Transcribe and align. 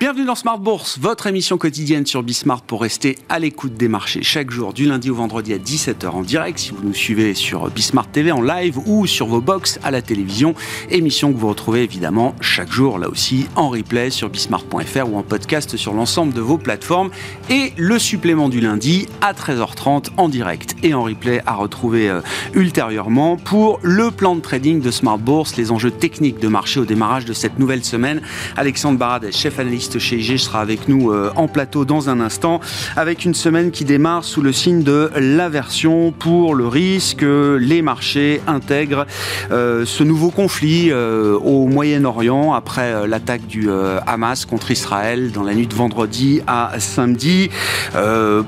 Bienvenue 0.00 0.24
dans 0.24 0.34
Smart 0.34 0.58
Bourse, 0.58 0.98
votre 0.98 1.26
émission 1.26 1.58
quotidienne 1.58 2.06
sur 2.06 2.22
Bismart 2.22 2.62
pour 2.62 2.80
rester 2.80 3.18
à 3.28 3.38
l'écoute 3.38 3.74
des 3.74 3.86
marchés 3.86 4.22
chaque 4.22 4.50
jour 4.50 4.72
du 4.72 4.86
lundi 4.86 5.10
au 5.10 5.14
vendredi 5.14 5.52
à 5.52 5.58
17h 5.58 6.08
en 6.08 6.22
direct 6.22 6.58
si 6.58 6.70
vous 6.70 6.82
nous 6.82 6.94
suivez 6.94 7.34
sur 7.34 7.68
Bismart 7.68 8.10
TV 8.10 8.32
en 8.32 8.40
live 8.40 8.78
ou 8.86 9.06
sur 9.06 9.26
vos 9.26 9.42
box 9.42 9.78
à 9.82 9.90
la 9.90 10.00
télévision. 10.00 10.54
Émission 10.88 11.34
que 11.34 11.36
vous 11.36 11.48
retrouvez 11.48 11.82
évidemment 11.82 12.34
chaque 12.40 12.72
jour 12.72 12.98
là 12.98 13.10
aussi 13.10 13.46
en 13.56 13.68
replay 13.68 14.08
sur 14.08 14.30
bismart.fr 14.30 15.06
ou 15.06 15.18
en 15.18 15.22
podcast 15.22 15.76
sur 15.76 15.92
l'ensemble 15.92 16.32
de 16.32 16.40
vos 16.40 16.56
plateformes 16.56 17.10
et 17.50 17.74
le 17.76 17.98
supplément 17.98 18.48
du 18.48 18.62
lundi 18.62 19.06
à 19.20 19.34
13h30 19.34 20.12
en 20.16 20.30
direct 20.30 20.76
et 20.82 20.94
en 20.94 21.02
replay 21.02 21.42
à 21.44 21.56
retrouver 21.56 22.08
euh, 22.08 22.22
ultérieurement 22.54 23.36
pour 23.36 23.78
le 23.82 24.10
plan 24.10 24.34
de 24.34 24.40
trading 24.40 24.80
de 24.80 24.90
Smart 24.90 25.18
Bourse, 25.18 25.58
les 25.58 25.70
enjeux 25.70 25.90
techniques 25.90 26.38
de 26.38 26.48
marché 26.48 26.80
au 26.80 26.86
démarrage 26.86 27.26
de 27.26 27.34
cette 27.34 27.58
nouvelle 27.58 27.84
semaine. 27.84 28.22
Alexandre 28.56 28.98
Barades, 28.98 29.30
chef 29.30 29.58
analyste 29.58 29.89
chez 29.98 30.16
IG 30.16 30.38
sera 30.38 30.60
avec 30.60 30.88
nous 30.88 31.10
euh, 31.10 31.30
en 31.36 31.48
plateau 31.48 31.84
dans 31.84 32.08
un 32.08 32.20
instant, 32.20 32.60
avec 32.96 33.24
une 33.24 33.34
semaine 33.34 33.70
qui 33.70 33.84
démarre 33.84 34.24
sous 34.24 34.42
le 34.42 34.52
signe 34.52 34.82
de 34.82 35.10
l'aversion 35.16 36.12
pour 36.12 36.54
le 36.54 36.66
risque. 36.66 37.22
Les 37.22 37.82
marchés 37.82 38.40
intègrent 38.46 39.06
euh, 39.50 39.84
ce 39.84 40.04
nouveau 40.04 40.30
conflit 40.30 40.90
euh, 40.90 41.36
au 41.38 41.66
Moyen-Orient 41.66 42.52
après 42.52 43.06
l'attaque 43.06 43.46
du 43.46 43.68
Hamas 44.06 44.44
contre 44.44 44.70
Israël 44.70 45.32
dans 45.32 45.42
la 45.42 45.54
nuit 45.54 45.66
de 45.66 45.74
vendredi 45.74 46.40
à 46.46 46.72
samedi. 46.78 47.50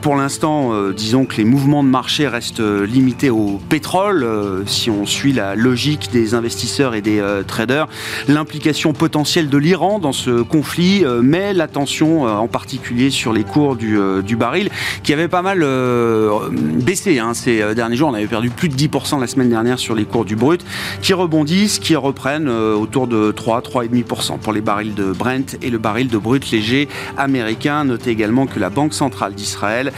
pour 0.00 0.16
l'instant, 0.16 0.91
disons 0.91 1.24
que 1.24 1.36
les 1.36 1.45
mouvements 1.45 1.83
de 1.83 1.88
marché 1.88 2.28
restent 2.28 2.61
limités 2.61 3.30
au 3.30 3.61
pétrole, 3.69 4.27
si 4.66 4.91
on 4.91 5.06
suit 5.06 5.33
la 5.33 5.55
logique 5.55 6.11
des 6.12 6.34
investisseurs 6.34 6.95
et 6.95 7.00
des 7.00 7.22
traders. 7.47 7.88
L'implication 8.28 8.92
potentielle 8.92 9.48
de 9.48 9.59
l'Iran 9.59 9.98
dans 9.98 10.12
ce 10.12 10.42
conflit 10.42 11.05
mais 11.33 11.55
l'attention 11.55 12.27
euh, 12.27 12.34
en 12.34 12.47
particulier 12.47 13.08
sur 13.08 13.33
les 13.33 13.42
cours 13.42 13.77
du, 13.77 13.98
euh, 13.98 14.20
baril 14.36 14.69
qui 15.02 15.14
avait 15.14 15.28
pas 15.28 15.41
mal 15.41 15.62
euh, 15.62 16.30
baissé 16.50 17.19
hein, 17.19 17.33
ces 17.33 17.75
derniers 17.75 17.97
jours. 17.97 18.11
On 18.11 18.14
avait 18.14 18.27
perdu 18.27 18.50
plus 18.50 18.69
de 18.69 18.75
10% 18.75 19.19
la 19.19 19.27
semaine 19.27 19.48
dernière 19.48 19.78
sur 19.78 19.94
les 19.94 20.05
cours 20.05 20.27
du 20.27 20.36
brut 20.36 20.62
qui 21.00 21.14
rebondissent, 21.14 21.78
qui 21.78 21.97
reprennent 21.97 22.48
autour 22.48 23.06
de 23.06 23.30
3, 23.30 23.60
3,5% 23.60 24.38
pour 24.41 24.53
les 24.53 24.60
barils 24.60 24.94
de 24.94 25.12
Brent 25.12 25.56
et 25.62 25.70
le 25.70 25.78
baril 25.78 26.08
de 26.08 26.19
brut 26.19 26.50
léger 26.50 26.88
américain. 27.16 27.84
Notez 27.84 28.10
également 28.10 28.47
que 28.47 28.58
la 28.58 28.69
Banque 28.69 28.92
centrale 28.92 29.34
d'Israël 29.34 29.92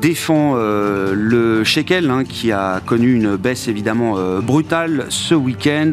défend 0.00 0.54
le 0.56 1.62
shekel 1.64 2.10
hein, 2.10 2.24
qui 2.24 2.50
a 2.52 2.80
connu 2.84 3.14
une 3.14 3.36
baisse 3.36 3.68
évidemment 3.68 4.16
brutale 4.40 5.06
ce 5.08 5.34
week-end 5.34 5.92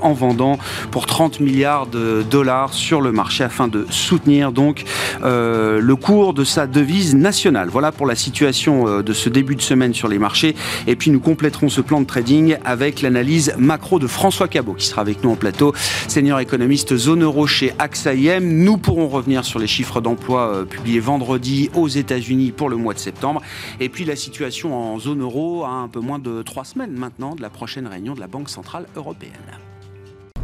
en 0.00 0.12
vendant 0.12 0.58
pour 0.90 1.06
30 1.06 1.40
milliards 1.40 1.86
de 1.86 2.24
dollars 2.28 2.72
sur 2.72 3.00
le 3.00 3.12
marché 3.12 3.44
afin 3.44 3.68
de 3.68 3.86
soutenir 4.00 4.52
donc 4.52 4.84
euh, 5.22 5.80
le 5.80 5.96
cours 5.96 6.34
de 6.34 6.44
sa 6.44 6.66
devise 6.66 7.14
nationale. 7.14 7.68
Voilà 7.70 7.92
pour 7.92 8.06
la 8.06 8.14
situation 8.14 8.88
euh, 8.88 9.02
de 9.02 9.12
ce 9.12 9.28
début 9.28 9.56
de 9.56 9.62
semaine 9.62 9.94
sur 9.94 10.08
les 10.08 10.18
marchés. 10.18 10.56
Et 10.86 10.96
puis 10.96 11.10
nous 11.10 11.20
compléterons 11.20 11.68
ce 11.68 11.80
plan 11.80 12.00
de 12.00 12.06
trading 12.06 12.56
avec 12.64 13.02
l'analyse 13.02 13.54
macro 13.58 13.98
de 13.98 14.06
François 14.06 14.48
Cabot 14.48 14.74
qui 14.74 14.86
sera 14.86 15.02
avec 15.02 15.22
nous 15.22 15.30
en 15.30 15.36
plateau, 15.36 15.74
senior 16.08 16.40
économiste 16.40 16.96
zone 16.96 17.22
euro 17.22 17.46
chez 17.46 17.72
AXA 17.78 18.14
IM. 18.14 18.44
Nous 18.64 18.76
pourrons 18.76 19.08
revenir 19.08 19.44
sur 19.44 19.58
les 19.58 19.66
chiffres 19.66 20.00
d'emploi 20.00 20.48
euh, 20.48 20.64
publiés 20.64 21.00
vendredi 21.00 21.70
aux 21.74 21.88
États-Unis 21.88 22.52
pour 22.52 22.68
le 22.68 22.76
mois 22.76 22.94
de 22.94 22.98
septembre. 22.98 23.42
Et 23.78 23.88
puis 23.88 24.04
la 24.04 24.16
situation 24.16 24.74
en 24.74 24.98
zone 24.98 25.22
euro 25.22 25.64
à 25.64 25.70
un 25.70 25.88
peu 25.88 26.00
moins 26.00 26.18
de 26.18 26.42
trois 26.42 26.64
semaines 26.64 26.92
maintenant 26.92 27.34
de 27.34 27.42
la 27.42 27.50
prochaine 27.50 27.86
réunion 27.86 28.14
de 28.14 28.20
la 28.20 28.26
Banque 28.26 28.48
Centrale 28.48 28.86
Européenne. 28.96 29.32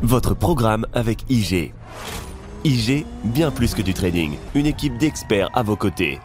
Votre 0.02 0.34
programme 0.34 0.86
avec 0.92 1.24
IG. 1.30 1.72
IG, 2.64 3.06
bien 3.24 3.50
plus 3.50 3.74
que 3.74 3.82
du 3.82 3.94
trading, 3.94 4.36
une 4.54 4.66
équipe 4.66 4.96
d'experts 4.98 5.50
à 5.54 5.62
vos 5.62 5.76
côtés. 5.76 6.18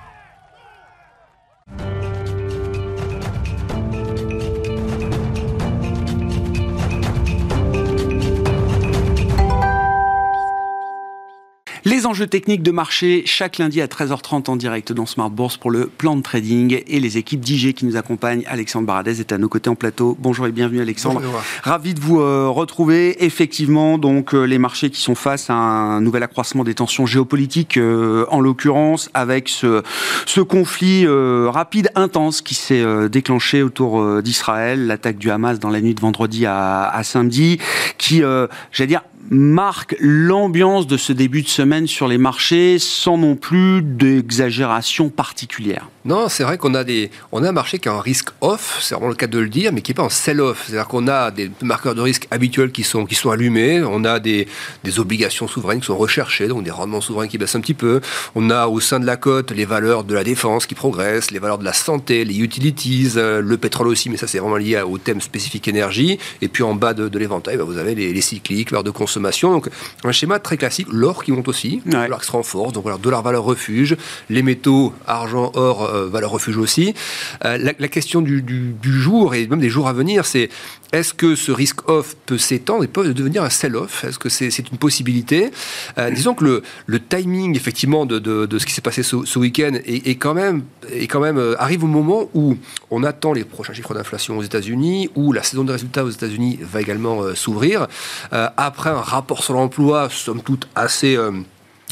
Enjeux 12.12 12.28
techniques 12.28 12.62
de 12.62 12.72
marché 12.72 13.24
chaque 13.26 13.58
lundi 13.58 13.82
à 13.82 13.88
13h30 13.88 14.50
en 14.50 14.58
direct 14.58 14.92
dans 14.92 15.06
Smart 15.06 15.30
Bourse 15.30 15.56
pour 15.56 15.72
le 15.72 15.86
plan 15.86 16.18
de 16.18 16.22
trading 16.22 16.82
et 16.86 17.00
les 17.00 17.18
équipes 17.18 17.40
d'IG 17.40 17.74
qui 17.74 17.86
nous 17.86 17.96
accompagnent. 17.96 18.44
Alexandre 18.48 18.86
Baradez 18.86 19.22
est 19.22 19.32
à 19.32 19.38
nos 19.38 19.48
côtés 19.48 19.70
en 19.70 19.76
plateau. 19.76 20.18
Bonjour 20.20 20.46
et 20.46 20.52
bienvenue 20.52 20.82
Alexandre. 20.82 21.22
Ravi 21.64 21.94
de 21.94 22.02
vous 22.02 22.20
euh, 22.20 22.50
retrouver. 22.50 23.24
Effectivement, 23.24 23.98
donc 23.98 24.36
euh, 24.36 24.44
les 24.44 24.58
marchés 24.58 24.90
qui 24.90 25.00
sont 25.00 25.16
face 25.16 25.50
à 25.50 25.54
un 25.54 26.02
nouvel 26.02 26.24
accroissement 26.24 26.66
des 26.66 26.74
tensions 26.74 27.06
géopolitiques 27.06 27.78
euh, 27.78 28.26
en 28.28 28.42
l'occurrence 28.42 29.10
avec 29.14 29.48
ce, 29.48 29.82
ce 30.26 30.42
conflit 30.42 31.08
rapide, 31.08 31.92
intense 31.96 32.42
qui 32.42 32.56
s'est 32.56 32.84
déclenché 33.10 33.64
autour 33.64 34.22
d'Israël, 34.22 34.86
l'attaque 34.86 35.18
du 35.18 35.32
Hamas 35.32 35.60
dans 35.60 35.70
la 35.70 35.80
nuit 35.80 35.96
de 35.96 36.02
vendredi 36.02 36.46
à, 36.46 36.90
à 36.90 37.04
samedi, 37.04 37.58
qui, 37.98 38.22
j'allais 38.74 38.88
dire, 38.88 39.04
marque 39.30 39.96
l'ambiance 40.00 40.88
de 40.88 40.98
ce 40.98 41.14
début 41.14 41.42
de 41.42 41.48
semaine 41.48 41.88
sur 41.88 42.08
les 42.08 42.18
marchés 42.18 42.80
sans 42.80 43.18
non 43.18 43.36
plus 43.36 43.82
d'exagération 43.82 45.10
particulière. 45.10 45.90
Non, 46.04 46.30
c'est 46.30 46.44
vrai 46.44 46.58
qu'on 46.58 46.74
a 46.74 46.84
des, 46.84 47.12
on 47.32 47.44
a 47.44 47.50
un 47.50 47.52
marché 47.52 47.78
qui 47.78 47.88
a 47.88 47.94
un 47.94 48.02
risque 48.02 48.30
off, 48.42 48.80
c'est 48.82 48.96
vraiment 48.96 49.10
le 49.10 49.16
cas 49.16 49.28
de 49.28 49.38
le 49.38 49.50
dire, 49.50 49.72
mais 49.72 49.82
qui 49.82 49.92
n'est 49.92 49.96
pas 49.96 50.04
en 50.04 50.10
sell-off. 50.10 50.64
C'est-à-dire 50.66 50.88
qu'on 50.88 51.08
a 51.08 51.30
des 51.30 51.52
marqueurs 51.62 51.94
de 51.94 52.02
risque 52.02 52.28
habituels 52.32 52.72
qui 52.72 52.82
sont, 52.82 53.06
qui 53.06 53.14
sont 53.14 53.30
allumés, 53.30 53.84
on 53.84 54.04
a 54.04 54.20
des, 54.20 54.48
des 54.84 55.00
obligations 55.00 55.48
souveraines 55.48 55.80
qui 55.80 55.86
sont 55.86 55.98
recherchées, 55.98 56.48
donc 56.48 56.64
des 56.64 56.72
rendements 56.72 57.02
souverains 57.02 57.28
qui 57.28 57.38
baissent 57.38 57.56
un 57.56 57.62
petit 57.62 57.76
peu. 57.76 58.02
On 58.34 58.50
a 58.50 58.66
au 58.68 58.80
sein 58.80 59.00
de 59.00 59.06
la 59.06 59.16
cote 59.16 59.52
les 59.52 59.66
valeurs 59.66 60.04
de 60.04 60.16
la 60.16 60.24
défense 60.24 60.66
qui 60.66 60.74
progressent, 60.74 61.30
les 61.30 61.40
valeurs 61.40 61.60
de 61.60 61.66
la 61.66 61.74
santé, 61.74 62.26
les 62.26 62.40
utilities, 62.40 63.12
euh, 63.18 63.42
le 63.42 63.58
pétrole 63.58 63.88
aussi, 63.88 64.10
mais 64.10 64.18
ça 64.18 64.26
c'est 64.26 64.40
vraiment 64.40 64.58
lié 64.58 64.82
au 64.82 64.98
thème 64.98 65.22
spécifique 65.22 65.68
énergie. 65.68 66.18
Et 66.42 66.48
puis 66.48 66.64
en 66.64 66.74
bas 66.74 66.96
de, 66.96 67.16
l'éventail, 67.18 67.58
bah, 67.58 67.64
vous 67.64 67.78
avez 67.78 67.94
les, 67.94 68.12
les 68.12 68.22
cycliques, 68.22 68.72
l'heure 68.72 68.84
de 68.84 68.90
consommation. 68.90 69.11
Donc 69.42 69.70
un 70.04 70.12
schéma 70.12 70.40
très 70.40 70.58
classique, 70.58 70.88
l'or 70.92 71.24
qui 71.24 71.32
monte 71.32 71.48
aussi, 71.48 71.82
l'or 71.86 72.20
qui 72.20 72.28
se 72.28 72.32
renforce, 72.32 72.74
donc 72.74 72.84
voilà, 72.84 72.98
dollar 72.98 73.22
valeur 73.22 73.44
refuge, 73.44 73.98
les 74.30 74.44
métaux, 74.44 74.94
argent, 75.08 75.52
or, 75.56 75.84
euh, 75.84 76.08
valeur 76.08 76.32
refuge 76.32 76.58
aussi. 76.58 76.94
Euh, 77.46 77.74
la, 77.78 77.88
question 77.88 78.22
du, 78.22 78.44
jour 78.84 79.36
et 79.36 79.48
même 79.48 79.60
des 79.60 79.70
jours 79.70 79.88
à 79.88 79.94
venir, 79.94 80.26
c'est 80.26 80.50
est-ce 80.92 81.14
que 81.14 81.36
ce 81.36 81.52
risque 81.52 81.88
off 81.90 82.16
peut 82.26 82.38
s'étendre 82.38 82.84
et 82.84 82.88
peut 82.88 83.14
devenir 83.14 83.44
un 83.44 83.50
sell-off? 83.50 84.04
Est-ce 84.04 84.20
que 84.20 84.30
c'est 84.30 84.70
une 84.72 84.78
possibilité? 84.78 85.52
Euh, 85.98 86.12
Disons 86.12 86.34
que 86.34 86.64
le, 86.88 87.00
timing 87.00 87.56
effectivement 87.56 88.06
de, 88.06 88.48
ce 88.58 88.66
qui 88.66 88.74
s'est 88.74 88.82
passé 88.82 89.04
ce, 89.04 89.40
week-end 89.40 89.74
est, 89.86 90.16
quand 90.16 90.34
même, 90.34 90.64
même 91.16 91.56
arrive 91.58 91.84
au 91.84 91.88
moment 91.88 92.30
où 92.34 92.58
on 92.90 93.04
attend 93.04 93.34
les 93.34 93.44
prochains 93.44 93.74
chiffres 93.74 93.94
d'inflation 93.94 94.38
aux 94.38 94.44
États-Unis, 94.44 95.10
où 95.16 95.34
la 95.34 95.44
saison 95.44 95.64
de 95.64 95.72
résultats 95.72 96.04
aux 96.04 96.10
États-Unis 96.10 96.60
va 96.62 96.82
également 96.82 97.36
s'ouvrir. 97.36 97.88
après 98.32 98.90
un 98.90 99.02
rapport 99.02 99.44
sur 99.44 99.54
l'emploi, 99.54 100.10
somme 100.12 100.42
toute 100.42 100.68
assez 100.76 101.18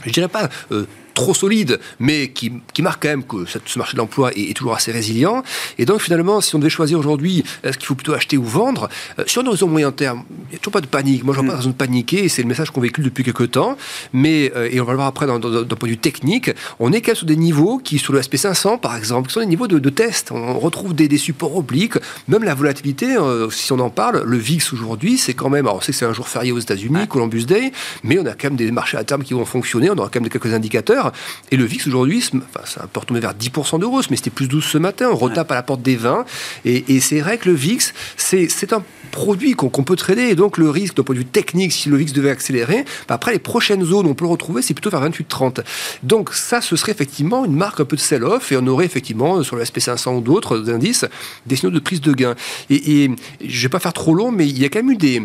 je 0.05 0.11
dirais 0.11 0.27
pas 0.27 0.49
euh, 0.71 0.85
trop 1.19 1.33
solide, 1.33 1.79
mais 1.99 2.29
qui, 2.29 2.51
qui, 2.73 2.81
marque 2.81 3.03
quand 3.03 3.09
même 3.09 3.23
que 3.23 3.45
ce 3.45 3.77
marché 3.77 3.93
de 3.93 3.97
l'emploi 3.97 4.31
est, 4.35 4.55
toujours 4.55 4.73
assez 4.73 4.91
résilient. 4.91 5.43
Et 5.77 5.85
donc 5.85 6.01
finalement, 6.01 6.41
si 6.41 6.55
on 6.55 6.59
devait 6.59 6.69
choisir 6.69 6.97
aujourd'hui, 6.97 7.43
est-ce 7.63 7.77
qu'il 7.77 7.87
faut 7.87 7.95
plutôt 7.95 8.13
acheter 8.13 8.37
ou 8.37 8.43
vendre 8.43 8.89
euh, 9.19 9.23
Sur 9.27 9.41
un 9.41 9.47
horizon 9.47 9.67
moyen 9.67 9.91
terme, 9.91 10.23
il 10.29 10.51
n'y 10.51 10.55
a 10.55 10.59
toujours 10.59 10.73
pas 10.73 10.81
de 10.81 10.87
panique. 10.87 11.23
Moi, 11.23 11.33
je 11.33 11.39
vois 11.39 11.47
pas 11.47 11.53
de 11.53 11.57
raison 11.57 11.69
de 11.69 11.75
paniquer, 11.75 12.23
et 12.23 12.29
c'est 12.29 12.41
le 12.41 12.47
message 12.47 12.71
qu'on 12.71 12.81
véhicule 12.81 13.03
depuis 13.03 13.23
quelques 13.23 13.51
temps. 13.51 13.77
Mais, 14.13 14.51
euh, 14.55 14.69
et 14.71 14.79
on 14.79 14.85
va 14.85 14.93
le 14.93 14.97
voir 14.97 15.07
après 15.07 15.27
d'un 15.27 15.39
point 15.39 15.49
de 15.49 15.87
vue 15.87 15.97
technique, 15.97 16.51
on 16.79 16.91
est 16.93 17.01
quand 17.01 17.09
même 17.09 17.15
sur 17.15 17.25
des 17.25 17.35
niveaux 17.35 17.79
qui, 17.79 17.99
sur 17.99 18.13
le 18.13 18.21
SP500 18.21 18.79
par 18.79 18.95
exemple, 18.95 19.27
qui 19.27 19.33
sont 19.33 19.41
des 19.41 19.45
niveaux 19.45 19.67
de, 19.67 19.79
de 19.79 19.89
test. 19.89 20.31
On 20.31 20.59
retrouve 20.59 20.93
des, 20.93 21.07
des, 21.07 21.17
supports 21.17 21.57
obliques, 21.57 21.97
même 22.27 22.43
la 22.43 22.55
volatilité, 22.55 23.17
euh, 23.17 23.49
si 23.49 23.71
on 23.73 23.79
en 23.79 23.89
parle, 23.89 24.23
le 24.25 24.37
VIX 24.37 24.73
aujourd'hui, 24.73 25.17
c'est 25.17 25.33
quand 25.33 25.49
même, 25.49 25.65
alors 25.65 25.77
on 25.77 25.81
sait 25.81 25.91
que 25.91 25.97
c'est 25.97 26.05
un 26.05 26.13
jour 26.13 26.27
férié 26.27 26.51
aux 26.51 26.59
États-Unis, 26.59 27.07
Columbus 27.07 27.45
Day, 27.45 27.71
mais 28.03 28.17
on 28.19 28.25
a 28.25 28.31
quand 28.31 28.45
même 28.45 28.55
des 28.55 28.71
marchés 28.71 28.97
à 28.97 29.03
terme 29.03 29.23
qui 29.23 29.33
vont 29.33 29.45
fonctionner, 29.45 29.89
on 29.89 29.97
aura 29.97 30.09
quand 30.09 30.21
même 30.21 30.29
quelques 30.29 30.53
indicateurs. 30.53 31.08
Et 31.51 31.57
le 31.57 31.65
VIX 31.65 31.87
aujourd'hui, 31.87 32.23
enfin, 32.33 32.65
ça 32.65 32.87
peut 32.91 32.99
retomber 32.99 33.19
vers 33.19 33.33
10% 33.33 33.79
de 33.79 33.85
hausse, 33.85 34.09
mais 34.09 34.17
c'était 34.17 34.29
plus 34.29 34.47
12 34.47 34.63
ce 34.63 34.77
matin. 34.77 35.09
On 35.11 35.15
retape 35.15 35.51
à 35.51 35.55
la 35.55 35.63
porte 35.63 35.81
des 35.81 35.95
20. 35.95 36.25
Et, 36.65 36.99
c'est 36.99 37.19
vrai 37.19 37.37
que 37.37 37.49
le 37.49 37.55
VIX, 37.55 37.93
c'est 38.17 38.73
un 38.73 38.83
produit 39.11 39.53
qu'on 39.53 39.83
peut 39.83 39.95
trader. 39.95 40.29
Et 40.29 40.35
donc, 40.35 40.57
le 40.57 40.69
risque, 40.69 40.95
d'un 40.95 41.03
point 41.03 41.15
de 41.15 41.19
vue 41.19 41.25
technique, 41.25 41.71
si 41.71 41.89
le 41.89 41.97
VIX 41.97 42.13
devait 42.13 42.29
accélérer, 42.29 42.85
bah, 43.07 43.15
après, 43.15 43.31
les 43.31 43.39
prochaines 43.39 43.83
zones, 43.83 44.07
on 44.07 44.13
peut 44.13 44.25
le 44.25 44.31
retrouver, 44.31 44.61
c'est 44.61 44.73
plutôt 44.73 44.89
vers 44.89 45.07
28-30. 45.07 45.63
Donc, 46.03 46.33
ça, 46.33 46.61
ce 46.61 46.75
serait 46.75 46.91
effectivement 46.91 47.45
une 47.45 47.55
marque 47.55 47.79
un 47.79 47.85
peu 47.85 47.95
de 47.95 48.01
sell-off. 48.01 48.51
Et 48.51 48.57
on 48.57 48.67
aurait 48.67 48.85
effectivement, 48.85 49.43
sur 49.43 49.55
le 49.55 49.63
SP500 49.63 50.17
ou 50.17 50.21
d'autres 50.21 50.69
indices, 50.69 51.05
des 51.45 51.55
signaux 51.55 51.71
de 51.71 51.79
prise 51.79 52.01
de 52.01 52.13
gain. 52.13 52.35
Et, 52.69 53.03
et 53.03 53.11
je 53.41 53.57
ne 53.57 53.61
vais 53.61 53.69
pas 53.69 53.79
faire 53.79 53.93
trop 53.93 54.13
long, 54.13 54.31
mais 54.31 54.47
il 54.47 54.59
y 54.59 54.65
a 54.65 54.69
quand 54.69 54.79
même 54.79 54.91
eu 54.91 54.97
des 54.97 55.21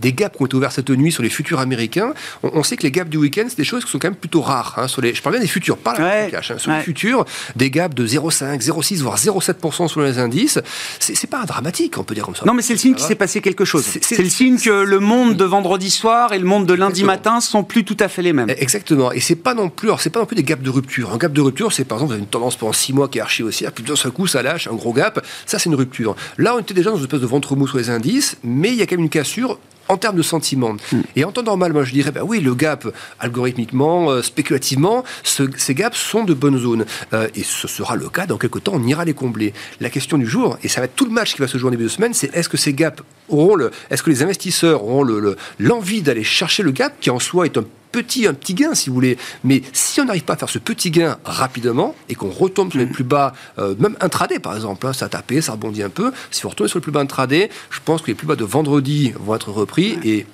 des 0.00 0.12
gaps 0.12 0.36
qui 0.36 0.42
ont 0.42 0.46
été 0.46 0.56
ouverts 0.56 0.72
cette 0.72 0.90
nuit 0.90 1.12
sur 1.12 1.22
les 1.22 1.30
futurs 1.30 1.60
américains. 1.60 2.12
On, 2.42 2.62
sait 2.62 2.76
que 2.76 2.82
les 2.82 2.90
gaps 2.90 3.10
du 3.10 3.16
week-end, 3.16 3.44
c'est 3.48 3.56
des 3.56 3.64
choses 3.64 3.84
qui 3.84 3.90
sont 3.90 3.98
quand 3.98 4.08
même 4.08 4.16
plutôt 4.16 4.40
rares. 4.40 4.74
Hein, 4.76 4.88
sur 4.88 5.02
les, 5.02 5.14
je 5.14 5.22
parle 5.22 5.36
bien 5.36 5.42
des 5.42 5.48
futurs, 5.48 5.76
pas 5.78 5.98
la 5.98 6.30
cash. 6.30 6.50
Hein, 6.50 6.58
sur 6.58 6.72
les 6.72 6.80
futurs, 6.80 7.24
des 7.54 7.70
gaps 7.70 7.94
de 7.94 8.06
0,5, 8.06 8.60
0,6, 8.60 9.02
voire 9.02 9.16
0,7% 9.16 9.88
sur 9.88 10.00
les 10.00 10.18
indices, 10.18 10.58
c'est 10.98 11.26
pas 11.26 11.44
dramatique, 11.44 11.98
on 11.98 12.04
peut 12.04 12.14
dire 12.14 12.24
comme 12.24 12.36
ça. 12.36 12.44
Non, 12.44 12.54
mais 12.54 12.62
c'est 12.62 12.72
le 12.72 12.78
signe 12.78 12.94
qu'il 12.94 13.04
s'est 13.04 13.14
passé 13.14 13.40
quelque 13.40 13.64
chose. 13.64 13.84
C'est 14.00 14.18
le 14.18 14.28
signe 14.28 14.58
que 14.58 14.70
le 14.70 15.00
monde 15.00 15.36
de 15.36 15.44
vendredi 15.44 15.90
soir 15.90 16.32
et 16.32 16.38
le 16.38 16.44
monde 16.44 16.66
de 16.66 16.74
lundi 16.74 17.04
matin 17.04 17.40
sont 17.40 17.64
plus 17.64 17.84
tout 17.84 17.96
à 18.00 18.08
fait 18.08 18.22
les 18.22 18.32
mêmes. 18.32 18.50
Exactement. 18.50 19.12
Et 19.12 19.20
c'est 19.20 19.36
pas 19.36 19.54
non 19.54 19.68
plus, 19.68 19.88
alors 19.88 20.00
c'est 20.00 20.10
pas 20.10 20.20
non 20.20 20.26
plus 20.26 20.36
des 20.36 20.42
gaps 20.42 20.62
de 20.62 20.70
rupture. 20.70 21.12
Un 21.12 21.18
gap 21.18 21.32
de 21.32 21.40
rupture, 21.40 21.72
c'est 21.72 21.84
par 21.84 21.98
exemple, 21.98 22.08
vous 22.08 22.14
avez 22.14 22.22
une 22.22 22.28
tendance 22.28 22.56
pendant 22.56 22.72
6 22.72 22.92
mois 22.92 23.08
qui 23.08 23.18
est 23.18 23.20
archi 23.20 23.42
haussière, 23.42 23.72
puis 23.72 23.84
d'un 23.84 23.96
seul 23.96 24.12
coup, 24.12 24.26
ça 24.26 24.42
lâche, 24.42 24.68
un 24.68 24.74
gros 24.74 24.92
gap. 24.92 25.24
Ça, 25.46 25.58
c'est 25.58 25.68
une 25.68 25.74
rupture. 25.74 26.16
Là, 26.38 26.54
on 26.56 26.58
était 26.58 26.74
déjà 26.74 26.90
dans 26.90 26.96
une 26.96 27.04
espèce 27.04 27.20
de 27.20 27.26
ventre 27.26 27.56
mou 27.56 27.66
sur 27.66 27.78
les 27.78 27.90
indices, 27.90 28.36
mais 28.44 28.70
il 28.70 28.76
y 28.76 28.82
a 28.82 28.86
quand 28.86 28.96
même 28.96 29.04
une 29.04 29.10
cassure 29.10 29.58
en 29.88 29.96
termes 29.96 30.16
de 30.16 30.22
sentiment. 30.22 30.76
Hmm. 30.92 31.02
Et 31.14 31.24
en 31.24 31.32
temps 31.32 31.42
normal, 31.42 31.72
moi 31.72 31.84
je 31.84 31.92
dirais, 31.92 32.10
bah 32.10 32.22
oui, 32.24 32.40
le 32.40 32.54
gap, 32.54 32.86
algorithmiquement, 33.18 34.10
euh, 34.10 34.22
spéculativement, 34.22 35.04
ces 35.22 35.74
gaps 35.74 35.96
sont 35.96 36.24
de 36.24 36.34
bonnes 36.34 36.58
zones. 36.58 36.86
Euh, 37.12 37.28
et 37.34 37.42
ce 37.42 37.68
sera 37.68 37.96
le 37.96 38.08
cas 38.08 38.26
dans 38.26 38.38
quelques 38.38 38.64
temps, 38.64 38.72
on 38.74 38.86
ira 38.86 39.04
les 39.04 39.14
combler. 39.14 39.52
La 39.80 39.90
question 39.90 40.18
du 40.18 40.26
jour, 40.26 40.58
et 40.62 40.68
ça 40.68 40.80
va 40.80 40.86
être 40.86 40.96
tout 40.96 41.04
le 41.04 41.10
match 41.10 41.34
qui 41.34 41.40
va 41.40 41.48
se 41.48 41.58
jouer 41.58 41.68
en 41.68 41.70
début 41.72 41.84
de 41.84 41.88
semaine, 41.88 42.14
c'est 42.14 42.34
est-ce 42.34 42.48
que 42.48 42.56
ces 42.56 42.72
gaps 42.72 43.02
auront 43.28 43.54
le, 43.54 43.70
est-ce 43.90 44.02
que 44.02 44.10
les 44.10 44.22
investisseurs 44.22 44.84
auront 44.84 45.06
l'envie 45.58 46.02
d'aller 46.02 46.24
chercher 46.24 46.62
le 46.62 46.70
gap, 46.70 46.94
qui 47.00 47.10
en 47.10 47.18
soi 47.18 47.46
est 47.46 47.56
un 47.56 47.64
petit, 47.96 48.26
un 48.26 48.34
petit 48.34 48.52
gain, 48.52 48.74
si 48.74 48.90
vous 48.90 48.94
voulez. 48.94 49.16
Mais 49.42 49.62
si 49.72 50.00
on 50.02 50.04
n'arrive 50.04 50.24
pas 50.24 50.34
à 50.34 50.36
faire 50.36 50.50
ce 50.50 50.58
petit 50.58 50.90
gain 50.90 51.16
rapidement 51.24 51.94
et 52.10 52.14
qu'on 52.14 52.28
retombe 52.28 52.70
sur 52.70 52.78
les 52.78 52.84
mm. 52.86 52.92
plus 52.92 53.04
bas, 53.04 53.32
euh, 53.58 53.74
même 53.78 53.96
intraday 54.00 54.38
par 54.38 54.54
exemple, 54.54 54.86
hein, 54.86 54.92
ça 54.92 55.06
a 55.06 55.08
tapé, 55.08 55.40
ça 55.40 55.52
rebondit 55.52 55.82
un 55.82 55.88
peu. 55.88 56.12
Si 56.30 56.44
on 56.44 56.50
retourne 56.50 56.68
sur 56.68 56.78
le 56.78 56.82
plus 56.82 56.92
bas 56.92 57.00
intraday, 57.00 57.48
je 57.70 57.80
pense 57.82 58.02
que 58.02 58.08
les 58.08 58.14
plus 58.14 58.26
bas 58.26 58.36
de 58.36 58.44
vendredi 58.44 59.14
vont 59.18 59.34
être 59.34 59.50
repris 59.50 59.98
et 60.04 60.26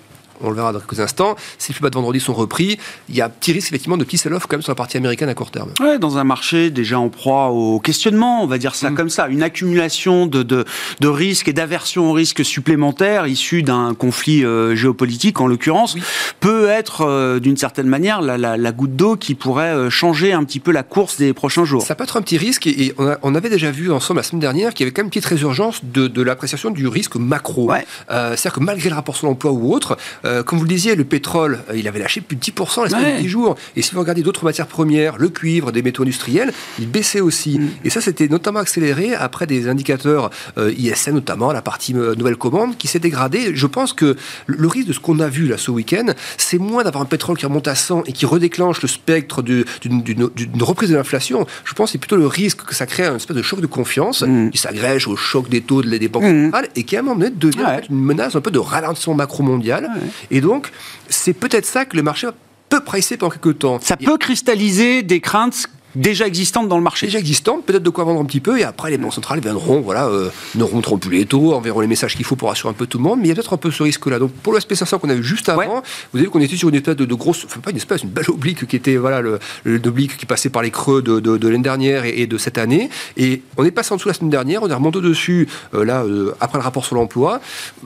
on 0.42 0.50
le 0.50 0.56
verra 0.56 0.72
dans 0.72 0.80
quelques 0.80 1.00
instants. 1.00 1.36
Si 1.58 1.70
les 1.70 1.74
plus 1.74 1.82
bas 1.82 1.90
de 1.90 1.94
vendredi 1.94 2.20
sont 2.20 2.34
repris, 2.34 2.78
il 3.08 3.14
y 3.14 3.20
a 3.20 3.26
un 3.26 3.30
petit 3.30 3.52
risque 3.52 3.68
effectivement 3.68 3.96
de 3.96 4.04
petit 4.04 4.18
sell-off 4.18 4.46
quand 4.46 4.56
même 4.56 4.62
sur 4.62 4.70
la 4.70 4.76
partie 4.76 4.96
américaine 4.96 5.28
à 5.28 5.34
court 5.34 5.50
terme. 5.50 5.70
Ouais, 5.80 5.98
dans 5.98 6.18
un 6.18 6.24
marché 6.24 6.70
déjà 6.70 6.98
en 6.98 7.08
proie 7.08 7.48
au 7.48 7.80
questionnement, 7.80 8.42
on 8.42 8.46
va 8.46 8.58
dire 8.58 8.74
ça 8.74 8.90
mm. 8.90 8.94
comme 8.94 9.10
ça, 9.10 9.28
une 9.28 9.42
accumulation 9.42 10.26
de, 10.26 10.42
de, 10.42 10.64
de 11.00 11.08
risques 11.08 11.48
et 11.48 11.52
d'aversion 11.52 12.10
aux 12.10 12.12
risques 12.12 12.44
supplémentaires 12.44 13.26
issus 13.26 13.62
d'un 13.62 13.94
conflit 13.94 14.44
euh, 14.44 14.74
géopolitique 14.74 15.40
en 15.40 15.46
l'occurrence, 15.46 15.96
peut 16.40 16.68
être 16.68 17.02
euh, 17.02 17.40
d'une 17.40 17.56
certaine 17.56 17.86
manière 17.86 18.20
la, 18.20 18.38
la, 18.38 18.56
la 18.56 18.72
goutte 18.72 18.96
d'eau 18.96 19.16
qui 19.16 19.34
pourrait 19.34 19.74
euh, 19.74 19.90
changer 19.90 20.32
un 20.32 20.44
petit 20.44 20.60
peu 20.60 20.72
la 20.72 20.82
course 20.82 21.18
des 21.18 21.32
prochains 21.32 21.64
jours. 21.64 21.82
Ça 21.82 21.94
peut 21.94 22.04
être 22.04 22.16
un 22.16 22.22
petit 22.22 22.38
risque 22.38 22.66
et, 22.66 22.94
on, 22.98 23.14
on, 23.22 23.34
avait 23.34 23.50
déjà 23.50 23.70
vu 23.70 23.90
ensemble 23.92 24.18
la 24.18 24.24
semaine 24.24 24.40
dernière 24.40 24.74
qu'il 24.74 24.84
y 24.84 24.86
avait 24.86 24.92
quand 24.92 25.00
même 25.02 25.06
une 25.06 25.10
petite 25.10 25.26
résurgence 25.26 25.80
de, 25.84 26.06
de 26.08 26.22
l'appréciation 26.22 26.70
du 26.70 26.86
risque 26.86 27.16
macro. 27.16 27.70
Ouais. 27.70 27.86
C'est-à-dire 28.08 28.52
que 28.52 28.60
malgré 28.60 28.88
le 28.88 28.94
rapport 28.94 29.16
sur 29.16 29.26
l'emploi 29.26 29.52
ou 29.52 29.72
autre, 29.72 29.96
euh, 30.32 30.42
comme 30.42 30.58
vous 30.58 30.64
le 30.64 30.70
disiez, 30.70 30.94
le 30.94 31.04
pétrole, 31.04 31.60
euh, 31.70 31.76
il 31.76 31.86
avait 31.88 31.98
lâché 31.98 32.20
plus 32.20 32.36
de 32.36 32.42
10% 32.42 32.84
l'espace 32.84 33.02
de 33.02 33.20
10 33.20 33.28
jours. 33.28 33.56
Et 33.76 33.82
si 33.82 33.92
vous 33.92 34.00
regardez 34.00 34.22
d'autres 34.22 34.44
matières 34.44 34.66
premières, 34.66 35.18
le 35.18 35.28
cuivre, 35.28 35.72
des 35.72 35.82
métaux 35.82 36.02
industriels, 36.02 36.52
il 36.78 36.88
baissait 36.88 37.20
aussi. 37.20 37.58
Mm. 37.58 37.68
Et 37.84 37.90
ça, 37.90 38.00
c'était 38.00 38.28
notamment 38.28 38.60
accéléré 38.60 39.14
après 39.14 39.46
des 39.46 39.68
indicateurs 39.68 40.30
euh, 40.58 40.72
ISN, 40.76 41.12
notamment 41.12 41.52
la 41.52 41.62
partie 41.62 41.94
nouvelle 41.94 42.36
commande, 42.36 42.76
qui 42.76 42.88
s'est 42.88 42.98
dégradée. 42.98 43.54
Je 43.54 43.66
pense 43.66 43.92
que 43.92 44.16
le 44.46 44.68
risque 44.68 44.88
de 44.88 44.92
ce 44.92 45.00
qu'on 45.00 45.20
a 45.20 45.28
vu 45.28 45.46
là 45.48 45.58
ce 45.58 45.70
week-end, 45.70 46.06
c'est 46.36 46.58
moins 46.58 46.84
d'avoir 46.84 47.02
un 47.02 47.06
pétrole 47.06 47.36
qui 47.36 47.46
remonte 47.46 47.68
à 47.68 47.74
100 47.74 48.04
et 48.06 48.12
qui 48.12 48.26
redéclenche 48.26 48.80
le 48.82 48.88
spectre 48.88 49.42
d'une 49.42 50.62
reprise 50.62 50.90
de 50.90 50.96
l'inflation. 50.96 51.46
Je 51.64 51.74
pense 51.74 51.88
que 51.88 51.92
c'est 51.92 51.98
plutôt 51.98 52.16
le 52.16 52.26
risque 52.26 52.64
que 52.64 52.74
ça 52.74 52.86
crée 52.86 53.04
un 53.04 53.16
espèce 53.16 53.36
de 53.36 53.42
choc 53.42 53.60
de 53.60 53.66
confiance 53.66 54.22
mm. 54.22 54.50
qui 54.50 54.58
s'agrège 54.58 55.06
au 55.06 55.16
choc 55.16 55.48
des 55.48 55.60
taux 55.60 55.82
des 55.82 56.08
banques 56.08 56.24
mm. 56.24 56.44
centrales 56.44 56.68
et 56.76 56.84
qui 56.84 56.96
à 56.96 57.00
un 57.00 57.02
moment 57.02 57.16
donné 57.16 57.30
devient 57.30 57.80
une 57.90 58.00
menace 58.00 58.34
un 58.36 58.40
peu 58.40 58.50
de 58.50 58.58
ralentissement 58.58 59.14
macro 59.14 59.42
mondial. 59.42 59.90
Et 60.30 60.40
donc, 60.40 60.70
c'est 61.08 61.32
peut-être 61.32 61.66
ça 61.66 61.84
que 61.84 61.96
le 61.96 62.02
marché 62.02 62.28
peut 62.68 62.80
presser 62.80 63.16
pendant 63.16 63.30
quelques 63.30 63.58
temps. 63.58 63.78
Ça 63.80 63.96
peut 63.96 64.18
cristalliser 64.18 65.02
des 65.02 65.20
craintes 65.20 65.68
déjà 65.94 66.26
existantes 66.26 66.68
dans 66.68 66.76
le 66.76 66.82
marché. 66.82 67.06
Déjà 67.06 67.18
existantes, 67.18 67.64
peut-être 67.64 67.82
de 67.82 67.90
quoi 67.90 68.04
vendre 68.04 68.20
un 68.20 68.24
petit 68.24 68.40
peu, 68.40 68.58
et 68.58 68.64
après 68.64 68.90
les 68.90 68.98
banques 68.98 69.14
centrales 69.14 69.40
viendront, 69.40 69.80
voilà, 69.80 70.06
euh, 70.06 70.30
ne 70.54 70.64
remonteront 70.64 70.98
plus 70.98 71.18
les 71.18 71.26
taux, 71.26 71.52
enverront 71.54 71.80
les 71.80 71.86
messages 71.86 72.16
qu'il 72.16 72.24
faut 72.24 72.36
pour 72.36 72.50
assurer 72.50 72.70
un 72.70 72.74
peu 72.74 72.86
tout 72.86 72.98
le 72.98 73.04
monde, 73.04 73.18
mais 73.18 73.26
il 73.26 73.28
y 73.28 73.32
a 73.32 73.34
peut-être 73.34 73.52
un 73.52 73.58
peu 73.58 73.70
ce 73.70 73.82
risque-là. 73.82 74.18
Donc 74.18 74.32
pour 74.32 74.52
le 74.52 74.58
SP500 74.58 74.98
qu'on 74.98 75.10
a 75.10 75.14
vu 75.14 75.24
juste 75.24 75.48
avant, 75.48 75.82
vous 76.12 76.18
avez 76.18 76.24
vu 76.24 76.30
qu'on 76.30 76.40
était 76.40 76.56
sur 76.56 76.68
une 76.68 76.74
espèce 76.74 76.96
de, 76.96 77.14
grosse, 77.14 77.44
enfin 77.44 77.60
pas 77.60 77.70
une 77.70 77.76
espèce, 77.76 78.02
une 78.02 78.10
belle 78.10 78.30
oblique 78.30 78.66
qui 78.66 78.76
était, 78.76 78.96
voilà, 78.96 79.20
le, 79.20 79.38
oblique 79.64 80.16
qui 80.16 80.26
passait 80.26 80.50
par 80.50 80.62
les 80.62 80.70
creux 80.70 81.02
de, 81.02 81.20
de, 81.20 81.48
l'année 81.48 81.62
dernière 81.62 82.04
et, 82.04 82.26
de 82.26 82.38
cette 82.38 82.58
année, 82.58 82.90
et 83.16 83.42
on 83.56 83.64
est 83.64 83.70
passé 83.70 83.92
en 83.92 83.96
dessous 83.96 84.08
la 84.08 84.14
semaine 84.14 84.30
dernière, 84.30 84.62
on 84.62 84.70
est 84.70 84.74
remonté 84.74 85.00
dessus, 85.00 85.48
euh, 85.74 85.84
là, 85.84 86.02
euh, 86.04 86.32
après 86.40 86.58
le 86.58 86.64
rapport 86.64 86.84
sur 86.84 86.94
l'emploi. 86.94 87.40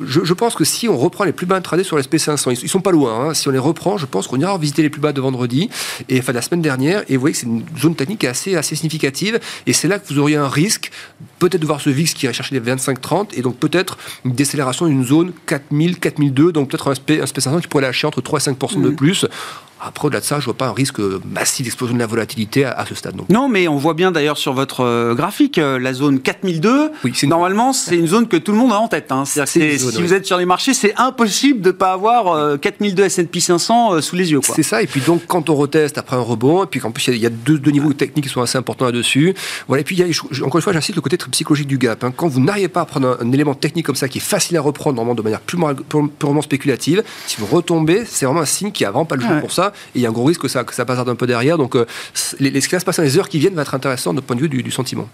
Je, 0.05 0.33
pense 0.37 0.55
que 0.55 0.65
si 0.65 0.89
on 0.89 0.97
reprend 0.97 1.25
les 1.25 1.33
plus 1.33 1.47
bas 1.47 1.57
intradés 1.57 1.83
sur 1.83 1.99
sp 1.99 2.19
500 2.19 2.51
ils, 2.51 2.69
sont 2.69 2.81
pas 2.81 2.93
loin, 2.93 3.29
hein. 3.29 3.35
si 3.35 3.49
on 3.49 3.51
les 3.51 3.59
reprend, 3.59 3.97
je 3.97 4.07
pense 4.07 4.27
qu'on 4.27 4.39
ira 4.39 4.57
visiter 4.59 4.83
les 4.83 4.91
plus 4.91 5.01
bas 5.01 5.13
de 5.13 5.21
vendredi, 5.21 5.71
et 6.09 6.19
enfin 6.19 6.33
la 6.33 6.43
semaine 6.43 6.63
dernière, 6.63 7.03
et 7.09 7.17
vous 7.17 7.21
voyez 7.21 7.33
que 7.33 7.41
c'est 7.41 7.47
une 7.47 7.65
zone 7.81 7.96
technique 7.97 8.25
assez, 8.25 8.55
assez 8.57 8.77
significative. 8.77 9.41
Et 9.67 9.73
c'est 9.73 9.89
là 9.89 9.99
que 9.99 10.07
vous 10.13 10.19
auriez 10.19 10.37
un 10.37 10.49
risque, 10.49 10.91
peut-être 11.39 11.61
de 11.61 11.67
voir 11.67 11.81
ce 11.81 11.91
VIX 11.91 12.13
qui 12.15 12.25
irait 12.27 12.33
chercher 12.33 12.59
les 12.59 12.61
25-30, 12.61 13.29
et 13.35 13.43
donc 13.43 13.57
peut-être 13.57 13.99
une 14.25 14.33
décélération 14.33 14.87
d'une 14.87 15.05
zone 15.05 15.33
4000, 15.47 15.99
4002, 15.99 16.53
donc 16.53 16.71
peut-être 16.71 16.89
un 16.89 16.93
SP500 16.93 17.61
qui 17.61 17.69
pourrait 17.69 17.83
lâcher 17.83 18.07
entre 18.07 18.21
3 18.21 18.47
et 18.47 18.51
5% 18.53 18.83
de 18.83 18.91
mmh. 18.91 18.97
plus. 18.97 19.27
Après, 19.81 20.07
au-delà 20.07 20.21
de 20.21 20.25
ça, 20.25 20.37
je 20.37 20.41
ne 20.41 20.45
vois 20.47 20.55
pas 20.55 20.69
un 20.69 20.73
risque 20.73 20.99
massif 21.31 21.65
d'explosion 21.65 21.95
de 21.95 22.01
la 22.01 22.07
volatilité 22.07 22.65
à, 22.65 22.85
ce 22.89 22.95
stade. 22.95 23.17
Donc. 23.17 23.29
Non, 23.29 23.49
mais 23.49 23.69
on 23.69 23.77
voit 23.77 23.95
bien 23.95 24.11
d'ailleurs 24.11 24.39
sur 24.39 24.53
votre 24.53 24.81
euh, 24.81 25.15
graphique, 25.15 25.59
euh, 25.59 25.79
la 25.79 25.93
zone 25.93 26.21
4002, 26.21 26.91
oui, 27.05 27.13
normalement, 27.25 27.73
c'est 27.73 27.97
une 27.97 28.07
zone 28.07 28.29
que 28.29 28.37
tout 28.37 28.53
le 28.53 28.59
monde 28.59 28.73
a 28.73 28.79
en 28.79 28.89
tête. 28.89 29.13
Hein. 29.13 29.25
si 29.25 29.77
vous 29.77 30.15
êtes 30.15 30.27
sur 30.27 30.39
les 30.39 30.47
marchés, 30.47 30.75
c'est 30.75 30.95
impossible 30.97 31.61
de 31.61 31.69
ne 31.69 31.73
pas 31.73 31.93
avoir 31.93 32.59
4002 32.59 33.05
S&P 33.05 33.41
500 33.41 34.01
sous 34.01 34.17
les 34.17 34.33
yeux. 34.33 34.41
C'est 34.43 34.63
ça, 34.63 34.83
et 34.83 34.87
puis 34.87 35.01
donc 35.01 35.27
quand 35.27 35.51
on 35.51 35.55
reteste 35.55 35.99
après 35.99 36.17
un 36.17 36.21
rebond, 36.21 36.65
et 36.65 36.67
puis 36.67 36.81
qu'en 36.81 36.91
plus 36.91 37.07
il 37.09 37.19
y 37.19 37.27
a, 37.27 37.31
deux, 37.31 37.59
niveaux 37.71 37.93
techniques 37.93 38.25
qui 38.25 38.31
sont 38.31 38.43
assez 38.43 38.59
importants 38.59 38.87
là-dessus, 38.87 39.35
voilà, 39.69 39.83
et 39.83 39.85
puis 39.85 39.97
y 39.97 40.03
a, 40.03 40.07
encore 40.45 40.57
une 40.57 40.63
fois, 40.63 40.73
j'insiste 40.73 40.97
le 40.97 41.03
côté 41.03 41.19
très 41.19 41.31
psychologique 41.31 41.69
du 41.69 41.79
gap. 41.79 42.03
Hein. 42.05 42.13
Quand 42.17 42.29
vous 42.29 42.41
n'arrivez 42.41 42.69
pas 42.69 42.83
à 42.83 42.85
prendre 42.85 43.19
un, 43.21 43.33
élément 43.33 43.55
technique 43.55 43.87
comme 43.87 43.97
ça 43.97 44.09
qui 44.09 44.19
est 44.19 44.23
facile 44.23 44.57
à 44.57 44.61
reprendre 44.61 44.97
normalement 44.97 45.15
de 45.15 45.23
manière 45.23 45.41
purement, 45.41 46.43
spéculative, 46.43 47.03
si 47.27 47.37
vous 47.39 47.47
retombez, 47.47 48.05
c'est 48.07 48.27
vraiment 48.27 48.41
un 48.41 48.47
signe 48.47 48.73
qui 48.73 48.85
a 48.85 48.91
vraiment 48.91 49.05
pas 49.05 49.17
le 49.17 49.23
jour 49.23 49.41
pour 49.41 49.53
ça, 49.53 49.66
et 49.95 49.99
il 49.99 50.01
y 50.03 50.07
a 50.07 50.09
un 50.09 50.13
gros 50.13 50.25
risque 50.25 50.43
que 50.43 50.49
ça, 50.49 50.65
que 50.65 50.75
passe 50.83 50.99
un 50.99 51.15
peu 51.15 51.27
derrière. 51.27 51.59
Donc, 51.59 51.77
euh, 51.77 51.87
ce 52.15 52.37
qui 52.37 52.69
va 52.69 52.81
se 52.81 52.85
passer 52.85 53.03
dans 53.03 53.07
les 53.07 53.19
heures 53.19 53.29
qui 53.29 53.39
viennent 53.39 53.55
va 53.55 53.63
être 53.63 53.75
intéressant 53.75 54.15
de 54.15 54.21
point 54.21 54.37
de 54.37 54.43
vue 54.43 54.49
du, 54.49 54.71
sentiment. 54.71 55.09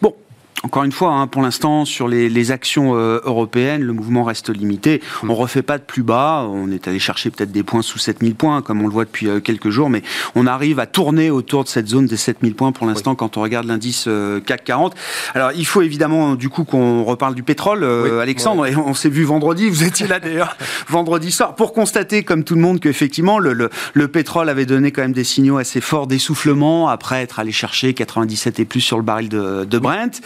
Bon, 0.00 0.14
encore 0.64 0.84
une 0.84 0.92
fois, 0.92 1.10
hein, 1.10 1.26
pour 1.26 1.42
l'instant, 1.42 1.84
sur 1.84 2.06
les, 2.06 2.50
actions 2.52 2.96
euh, 2.96 3.20
européennes, 3.24 3.82
le 3.82 3.92
mouvement 3.92 4.24
reste 4.24 4.48
limité. 4.48 5.00
On 5.22 5.26
ne 5.26 5.32
refait 5.32 5.62
pas 5.62 5.78
de 5.78 5.82
plus 5.82 6.02
bas. 6.02 6.46
On 6.48 6.70
est 6.70 6.86
allé 6.86 6.98
chercher 6.98 7.30
peut-être 7.30 7.50
des 7.50 7.62
points 7.62 7.82
sous 7.82 7.98
7000 7.98 8.34
points, 8.34 8.62
comme 8.62 8.80
on 8.82 8.86
le 8.86 8.92
voit 8.92 9.04
depuis 9.04 9.28
euh, 9.28 9.40
quelques 9.40 9.70
jours, 9.70 9.90
mais 9.90 10.02
on 10.34 10.46
arrive 10.46 10.78
à 10.78 10.86
tourner 10.86 11.30
autour 11.30 11.64
de 11.64 11.68
cette 11.68 11.88
zone 11.88 12.06
des 12.06 12.16
7000 12.16 12.54
points 12.54 12.72
pour 12.72 12.86
l'instant 12.86 13.14
quand 13.14 13.36
on 13.36 13.42
regarde 13.42 13.66
l'indice 13.66 14.04
euh, 14.08 14.40
CAC 14.40 14.64
40. 14.64 14.94
Alors, 15.34 15.50
il 15.52 15.66
faut 15.66 15.82
évidemment, 15.82 16.34
du 16.34 16.48
coup, 16.48 16.64
qu'on 16.64 17.04
reparle 17.04 17.34
du 17.34 17.42
pétrole, 17.42 17.84
Alexandre. 18.20 18.66
Et 18.66 18.76
on 18.76 18.94
s'est 18.94 19.08
vu 19.08 19.24
vendredi, 19.24 19.68
vous 19.68 19.84
étiez 19.84 20.06
là 20.06 20.20
d'ailleurs, 20.20 20.56
vendredi 20.88 21.32
soir, 21.32 21.54
pour 21.54 21.72
constater, 21.72 22.22
comme 22.22 22.44
tout 22.44 22.54
le 22.54 22.60
monde, 22.60 22.80
qu'effectivement, 22.80 23.38
le, 23.38 23.52
le, 23.94 24.08
pétrole 24.08 24.48
avait 24.48 24.66
donné 24.66 24.92
quand 24.92 25.02
même 25.02 25.12
des 25.12 25.24
signaux 25.24 25.58
assez 25.58 25.80
forts 25.80 26.06
d'essoufflement 26.06 26.88
après 26.88 27.22
être 27.22 27.38
allé 27.38 27.52
chercher 27.52 27.94
97 27.94 28.60
et 28.60 28.64
plus 28.64 28.80
sur 28.80 28.96
le 28.96 29.02
baril 29.02 29.28
de, 29.28 29.64
de 29.64 29.78
Brent. 29.78 30.20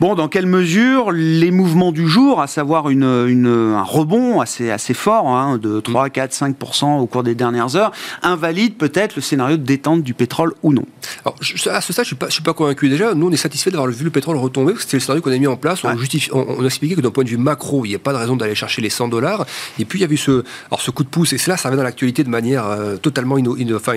Bon, 0.00 0.14
dans 0.14 0.28
quelle 0.28 0.46
mesure 0.46 1.10
les 1.12 1.50
mouvements 1.50 1.92
du 1.92 2.08
jour, 2.08 2.40
à 2.40 2.46
savoir 2.46 2.90
une, 2.90 3.04
un 3.04 3.82
rebond 3.82 4.40
assez, 4.40 4.70
assez 4.70 4.94
fort, 4.94 5.28
hein, 5.28 5.58
de 5.58 5.80
3, 5.80 6.10
4, 6.10 6.32
5% 6.32 7.00
au 7.00 7.06
cours 7.06 7.22
des 7.22 7.34
dernières 7.34 7.76
heures, 7.76 7.92
invalident 8.22 8.76
peut-être 8.76 9.16
le 9.16 9.22
scénario 9.22 9.56
de 9.56 9.62
détente 9.62 10.02
du 10.02 10.14
pétrole 10.14 10.54
ou 10.62 10.72
non? 10.72 10.84
Alors, 11.24 11.36
à 11.40 11.80
ce 11.80 11.92
stade, 11.92 12.04
je 12.04 12.14
ne 12.14 12.18
suis, 12.20 12.32
suis, 12.32 12.42
pas 12.42 12.52
convaincu. 12.52 12.88
Déjà, 12.88 13.14
nous, 13.14 13.28
on 13.28 13.32
est 13.32 13.36
satisfait 13.36 13.70
d'avoir 13.70 13.90
vu 13.90 14.04
le 14.04 14.10
pétrole 14.10 14.36
retomber, 14.36 14.72
parce 14.72 14.84
que 14.84 14.90
c'était 14.90 14.96
le 14.96 15.00
scénario 15.02 15.22
qu'on 15.22 15.32
a 15.32 15.38
mis 15.38 15.46
en 15.46 15.56
place. 15.56 15.84
On, 15.84 15.96
justifie, 15.96 16.30
on, 16.32 16.62
a 16.62 16.64
expliqué 16.64 16.94
que 16.96 17.00
d'un 17.00 17.10
point 17.10 17.24
de 17.24 17.28
vue 17.28 17.36
macro, 17.36 17.84
il 17.84 17.90
n'y 17.90 17.94
a 17.94 17.98
pas 17.98 18.12
de 18.12 18.18
raison 18.18 18.36
d'aller 18.36 18.54
chercher 18.54 18.82
les 18.82 18.90
100 18.90 19.08
dollars. 19.08 19.46
Et 19.78 19.84
puis, 19.84 19.98
il 19.98 20.02
y 20.02 20.04
a 20.04 20.12
eu 20.12 20.16
ce, 20.16 20.44
alors, 20.68 20.80
ce 20.80 20.90
coup 20.90 21.04
de 21.04 21.08
pouce, 21.08 21.32
et 21.32 21.38
cela, 21.38 21.56
ça 21.56 21.68
revient 21.68 21.78
dans 21.78 21.84
l'actualité 21.84 22.24
de 22.24 22.28
manière 22.28 22.66
euh, 22.66 22.96
totalement 22.96 23.36
enfin, 23.74 23.94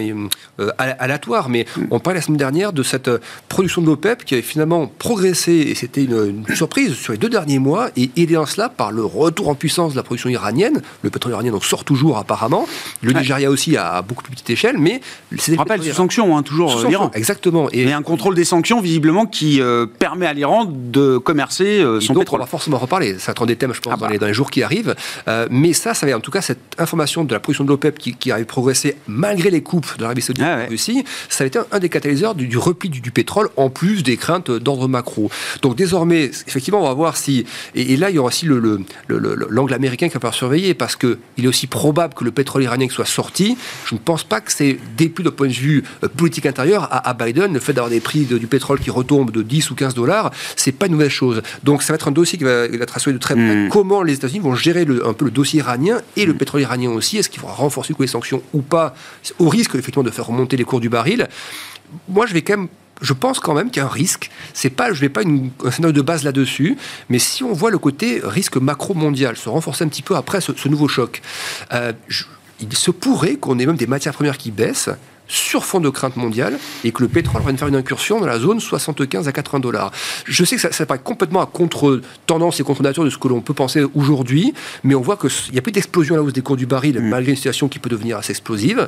euh, 0.59 0.69
aléatoire. 0.77 1.49
Mais 1.49 1.65
mm. 1.75 1.81
on 1.91 1.99
parlait 1.99 2.19
la 2.19 2.25
semaine 2.25 2.37
dernière 2.37 2.73
de 2.73 2.83
cette 2.83 3.07
euh, 3.07 3.19
production 3.49 3.81
de 3.81 3.87
l'OPEP 3.87 4.25
qui 4.25 4.33
avait 4.33 4.43
finalement 4.43 4.87
progressé, 4.87 5.72
et 5.73 5.75
c'était 5.75 6.03
une, 6.03 6.43
surprise 6.53 6.93
sur 6.93 7.13
les 7.13 7.17
deux 7.17 7.29
derniers 7.29 7.57
mois 7.57 7.89
et 7.97 8.11
aidé 8.15 8.37
en 8.37 8.45
cela 8.45 8.69
par 8.69 8.91
le 8.91 9.03
retour 9.03 9.49
en 9.49 9.55
puissance 9.55 9.93
de 9.93 9.97
la 9.97 10.03
production 10.03 10.29
iranienne. 10.29 10.83
Le 11.01 11.09
pétrole 11.09 11.31
iranien 11.31 11.51
donc, 11.51 11.65
sort 11.65 11.83
toujours 11.83 12.19
apparemment. 12.19 12.67
Le 13.01 13.11
Nigeria 13.11 13.49
aussi 13.49 13.75
à 13.75 14.03
beaucoup 14.03 14.21
plus 14.21 14.33
petite 14.33 14.51
échelle, 14.51 14.77
mais 14.77 15.01
c'est 15.39 15.55
rappelle 15.55 15.81
sous 15.81 15.91
sanctions 15.91 16.37
hein, 16.37 16.43
toujours 16.43 16.77
euh, 16.77 16.87
l'Iran. 16.87 17.09
Exactement. 17.15 17.69
Et, 17.71 17.91
un 17.91 18.03
contrôle 18.03 18.35
des 18.35 18.45
sanctions 18.45 18.81
visiblement 18.81 19.25
qui 19.25 19.61
euh, 19.61 19.87
permet 19.87 20.27
à 20.27 20.33
l'Iran 20.33 20.65
de 20.69 21.17
commercer 21.17 21.81
euh, 21.81 21.99
son 21.99 22.13
pétrole. 22.13 22.39
On 22.39 22.43
va 22.43 22.47
forcément 22.47 22.77
reparler. 22.77 23.17
Ça 23.17 23.31
attend 23.31 23.47
des 23.47 23.55
thèmes, 23.55 23.73
je 23.73 23.81
pense, 23.81 23.93
ah 23.93 23.97
dans, 23.97 24.05
bah. 24.05 24.11
les, 24.11 24.19
dans, 24.19 24.27
les, 24.27 24.33
jours 24.33 24.51
qui 24.51 24.61
arrivent. 24.61 24.95
mais 25.49 25.73
ça, 25.73 25.95
ça 25.95 26.05
va 26.05 26.15
en 26.15 26.19
tout 26.19 26.31
cas 26.31 26.41
cette 26.41 26.75
information 26.77 27.23
de 27.23 27.33
la 27.33 27.39
production 27.39 27.63
de 27.63 27.69
l'OPEP 27.69 27.97
qui, 27.97 28.13
qui 28.13 28.31
a 28.31 28.37
progressé 28.45 28.95
malgré 29.07 29.49
les 29.49 29.63
coupes 29.63 29.97
de 29.97 30.03
l'Arabie 30.03 30.21
Saoudite 30.21 30.43
et 30.43 30.47
ah 30.47 30.65
de 30.65 30.69
Russie, 30.69 31.03
ça 31.29 31.43
a 31.43 31.47
été 31.47 31.59
un, 31.71 31.79
des 31.79 31.89
catalyseurs 31.89 32.35
du, 32.35 32.55
repli 32.59 32.89
du, 32.89 33.01
du, 33.01 33.09
pétrole 33.09 33.49
en 33.57 33.71
plus 33.71 34.03
des 34.03 34.17
craintes 34.17 34.51
d'ordre 34.51 34.87
macro. 34.87 35.31
Donc 35.63 35.75
désormais, 35.75 36.25
effectivement, 36.25 36.81
on 36.81 36.87
va 36.87 36.93
voir 36.93 37.15
si... 37.15 37.45
Et, 37.73 37.95
là, 37.95 38.09
il 38.09 38.17
y 38.17 38.19
aura 38.19 38.27
aussi 38.27 38.45
l'angle 38.45 38.83
le, 39.07 39.73
américain 39.73 40.07
qui 40.09 40.13
va 40.13 40.19
falloir 40.19 40.33
surveiller, 40.33 40.73
parce 40.73 40.97
qu'il 40.97 41.17
est 41.39 41.47
aussi 41.47 41.67
probable 41.67 42.13
que 42.13 42.25
le 42.25 42.31
pétrole 42.31 42.63
iranien 42.63 42.87
soit 42.89 43.05
sorti. 43.05 43.57
Je 43.85 43.95
ne 43.95 43.99
pense 43.99 44.25
pas 44.25 44.41
que 44.41 44.51
c'est 44.51 44.77
plus 44.97 45.23
de 45.23 45.29
point 45.29 45.47
de 45.47 45.53
vue 45.53 45.83
euh, 46.03 46.09
politique 46.09 46.45
intérieur 46.45 46.89
à, 46.91 47.13
Biden. 47.13 47.53
Le 47.53 47.59
fait 47.61 47.71
d'avoir 47.71 47.89
des 47.89 48.01
prix 48.01 48.25
du 48.25 48.47
pétrole 48.47 48.79
qui 48.79 48.89
retombent 48.89 49.31
de 49.31 49.41
10 49.41 49.71
ou 49.71 49.75
15 49.75 49.93
dollars, 49.93 50.31
c'est 50.57 50.73
pas 50.73 50.87
une 50.87 50.93
nouvelle 50.93 51.09
chose. 51.09 51.41
Donc 51.63 51.81
ça 51.81 51.93
va 51.93 51.95
être 51.95 52.09
un 52.09 52.11
dossier 52.11 52.37
qui 52.37 52.43
va, 52.43 52.65
être 52.65 52.97
assuré 52.97 53.13
de 53.13 53.17
très 53.17 53.35
près. 53.35 53.55
Hmm. 53.55 53.69
Comment 53.69 54.03
les 54.03 54.15
États-Unis 54.15 54.39
vont 54.39 54.55
gérer 54.55 54.85
un 55.05 55.13
peu 55.13 55.25
le 55.25 55.31
dossier 55.31 55.59
iranien 55.59 56.01
et 56.17 56.25
le 56.25 56.33
pétrole 56.33 56.59
iranien 56.59 56.89
aussi? 56.89 57.17
Est-ce 57.17 57.29
qu'il 57.29 57.39
faudra 57.39 57.55
renforcer 57.55 57.93
les 57.97 58.07
sanctions 58.07 58.43
ou 58.53 58.61
pas, 58.61 58.95
au 59.39 59.47
risque 59.47 59.75
effectivement 59.75 60.03
de 60.03 60.11
faire 60.11 60.27
remonter 60.27 60.57
les 60.57 60.65
cours 60.65 60.81
du 60.81 60.89
baril? 60.89 61.29
Moi, 62.09 62.25
je 62.25 62.33
vais 62.33 62.41
quand 62.41 62.57
même 62.57 62.67
je 63.03 63.13
pense 63.13 63.39
quand 63.39 63.53
même 63.53 63.69
qu'il 63.69 63.81
y 63.81 63.83
a 63.83 63.85
un 63.85 63.91
risque. 63.91 64.31
C'est 64.53 64.71
pas, 64.71 64.93
je 64.93 65.01
vais 65.01 65.09
pas 65.09 65.21
une, 65.21 65.51
un 65.63 65.69
scénario 65.69 65.93
de 65.93 66.01
base 66.01 66.23
là-dessus, 66.23 66.77
mais 67.09 67.19
si 67.19 67.43
on 67.43 67.53
voit 67.53 67.69
le 67.69 67.77
côté 67.77 68.21
risque 68.23 68.57
macro 68.57 68.95
mondial 68.95 69.37
se 69.37 69.49
renforcer 69.49 69.83
un 69.83 69.89
petit 69.89 70.01
peu 70.01 70.15
après 70.15 70.41
ce, 70.41 70.67
nouveau 70.67 70.87
choc, 70.87 71.21
euh, 71.73 71.91
il 72.59 72.75
se 72.75 72.91
pourrait 72.91 73.35
qu'on 73.35 73.59
ait 73.59 73.65
même 73.65 73.75
des 73.75 73.87
matières 73.87 74.13
premières 74.13 74.37
qui 74.37 74.49
baissent 74.49 74.89
sur 75.27 75.65
fond 75.65 75.79
de 75.79 75.89
crainte 75.89 76.15
mondiale 76.15 76.57
et 76.83 76.91
que 76.91 77.01
le 77.01 77.07
pétrole 77.07 77.41
va 77.41 77.53
faire 77.53 77.67
une 77.67 77.75
incursion 77.75 78.19
dans 78.19 78.25
la 78.25 78.39
zone 78.39 78.59
75 78.59 79.27
à 79.27 79.31
80 79.31 79.59
dollars. 79.59 79.91
Je 80.25 80.43
sais 80.43 80.55
que 80.55 80.61
ça, 80.61 80.71
ça 80.71 80.85
paraît 80.85 80.99
complètement 81.03 81.41
à 81.41 81.45
contre-tendance 81.45 82.59
et 82.59 82.63
contre-nature 82.63 83.03
de 83.03 83.09
ce 83.09 83.17
que 83.17 83.27
l'on 83.27 83.41
peut 83.41 83.53
penser 83.53 83.83
aujourd'hui, 83.93 84.53
mais 84.83 84.95
on 84.95 85.01
voit 85.01 85.17
qu'il 85.17 85.29
n'y 85.51 85.59
a 85.59 85.61
plus 85.61 85.71
d'explosion 85.71 86.15
à 86.15 86.17
la 86.17 86.23
hausse 86.23 86.33
des 86.33 86.41
cours 86.41 86.57
du 86.57 86.65
baril, 86.65 86.99
mm. 86.99 87.09
malgré 87.09 87.31
une 87.31 87.35
situation 87.35 87.67
qui 87.67 87.79
peut 87.79 87.89
devenir 87.89 88.17
assez 88.17 88.31
explosive. 88.31 88.87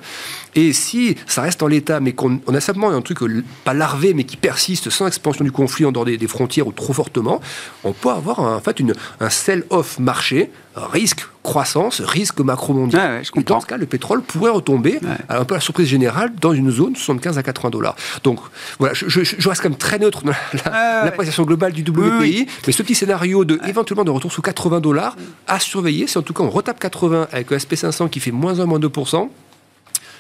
Et 0.56 0.74
si 0.74 1.16
ça 1.28 1.42
reste 1.42 1.62
en 1.64 1.68
l'état, 1.68 2.00
mais 2.00 2.14
qu'on 2.14 2.40
a 2.54 2.60
simplement 2.60 2.90
un 2.90 3.02
truc 3.02 3.20
pas 3.64 3.74
larvé, 3.74 4.14
mais 4.14 4.24
qui 4.24 4.38
persiste 4.38 4.90
sans 4.90 5.08
expansion 5.08 5.44
du 5.44 5.52
conflit 5.52 5.86
en 5.86 5.92
dehors 5.92 6.06
des, 6.06 6.28
frontières 6.28 6.68
ou 6.68 6.72
trop 6.72 6.94
fortement, 6.94 7.42
on 7.84 7.94
peut 7.94 8.10
avoir 8.10 8.40
en 8.40 8.60
fait 8.60 8.80
une, 8.80 8.94
un 9.20 9.30
sell-off 9.30 10.00
marché 10.00 10.50
risque 10.76 11.26
croissance, 11.44 12.02
risque 12.02 12.40
macro-mondial. 12.40 13.22
et 13.36 13.44
dans 13.44 13.62
ce 13.62 13.66
cas, 13.66 13.78
le 13.78 13.86
pétrole 13.86 14.22
pourrait 14.22 14.52
retomber, 14.52 15.00
un 15.30 15.46
peu 15.46 15.56
à 15.56 15.58
la 15.58 15.62
surprise 15.62 15.88
générale, 15.88 16.34
dans 16.42 16.54
une 16.54 16.72
zone 16.72 16.96
75 16.96 17.38
à 17.38 17.44
80 17.44 17.70
dollars. 17.70 17.96
Donc, 18.24 18.40
voilà, 18.80 18.94
je, 18.94 19.50
reste 19.50 19.62
quand 19.62 19.70
même 19.70 19.78
très 19.78 20.00
neutre 20.00 20.24
dans 20.24 20.34
l'appréciation 20.72 21.44
globale 21.44 21.72
du 21.72 21.82
WPI, 21.82 22.48
mais 22.68 22.74
ce 22.74 22.84
petit 22.84 22.96
scénario 22.96 23.46
de 23.46 23.60
éventuellement 23.68 24.04
de 24.04 24.12
retour 24.12 24.32
sous 24.32 24.42
80 24.42 24.82
dollars 24.82 25.16
à 25.48 25.60
surveiller, 25.60 26.08
si 26.08 26.18
en 26.18 26.22
tout 26.22 26.34
cas 26.34 26.44
on 26.44 26.50
retape 26.50 26.80
80 26.80 27.28
avec 27.32 27.52
un 27.52 27.58
SP500 27.58 28.10
qui 28.10 28.20
fait 28.20 28.32
moins 28.32 28.60
1, 28.60 28.66
moins 28.66 28.80
2%, 28.80 29.30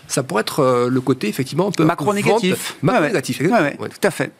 ça 0.07 0.23
pourrait 0.23 0.41
être 0.41 0.59
euh, 0.59 0.89
le 0.89 1.01
côté 1.01 1.27
effectivement 1.27 1.67
un 1.67 1.71
peu 1.71 1.83
macro-négatif. 1.83 2.75
Macro-négatif, 2.81 3.41
tout 3.41 4.07
à 4.07 4.11
fait. 4.11 4.31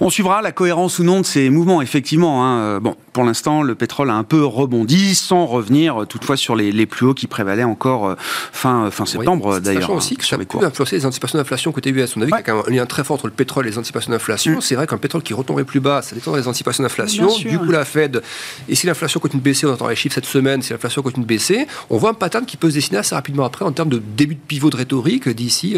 On 0.00 0.10
suivra 0.10 0.42
la 0.42 0.52
cohérence 0.52 0.98
ou 0.98 1.04
non 1.04 1.20
de 1.20 1.26
ces 1.26 1.50
mouvements, 1.50 1.82
effectivement. 1.82 2.44
Hein. 2.44 2.58
Euh, 2.58 2.80
bon, 2.80 2.96
pour 3.12 3.24
l'instant, 3.24 3.62
le 3.62 3.74
pétrole 3.74 4.10
a 4.10 4.14
un 4.14 4.24
peu 4.24 4.44
rebondi, 4.44 5.14
sans 5.14 5.46
revenir 5.46 6.02
euh, 6.02 6.06
toutefois 6.06 6.36
sur 6.36 6.56
les, 6.56 6.86
plus 6.86 7.06
hauts 7.06 7.14
qui 7.14 7.26
prévalaient 7.26 7.64
encore 7.64 8.06
euh, 8.06 8.14
fin, 8.18 8.90
fin 8.90 9.06
septembre, 9.06 9.60
d'ailleurs. 9.60 9.82
Sachant 9.82 9.96
aussi 9.96 10.16
que 10.16 10.24
ça 10.24 10.36
peut 10.36 10.64
influencer 10.64 10.96
les 10.96 11.06
anticipations 11.06 11.38
d'inflation 11.38 11.72
côté 11.72 11.90
US. 11.90 12.16
On 12.16 12.22
a 12.22 12.24
vu 12.26 12.32
qu'il 12.32 12.46
y 12.46 12.50
a 12.50 12.54
un 12.54 12.70
lien 12.70 12.86
très 12.86 13.04
fort 13.04 13.14
entre 13.14 13.26
le 13.26 13.32
pétrole 13.32 13.66
et 13.66 13.70
les 13.70 13.78
anticipations 13.78 14.12
d'inflation. 14.12 14.56
Mm. 14.56 14.60
C'est 14.60 14.74
vrai 14.74 14.86
qu'un 14.86 14.98
pétrole 14.98 15.22
qui 15.22 15.34
retomberait 15.34 15.64
plus 15.64 15.80
bas, 15.80 16.02
ça 16.02 16.14
détendrait 16.14 16.40
les 16.40 16.48
anticipations 16.48 16.82
d'inflation. 16.82 17.28
Du 17.38 17.58
coup, 17.58 17.70
la 17.70 17.84
Fed, 17.84 18.22
et 18.68 18.74
si 18.74 18.86
l'inflation 18.86 19.20
continue 19.20 19.40
de 19.40 19.44
baisser, 19.44 19.66
on 19.66 19.72
entend 19.72 19.88
les 19.88 19.96
chiffres 19.96 20.14
cette 20.14 20.26
semaine, 20.26 20.62
si 20.62 20.72
l'inflation 20.72 21.02
continue 21.02 21.24
de 21.24 21.28
baisser, 21.28 21.66
on 21.90 21.96
voit 21.96 22.10
un 22.10 22.14
pattern 22.14 22.44
qui 22.44 22.56
peut 22.56 22.70
se 22.70 22.74
dessiner 22.74 22.98
assez 22.98 23.14
rapidement 23.14 23.44
après 23.44 23.64
en 23.64 23.72
termes 23.72 23.88
de 23.88 23.98
début 23.98 24.34
de 24.34 24.40
pivot 24.40 24.70
de 24.70 24.76
rhétorique 24.76 25.28
d'ici 25.28 25.76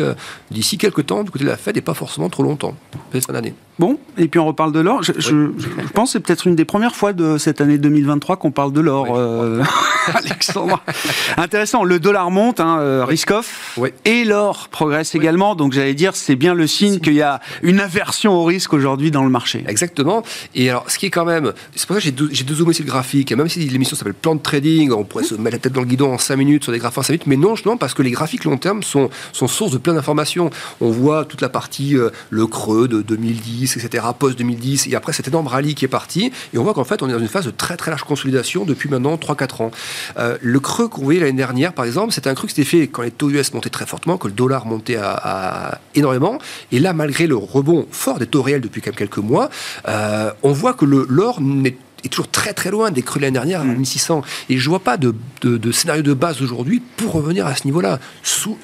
d'ici 0.50 0.78
quelques 0.78 1.06
temps 1.06 1.22
du 1.22 1.30
côté 1.30 1.44
de 1.44 1.50
la 1.50 1.56
Fed 1.56 1.76
et 1.76 1.80
pas 1.80 1.94
forcément 1.94 2.28
trop 2.28 2.42
longtemps, 2.42 2.74
peut-être 3.10 3.26
fin 3.26 3.32
d'année. 3.32 3.54
Bon, 3.78 3.98
et 4.18 4.28
puis 4.28 4.40
on 4.40 4.46
reparle 4.46 4.72
de 4.72 4.80
l'or. 4.80 5.02
Je, 5.02 5.50
pense 5.92 6.08
que 6.08 6.12
c'est 6.12 6.20
peut-être 6.20 6.46
une 6.46 6.56
des 6.56 6.64
premières 6.64 6.94
fois 6.94 7.12
de 7.12 7.38
cette 7.38 7.60
année 7.60 7.78
2023 7.78 8.36
qu'on 8.36 8.50
parle 8.50 8.72
de 8.72 8.80
l'or, 8.80 9.16
euh, 9.16 9.62
Alexandre. 10.14 10.82
Intéressant, 11.36 11.84
le 11.84 11.98
dollar 12.00 12.30
monte, 12.30 12.60
hein, 12.60 12.78
euh, 12.80 13.04
risk-off, 13.04 13.78
et 14.04 14.24
l'or 14.24 14.68
progresse 14.68 15.14
également. 15.14 15.54
Donc 15.54 15.72
j'allais 15.72 15.94
dire, 15.94 16.16
c'est 16.16 16.36
bien 16.36 16.54
le 16.54 16.66
signe 16.66 16.98
qu'il 16.98 17.14
y 17.14 17.22
a 17.22 17.40
une 17.62 17.80
aversion 17.80 18.32
au 18.32 18.44
risque 18.44 18.72
aujourd'hui 18.72 19.10
dans 19.10 19.24
le 19.24 19.30
marché. 19.30 19.64
Exactement. 19.68 20.22
Et 20.54 20.70
alors, 20.70 20.90
ce 20.90 20.98
qui 20.98 21.06
est 21.06 21.10
quand 21.10 21.24
même, 21.24 21.52
c'est 21.74 21.86
pour 21.86 21.96
ça 21.96 22.00
que 22.00 22.04
j'ai 22.04 22.12
deux, 22.12 22.28
deux 22.28 22.54
sur 22.54 22.66
le 22.66 22.88
graphique. 22.88 23.32
même 23.32 23.48
si 23.48 23.60
l'émission 23.68 23.96
s'appelle 23.96 24.14
plan 24.14 24.34
de 24.34 24.42
trading, 24.42 24.92
on 24.92 25.04
pourrait 25.04 25.24
se 25.24 25.34
mettre 25.34 25.56
la 25.56 25.60
tête 25.60 25.72
dans 25.72 25.82
le 25.82 25.86
guidon 25.86 26.12
en 26.14 26.18
5 26.18 26.36
minutes 26.36 26.64
sur 26.64 26.72
des 26.72 26.78
graphes 26.78 26.98
en 26.98 27.02
5 27.02 27.12
minutes, 27.12 27.26
mais 27.26 27.36
non, 27.36 27.54
justement, 27.54 27.76
parce 27.76 27.94
que 27.94 28.02
les 28.02 28.10
graphiques 28.10 28.44
long 28.44 28.56
terme 28.56 28.82
sont, 28.82 29.10
sont 29.32 29.46
source 29.46 29.72
de 29.72 29.78
plein 29.78 29.94
d'informations. 29.94 30.50
On 30.80 30.90
voit 30.90 31.24
toute 31.24 31.40
la 31.40 31.48
partie, 31.48 31.96
euh, 31.96 32.10
le 32.30 32.46
creux 32.46 32.88
de 32.88 33.02
2010, 33.02 33.76
etc., 33.76 33.95
post-2010, 34.18 34.90
et 34.90 34.94
après 34.94 35.12
cet 35.12 35.28
énorme 35.28 35.46
rallye 35.46 35.74
qui 35.74 35.84
est 35.84 35.88
parti, 35.88 36.32
et 36.52 36.58
on 36.58 36.64
voit 36.64 36.74
qu'en 36.74 36.84
fait, 36.84 37.02
on 37.02 37.08
est 37.08 37.12
dans 37.12 37.18
une 37.18 37.28
phase 37.28 37.46
de 37.46 37.50
très 37.50 37.76
très 37.76 37.90
large 37.90 38.04
consolidation 38.04 38.64
depuis 38.64 38.88
maintenant 38.88 39.16
3-4 39.16 39.62
ans. 39.62 39.70
Euh, 40.18 40.36
le 40.40 40.60
creux 40.60 40.88
qu'on 40.88 41.02
voyait 41.02 41.20
l'année 41.20 41.32
dernière, 41.32 41.72
par 41.72 41.84
exemple, 41.84 42.12
c'était 42.12 42.30
un 42.30 42.34
creux 42.34 42.48
qui 42.48 42.54
s'était 42.54 42.68
fait 42.68 42.88
quand 42.88 43.02
les 43.02 43.10
taux 43.10 43.30
US 43.30 43.52
montaient 43.54 43.70
très 43.70 43.86
fortement, 43.86 44.18
que 44.18 44.28
le 44.28 44.34
dollar 44.34 44.66
montait 44.66 44.96
à, 44.96 45.80
énormément, 45.94 46.38
et 46.72 46.78
là, 46.78 46.92
malgré 46.92 47.26
le 47.26 47.36
rebond 47.36 47.86
fort 47.90 48.18
des 48.18 48.26
taux 48.26 48.42
réels 48.42 48.60
depuis 48.60 48.80
quelques 48.80 49.18
mois, 49.18 49.50
euh, 49.88 50.30
on 50.42 50.52
voit 50.52 50.74
que 50.74 50.84
l'or 50.84 51.40
n'est 51.40 51.76
est 52.04 52.08
toujours 52.08 52.30
très 52.30 52.52
très 52.52 52.70
loin 52.70 52.90
des 52.90 53.02
creux 53.02 53.18
de 53.18 53.24
l'année 53.24 53.34
dernière 53.34 53.60
à 53.60 53.64
1600. 53.64 54.18
Mm. 54.18 54.22
Et 54.50 54.58
je 54.58 54.68
vois 54.68 54.80
pas 54.80 54.96
de, 54.96 55.14
de, 55.42 55.72
scénario 55.72 56.02
de 56.02 56.14
base 56.14 56.42
aujourd'hui 56.42 56.82
pour 56.96 57.12
revenir 57.12 57.46
à 57.46 57.54
ce 57.54 57.64
niveau-là. 57.64 57.98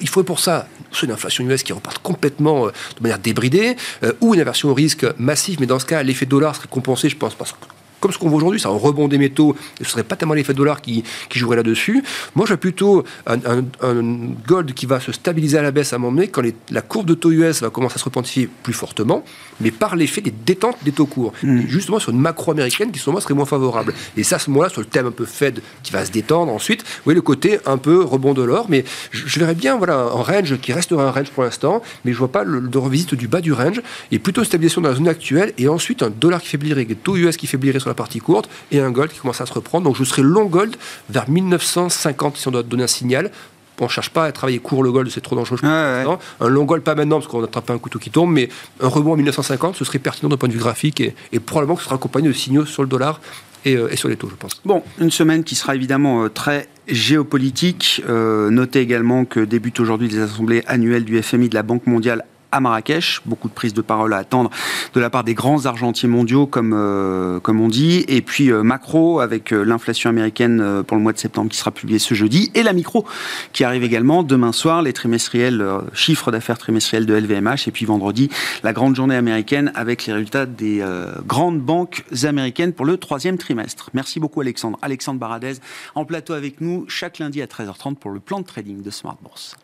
Il 0.01 0.09
faut 0.09 0.23
pour 0.23 0.39
ça 0.39 0.67
soit 0.91 1.07
une 1.07 1.13
inflation 1.13 1.43
US 1.49 1.63
qui 1.63 1.73
reparte 1.73 1.99
complètement 1.99 2.67
euh, 2.67 2.69
de 2.97 3.03
manière 3.03 3.19
débridée, 3.19 3.75
euh, 4.03 4.13
ou 4.21 4.35
une 4.35 4.41
aversion 4.41 4.69
au 4.69 4.73
risque 4.73 5.05
massive, 5.17 5.57
mais 5.59 5.65
dans 5.65 5.79
ce 5.79 5.85
cas, 5.85 6.03
l'effet 6.03 6.25
dollar 6.25 6.55
serait 6.55 6.67
compensé, 6.69 7.09
je 7.09 7.17
pense, 7.17 7.35
parce 7.35 7.51
que 7.51 7.57
comme 8.03 8.11
ce 8.11 8.17
qu'on 8.17 8.27
voit 8.27 8.35
aujourd'hui, 8.35 8.59
c'est 8.59 8.67
un 8.67 8.71
rebond 8.71 9.07
des 9.07 9.17
métaux, 9.17 9.55
ce 9.81 9.85
serait 9.85 10.03
pas 10.03 10.17
tellement 10.17 10.33
l'effet 10.33 10.53
dollar 10.53 10.81
qui, 10.81 11.05
qui 11.29 11.39
jouerait 11.39 11.55
là-dessus. 11.55 12.03
Moi, 12.35 12.45
je 12.45 12.49
vois 12.49 12.57
plutôt 12.57 13.05
un, 13.25 13.63
gold 14.45 14.73
qui 14.73 14.85
va 14.85 14.99
se 14.99 15.13
stabiliser 15.13 15.57
à 15.57 15.61
la 15.61 15.71
baisse 15.71 15.93
à 15.93 15.95
un 15.95 15.99
moment 15.99 16.17
donné, 16.17 16.27
quand 16.27 16.41
la 16.69 16.81
courbe 16.81 17.05
de 17.05 17.13
taux 17.13 17.31
US 17.31 17.61
va 17.61 17.69
commencer 17.69 17.95
à 17.95 17.99
se 17.99 18.03
repentir 18.03 18.49
plus 18.61 18.73
fortement, 18.73 19.23
mais 19.61 19.71
par 19.71 19.95
l'effet 19.95 20.19
des 20.19 20.31
détentes 20.31 20.75
des 20.83 20.91
taux 20.91 21.05
courts. 21.05 21.31
Hmm. 21.43 21.61
Justement 21.69 21.97
sur 21.97 22.11
une 22.11 22.19
macro 22.19 22.51
américaine 22.51 22.91
qui, 22.91 22.99
selon 22.99 23.13
moi, 23.13 23.21
serait 23.21 23.35
moins 23.35 23.45
favorable. 23.45 23.93
Et 24.17 24.23
ça, 24.23 24.35
à 24.35 24.39
ce 24.39 24.49
moment-là, 24.49 24.67
sur 24.67 24.81
le 24.81 24.87
thème 24.87 25.05
un 25.05 25.11
peu 25.11 25.23
Fed 25.23 25.61
qui 25.83 25.93
va 25.93 26.03
se 26.03 26.11
détendre 26.11 26.51
ensuite, 26.51 26.81
vous 26.81 27.03
voyez 27.05 27.15
le 27.15 27.21
côté 27.21 27.59
un 27.65 27.77
peu 27.77 28.03
rebond 28.03 28.33
de 28.33 28.43
l'or, 28.43 28.65
mais 28.67 28.83
je, 29.11 29.39
verrais 29.39 29.55
bien 29.55 29.77
voilà, 29.77 29.95
un 29.95 30.23
range 30.23 30.57
qui 30.59 30.73
restera 30.73 31.07
un 31.07 31.11
range 31.11 31.29
pour 31.31 31.43
l'instant, 31.43 31.81
mais 32.03 32.11
je 32.11 32.17
vois 32.17 32.31
pas 32.33 32.43
le, 32.43 32.59
de 32.59 32.77
revisite 32.77 33.15
du 33.15 33.29
bas 33.29 33.39
du 33.39 33.53
range, 33.53 33.81
et 34.11 34.19
plutôt 34.19 34.43
stabilisation 34.43 34.81
dans 34.81 34.89
la 34.89 34.95
zone 34.95 35.07
actuelle, 35.07 35.53
et 35.57 35.69
ensuite 35.69 36.03
un 36.03 36.09
dollar 36.09 36.41
qui 36.41 36.49
faiblirait, 36.49 36.83
des 36.83 36.95
taux 36.95 37.15
US 37.15 37.37
qui 37.37 37.47
faiblirait 37.47 37.79
sur 37.79 37.89
la 37.89 37.92
partie 37.93 38.19
courte 38.19 38.49
et 38.71 38.79
un 38.79 38.91
gold 38.91 39.11
qui 39.11 39.19
commence 39.19 39.41
à 39.41 39.45
se 39.45 39.53
reprendre. 39.53 39.85
Donc 39.85 39.95
je 39.95 40.03
serai 40.03 40.21
long 40.21 40.45
gold 40.45 40.75
vers 41.09 41.29
1950 41.29 42.37
si 42.37 42.47
on 42.47 42.51
doit 42.51 42.63
donner 42.63 42.83
un 42.83 42.87
signal. 42.87 43.31
On 43.79 43.85
ne 43.85 43.89
cherche 43.89 44.11
pas 44.11 44.25
à 44.25 44.31
travailler 44.31 44.59
court 44.59 44.81
le 44.81 44.91
gold, 44.91 45.09
c'est 45.11 45.19
trop 45.19 45.35
dangereux. 45.35 45.59
Un 45.63 46.17
long 46.47 46.63
gold, 46.63 46.83
pas 46.83 46.95
maintenant, 46.95 47.17
parce 47.19 47.29
qu'on 47.29 47.43
attrape 47.43 47.69
un 47.69 47.77
couteau 47.77 47.99
qui 47.99 48.11
tombe, 48.11 48.31
mais 48.31 48.47
un 48.79 48.87
rebond 48.87 49.13
en 49.13 49.15
1950, 49.17 49.75
ce 49.75 49.83
serait 49.83 49.99
pertinent 49.99 50.29
d'un 50.29 50.37
point 50.37 50.47
de 50.47 50.53
vue 50.53 50.59
graphique 50.59 51.01
et, 51.01 51.39
probablement 51.39 51.75
que 51.75 51.81
ce 51.81 51.85
sera 51.85 51.95
accompagné 51.95 52.29
de 52.29 52.33
signaux 52.33 52.65
sur 52.65 52.81
le 52.83 52.87
dollar 52.87 53.19
euh, 53.67 53.89
et, 53.89 53.97
sur 53.97 54.07
les 54.07 54.15
taux, 54.15 54.29
je 54.29 54.35
pense. 54.35 54.61
Bon, 54.63 54.83
une 54.99 55.11
semaine 55.11 55.43
qui 55.43 55.55
sera 55.55 55.75
évidemment 55.75 56.23
euh, 56.23 56.29
très 56.29 56.69
géopolitique. 56.87 58.01
Euh, 58.07 58.49
notez 58.49 58.79
également 58.79 59.25
que 59.25 59.39
débutent 59.41 59.79
aujourd'hui 59.79 60.07
les 60.07 60.19
assemblées 60.19 60.63
annuelles 60.67 61.03
du 61.03 61.21
FMI 61.21 61.49
de 61.49 61.55
la 61.55 61.63
Banque 61.63 61.87
mondiale 61.87 62.23
à 62.53 62.59
Marrakech. 62.59 63.21
Beaucoup 63.25 63.49
de 63.49 63.53
prises 63.53 63.73
de 63.73 63.81
parole 63.81 64.13
à 64.13 64.17
attendre 64.17 64.49
de 64.93 64.99
la 64.99 65.09
part 65.09 65.23
des 65.23 65.33
grands 65.33 65.65
argentiers 65.65 66.07
mondiaux, 66.07 66.45
comme, 66.45 66.73
euh, 66.73 67.39
comme 67.39 67.59
on 67.59 67.67
dit. 67.67 68.05
Et 68.07 68.21
puis 68.21 68.51
euh, 68.51 68.63
macro, 68.63 69.19
avec 69.19 69.51
euh, 69.51 69.63
l'inflation 69.63 70.09
américaine 70.09 70.83
pour 70.87 70.95
le 70.95 71.03
mois 71.03 71.13
de 71.13 71.17
septembre 71.17 71.49
qui 71.49 71.57
sera 71.57 71.71
publiée 71.71 71.99
ce 71.99 72.13
jeudi. 72.13 72.51
Et 72.53 72.63
la 72.63 72.73
micro, 72.73 73.05
qui 73.51 73.63
arrive 73.63 73.83
également 73.83 74.23
demain 74.23 74.51
soir, 74.51 74.81
les 74.83 74.93
trimestriels, 74.93 75.65
chiffres 75.93 76.31
d'affaires 76.31 76.57
trimestriels 76.57 77.05
de 77.05 77.13
LVMH. 77.15 77.67
Et 77.67 77.71
puis 77.71 77.85
vendredi, 77.85 78.29
la 78.63 78.71
grande 78.71 78.95
journée 78.95 79.15
américaine 79.15 79.71
avec 79.75 80.05
les 80.05 80.13
résultats 80.13 80.45
des 80.45 80.83
grandes 81.25 81.59
banques 81.59 82.05
américaines 82.23 82.73
pour 82.73 82.85
le 82.85 82.97
troisième 82.97 83.37
trimestre. 83.37 83.89
Merci 83.93 84.19
beaucoup 84.19 84.41
Alexandre. 84.41 84.77
Alexandre 84.81 85.19
Baradez 85.19 85.53
en 85.95 86.05
plateau 86.05 86.33
avec 86.33 86.61
nous 86.61 86.85
chaque 86.87 87.19
lundi 87.19 87.41
à 87.41 87.45
13h30 87.45 87.95
pour 87.95 88.11
le 88.11 88.19
plan 88.19 88.39
de 88.39 88.45
trading 88.45 88.81
de 88.81 88.91
Smart 88.91 89.17
Bourse. 89.21 89.55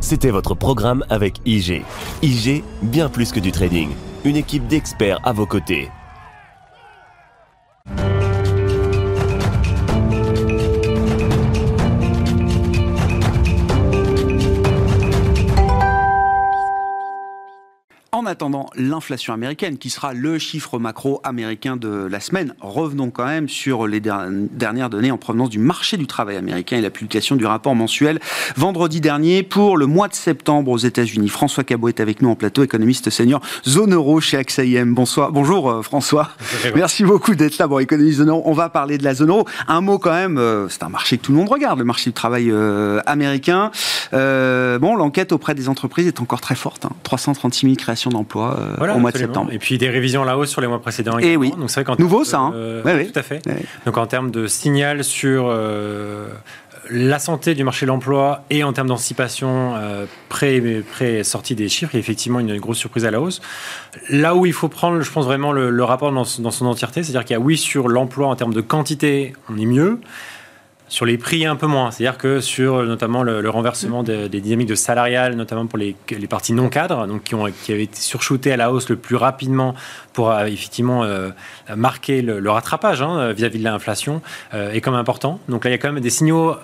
C'était 0.00 0.30
votre 0.30 0.54
programme 0.54 1.04
avec 1.08 1.40
IG. 1.44 1.82
IG, 2.22 2.62
bien 2.82 3.08
plus 3.08 3.32
que 3.32 3.40
du 3.40 3.52
trading. 3.52 3.90
Une 4.24 4.36
équipe 4.36 4.66
d'experts 4.66 5.20
à 5.24 5.32
vos 5.32 5.46
côtés. 5.46 5.88
En 18.16 18.20
En 18.20 18.24
attendant 18.24 18.70
l'inflation 18.74 19.34
américaine, 19.34 19.76
qui 19.76 19.90
sera 19.90 20.14
le 20.14 20.38
chiffre 20.38 20.78
macro 20.78 21.20
américain 21.22 21.76
de 21.76 22.08
la 22.10 22.18
semaine, 22.18 22.54
revenons 22.60 23.10
quand 23.10 23.26
même 23.26 23.46
sur 23.46 23.86
les 23.86 24.00
dernières 24.00 24.88
données 24.88 25.10
en 25.10 25.18
provenance 25.18 25.50
du 25.50 25.58
marché 25.58 25.98
du 25.98 26.06
travail 26.06 26.36
américain 26.36 26.78
et 26.78 26.80
la 26.80 26.88
publication 26.88 27.36
du 27.36 27.44
rapport 27.44 27.74
mensuel 27.74 28.18
vendredi 28.56 29.00
dernier 29.00 29.42
pour 29.42 29.76
le 29.76 29.84
mois 29.84 30.08
de 30.08 30.14
septembre 30.14 30.70
aux 30.70 30.78
États-Unis. 30.78 31.28
François 31.28 31.62
Cabot 31.62 31.88
est 31.88 32.00
avec 32.00 32.22
nous 32.22 32.30
en 32.30 32.36
plateau, 32.36 32.64
économiste 32.64 33.10
senior 33.10 33.42
zone 33.68 33.92
euro 33.92 34.18
chez 34.20 34.38
AXA 34.38 34.64
IM. 34.64 34.94
Bonsoir, 34.94 35.30
bonjour 35.30 35.70
euh, 35.70 35.82
François. 35.82 36.30
Merci 36.74 37.04
beaucoup 37.04 37.34
d'être 37.34 37.58
là. 37.58 37.66
Bon, 37.66 37.78
économiste 37.78 38.18
zone 38.18 38.30
euro, 38.30 38.42
on 38.46 38.54
va 38.54 38.70
parler 38.70 38.96
de 38.96 39.04
la 39.04 39.14
zone 39.14 39.28
euro. 39.28 39.46
Un 39.68 39.82
mot 39.82 39.98
quand 39.98 40.14
même, 40.14 40.38
euh, 40.38 40.68
c'est 40.70 40.82
un 40.82 40.88
marché 40.88 41.18
que 41.18 41.22
tout 41.22 41.32
le 41.32 41.38
monde 41.38 41.50
regarde, 41.50 41.78
le 41.78 41.84
marché 41.84 42.08
du 42.08 42.14
travail 42.14 42.50
euh, 42.50 42.98
américain. 43.04 43.70
bon, 44.12 44.96
l'enquête 44.96 45.32
auprès 45.32 45.54
des 45.54 45.68
entreprises 45.68 46.06
est 46.06 46.22
encore 46.22 46.40
très 46.40 46.56
forte. 46.56 46.86
336 47.02 47.66
hein. 47.66 47.68
000 47.68 47.76
créations 47.76 48.05
d'emplois 48.10 48.58
au 48.94 48.98
mois 48.98 49.12
de 49.12 49.18
septembre. 49.18 49.52
Et 49.52 49.58
puis 49.58 49.78
des 49.78 49.88
révisions 49.88 50.22
à 50.22 50.26
la 50.26 50.38
hausse 50.38 50.50
sur 50.50 50.60
les 50.60 50.66
mois 50.66 50.80
précédents. 50.80 51.18
Et 51.18 51.32
eh 51.32 51.36
oui. 51.36 51.52
Donc 51.56 51.70
c'est 51.70 51.86
Nouveau 51.98 52.24
ça. 52.24 52.38
Hein. 52.38 52.52
Tout 52.82 53.18
à 53.18 53.22
fait. 53.22 53.42
Donc 53.84 53.96
en 53.98 54.06
termes 54.06 54.30
de 54.30 54.46
signal 54.46 55.04
sur 55.04 55.50
la 56.90 57.18
santé 57.18 57.54
du 57.54 57.64
marché 57.64 57.86
de 57.86 57.88
l'emploi 57.88 58.44
et 58.50 58.62
en 58.64 58.72
termes 58.72 58.88
d'anticipation 58.88 59.74
euh, 59.76 60.06
pré-sortie 60.28 61.54
des 61.54 61.68
chiffres, 61.68 61.92
il 61.94 61.96
y 61.96 61.98
a 61.98 62.00
effectivement 62.00 62.40
une, 62.40 62.58
grosse 62.58 62.78
surprise 62.78 63.04
à 63.04 63.10
la 63.10 63.20
hausse. 63.20 63.40
Là 64.10 64.34
où 64.34 64.46
il 64.46 64.52
faut 64.52 64.68
prendre, 64.68 65.00
je 65.00 65.10
pense 65.10 65.24
vraiment 65.24 65.52
le, 65.52 65.84
rapport 65.84 66.12
dans, 66.12 66.24
son 66.24 66.66
entièreté, 66.66 67.02
c'est-à-dire 67.02 67.24
qu'il 67.24 67.34
y 67.34 67.36
a 67.36 67.40
oui 67.40 67.56
sur 67.56 67.88
l'emploi 67.88 68.28
en 68.28 68.36
termes 68.36 68.54
de 68.54 68.60
quantité, 68.60 69.32
on 69.48 69.56
est 69.58 69.66
mieux. 69.66 70.00
Sur 70.88 71.04
les 71.04 71.18
prix, 71.18 71.46
un 71.46 71.56
peu 71.56 71.66
moins. 71.66 71.90
C'est-à-dire 71.90 72.16
que 72.16 72.40
sur 72.40 72.84
notamment 72.84 73.22
le, 73.22 73.48
renversement 73.50 74.02
des 74.02 74.28
dynamiques 74.28 74.68
de 74.68 74.74
salariales, 74.74 75.34
notamment 75.34 75.66
pour 75.66 75.78
les, 75.78 75.96
parties 76.28 76.52
non 76.52 76.68
cadres, 76.68 77.06
donc 77.06 77.24
qui, 77.24 77.34
ont, 77.34 77.46
qui 77.50 77.72
avaient 77.72 77.84
été 77.84 78.00
surshootées 78.00 78.52
à 78.52 78.56
la 78.56 78.70
hausse 78.70 78.88
le 78.88 78.96
plus 78.96 79.16
rapidement 79.16 79.74
pour 80.12 80.30
euh, 80.30 80.46
effectivement 80.46 81.02
euh, 81.02 81.30
marquer 81.74 82.22
le, 82.22 82.50
rattrapage 82.50 83.02
hein, 83.02 83.32
vis-à-vis 83.32 83.58
de 83.58 83.64
l'inflation, 83.64 84.22
est 84.52 84.80
quand 84.80 84.92
même 84.92 85.00
important. 85.00 85.40
Donc 85.48 85.64
là, 85.64 85.70
il 85.70 85.72
y 85.72 85.74
a 85.74 85.78
quand 85.78 85.92
même 85.92 86.02
des 86.02 86.10
signaux 86.10 86.56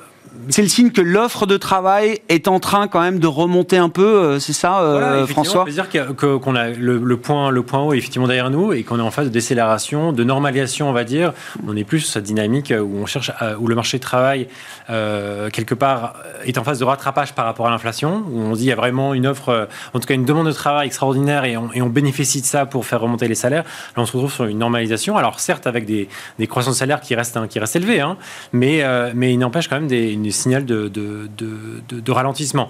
c'est 0.48 0.62
le 0.62 0.68
signe 0.68 0.90
que 0.90 1.00
l'offre 1.00 1.46
de 1.46 1.56
travail 1.56 2.20
est 2.28 2.48
en 2.48 2.58
train 2.58 2.88
quand 2.88 3.00
même 3.00 3.18
de 3.18 3.26
remonter 3.26 3.76
un 3.76 3.88
peu, 3.88 4.02
euh, 4.02 4.38
c'est 4.38 4.52
ça, 4.52 4.80
euh, 4.80 5.26
François 5.26 5.62
On 5.62 5.64
peut 5.64 5.70
dire 5.70 5.88
qu'on 6.16 6.56
a 6.56 6.70
le, 6.70 7.16
point, 7.16 7.50
le 7.50 7.62
point 7.62 7.80
haut 7.80 7.92
effectivement 7.92 8.26
derrière 8.26 8.50
nous 8.50 8.72
et 8.72 8.82
qu'on 8.82 8.98
est 8.98 9.02
en 9.02 9.10
phase 9.10 9.26
de 9.26 9.30
décélération, 9.30 10.12
de 10.12 10.24
normalisation, 10.24 10.88
on 10.88 10.92
va 10.92 11.04
dire. 11.04 11.32
On 11.66 11.76
est 11.76 11.84
plus 11.84 12.00
sur 12.00 12.12
cette 12.12 12.24
dynamique 12.24 12.72
où 12.76 12.96
on 13.02 13.06
cherche, 13.06 13.30
où 13.60 13.68
le 13.68 13.74
marché 13.74 13.98
de 13.98 14.02
travail 14.02 14.48
euh, 14.90 15.50
quelque 15.50 15.74
part 15.74 16.14
est 16.44 16.58
en 16.58 16.64
phase 16.64 16.78
de 16.78 16.84
rattrapage 16.84 17.34
par 17.34 17.44
rapport 17.44 17.66
à 17.66 17.70
l'inflation, 17.70 18.24
où 18.30 18.40
on 18.40 18.52
dit 18.52 18.64
il 18.64 18.68
y 18.68 18.72
a 18.72 18.76
vraiment 18.76 19.14
une 19.14 19.26
offre, 19.26 19.68
en 19.94 20.00
tout 20.00 20.06
cas 20.06 20.14
une 20.14 20.24
demande 20.24 20.46
de 20.46 20.52
travail 20.52 20.86
extraordinaire 20.86 21.44
et 21.44 21.56
on, 21.56 21.92
bénéficie 21.92 22.40
de 22.40 22.46
ça 22.46 22.64
pour 22.64 22.86
faire 22.86 23.00
remonter 23.00 23.28
les 23.28 23.34
salaires. 23.34 23.64
Là, 23.96 24.02
on 24.02 24.06
se 24.06 24.12
retrouve 24.12 24.32
sur 24.32 24.44
une 24.46 24.58
normalisation. 24.58 25.18
Alors 25.18 25.40
certes 25.40 25.66
avec 25.66 25.84
des, 25.84 26.08
des 26.38 26.46
croissances 26.46 26.74
de 26.74 26.78
salaires 26.78 27.00
qui 27.00 27.14
restent, 27.14 27.36
hein, 27.36 27.46
qui 27.48 27.58
restent 27.58 27.76
élevées, 27.76 28.00
hein, 28.00 28.16
mais, 28.52 28.82
mais 29.14 29.32
il 29.32 29.38
n'empêche 29.38 29.68
quand 29.68 29.76
même 29.76 29.88
des 29.88 30.11
de, 30.16 30.88
de, 30.88 32.10
ralentissement. 32.10 32.68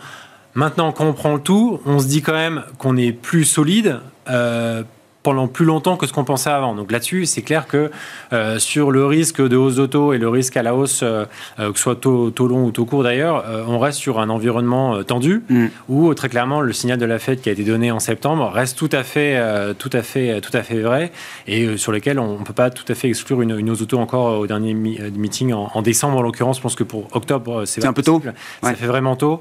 Maintenant, 0.54 0.92
quand 0.92 1.06
on 1.06 1.12
prend 1.12 1.34
le 1.34 1.40
tout, 1.40 1.80
on 1.86 1.98
se 1.98 2.06
dit 2.06 2.22
quand 2.22 2.32
même 2.32 2.64
qu'on 2.78 2.96
est 2.96 3.12
plus 3.12 3.44
solide. 3.44 4.00
Euh, 4.28 4.82
pendant 5.22 5.46
plus 5.46 5.64
longtemps 5.64 5.96
que 5.96 6.06
ce 6.06 6.12
qu'on 6.12 6.24
pensait 6.24 6.50
avant. 6.50 6.74
Donc 6.74 6.90
là-dessus, 6.90 7.26
c'est 7.26 7.42
clair 7.42 7.66
que 7.66 7.90
euh, 8.32 8.58
sur 8.58 8.90
le 8.90 9.06
risque 9.06 9.40
de 9.40 9.56
hausse 9.56 9.76
d'auto 9.76 10.12
et 10.12 10.18
le 10.18 10.28
risque 10.28 10.56
à 10.56 10.62
la 10.62 10.74
hausse, 10.74 11.00
euh, 11.02 11.24
euh, 11.60 11.70
que 11.72 11.78
ce 11.78 11.82
soit 11.82 11.96
taux, 11.96 12.30
taux, 12.30 12.48
long 12.48 12.64
ou 12.64 12.70
taux 12.70 12.84
court 12.84 13.02
d'ailleurs, 13.02 13.44
on 13.66 13.78
reste 13.78 13.98
sur 13.98 14.20
un 14.20 14.28
environnement 14.28 15.02
tendu 15.04 15.42
mm. 15.48 15.66
où 15.88 16.12
très 16.14 16.28
clairement 16.28 16.60
le 16.60 16.72
signal 16.72 16.98
de 16.98 17.04
la 17.04 17.18
Fed 17.18 17.40
qui 17.40 17.48
a 17.48 17.52
été 17.52 17.64
donné 17.64 17.90
en 17.90 18.00
septembre 18.00 18.50
reste 18.52 18.76
tout 18.78 18.88
à 18.92 19.02
fait, 19.02 19.40
tout 19.78 19.90
à 19.92 20.02
fait, 20.02 20.40
tout 20.40 20.56
à 20.56 20.62
fait 20.62 20.80
vrai 20.80 21.12
et 21.46 21.76
sur 21.76 21.92
lequel 21.92 22.18
on 22.18 22.38
ne 22.38 22.44
peut 22.44 22.52
pas 22.52 22.70
tout 22.70 22.84
à 22.88 22.94
fait 22.94 23.08
exclure 23.08 23.42
une, 23.42 23.70
hausse 23.70 23.78
d'auto 23.78 23.98
encore 23.98 24.38
au 24.38 24.46
dernier 24.46 24.74
meeting 24.74 25.52
en, 25.52 25.82
décembre 25.82 26.18
en 26.18 26.22
l'occurrence. 26.22 26.56
Je 26.56 26.62
pense 26.62 26.74
que 26.74 26.84
pour 26.84 27.08
octobre, 27.12 27.64
c'est 27.64 27.84
un 27.84 27.92
peu 27.92 28.02
tôt. 28.02 28.22
Ça 28.62 28.74
fait 28.74 28.86
vraiment 28.86 29.16
tôt, 29.16 29.40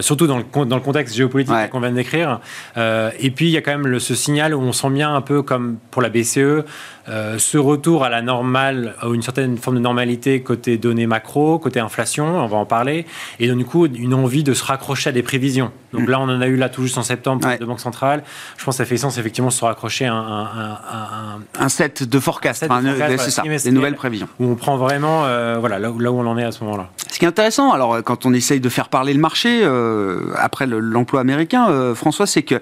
surtout 0.00 0.26
dans 0.26 0.38
le, 0.38 0.64
dans 0.64 0.76
le 0.76 0.82
contexte 0.82 1.14
géopolitique 1.14 1.70
qu'on 1.70 1.80
vient 1.80 1.90
de 1.90 1.96
décrire. 1.96 2.40
et 2.76 3.30
puis 3.30 3.46
il 3.46 3.52
y 3.52 3.56
a 3.56 3.62
quand 3.62 3.72
même 3.72 3.86
le, 3.86 3.98
ce 3.98 4.14
signal 4.14 4.54
où 4.54 4.60
on 4.60 4.72
sent 4.72 4.90
bien 4.90 5.11
un 5.14 5.20
peu 5.20 5.42
comme 5.42 5.78
pour 5.90 6.02
la 6.02 6.08
BCE, 6.08 6.64
euh, 7.08 7.38
ce 7.38 7.58
retour 7.58 8.04
à 8.04 8.08
la 8.08 8.22
normale, 8.22 8.94
à 9.00 9.08
une 9.08 9.22
certaine 9.22 9.56
forme 9.56 9.76
de 9.76 9.82
normalité 9.82 10.42
côté 10.42 10.78
données 10.78 11.06
macro, 11.06 11.58
côté 11.58 11.80
inflation, 11.80 12.26
on 12.26 12.46
va 12.46 12.56
en 12.56 12.66
parler, 12.66 13.06
et 13.40 13.48
donc 13.48 13.58
du 13.58 13.64
coup 13.64 13.86
une 13.86 14.14
envie 14.14 14.44
de 14.44 14.54
se 14.54 14.64
raccrocher 14.64 15.10
à 15.10 15.12
des 15.12 15.22
prévisions. 15.22 15.72
Donc 15.92 16.08
là, 16.08 16.20
on 16.20 16.24
en 16.24 16.40
a 16.40 16.46
eu 16.46 16.56
là 16.56 16.68
tout 16.68 16.82
juste 16.82 16.96
en 16.96 17.02
septembre 17.02 17.58
de 17.58 17.64
Banque 17.64 17.80
Centrale. 17.80 18.22
Je 18.56 18.64
pense 18.64 18.76
que 18.76 18.78
ça 18.78 18.84
fait 18.86 18.96
sens 18.96 19.18
effectivement 19.18 19.48
de 19.48 19.52
se 19.52 19.64
raccrocher 19.64 20.06
à 20.06 20.14
un, 20.14 21.40
un, 21.58 21.68
set 21.68 22.08
de 22.08 22.18
forecast, 22.18 22.66
c'est 23.18 23.30
ça, 23.30 23.42
des 23.42 23.70
nouvelles 23.70 23.96
prévisions. 23.96 24.28
Où 24.40 24.46
on 24.46 24.54
prend 24.54 24.76
vraiment 24.76 25.24
euh, 25.26 25.56
voilà, 25.60 25.78
là, 25.78 25.92
là, 25.96 26.12
où 26.12 26.18
on 26.18 26.26
en 26.26 26.38
est 26.38 26.44
à 26.44 26.52
ce 26.52 26.64
moment-là. 26.64 26.88
Ce 27.10 27.18
qui 27.18 27.26
est 27.26 27.28
intéressant, 27.28 27.72
alors 27.72 28.02
quand 28.02 28.24
on 28.24 28.32
essaye 28.32 28.60
de 28.60 28.68
faire 28.68 28.88
parler 28.88 29.12
le 29.12 29.20
marché, 29.20 29.60
euh, 29.62 30.32
après 30.36 30.66
l'emploi 30.66 31.20
américain, 31.20 31.94
François, 31.94 32.26
c'est 32.26 32.42
que 32.42 32.60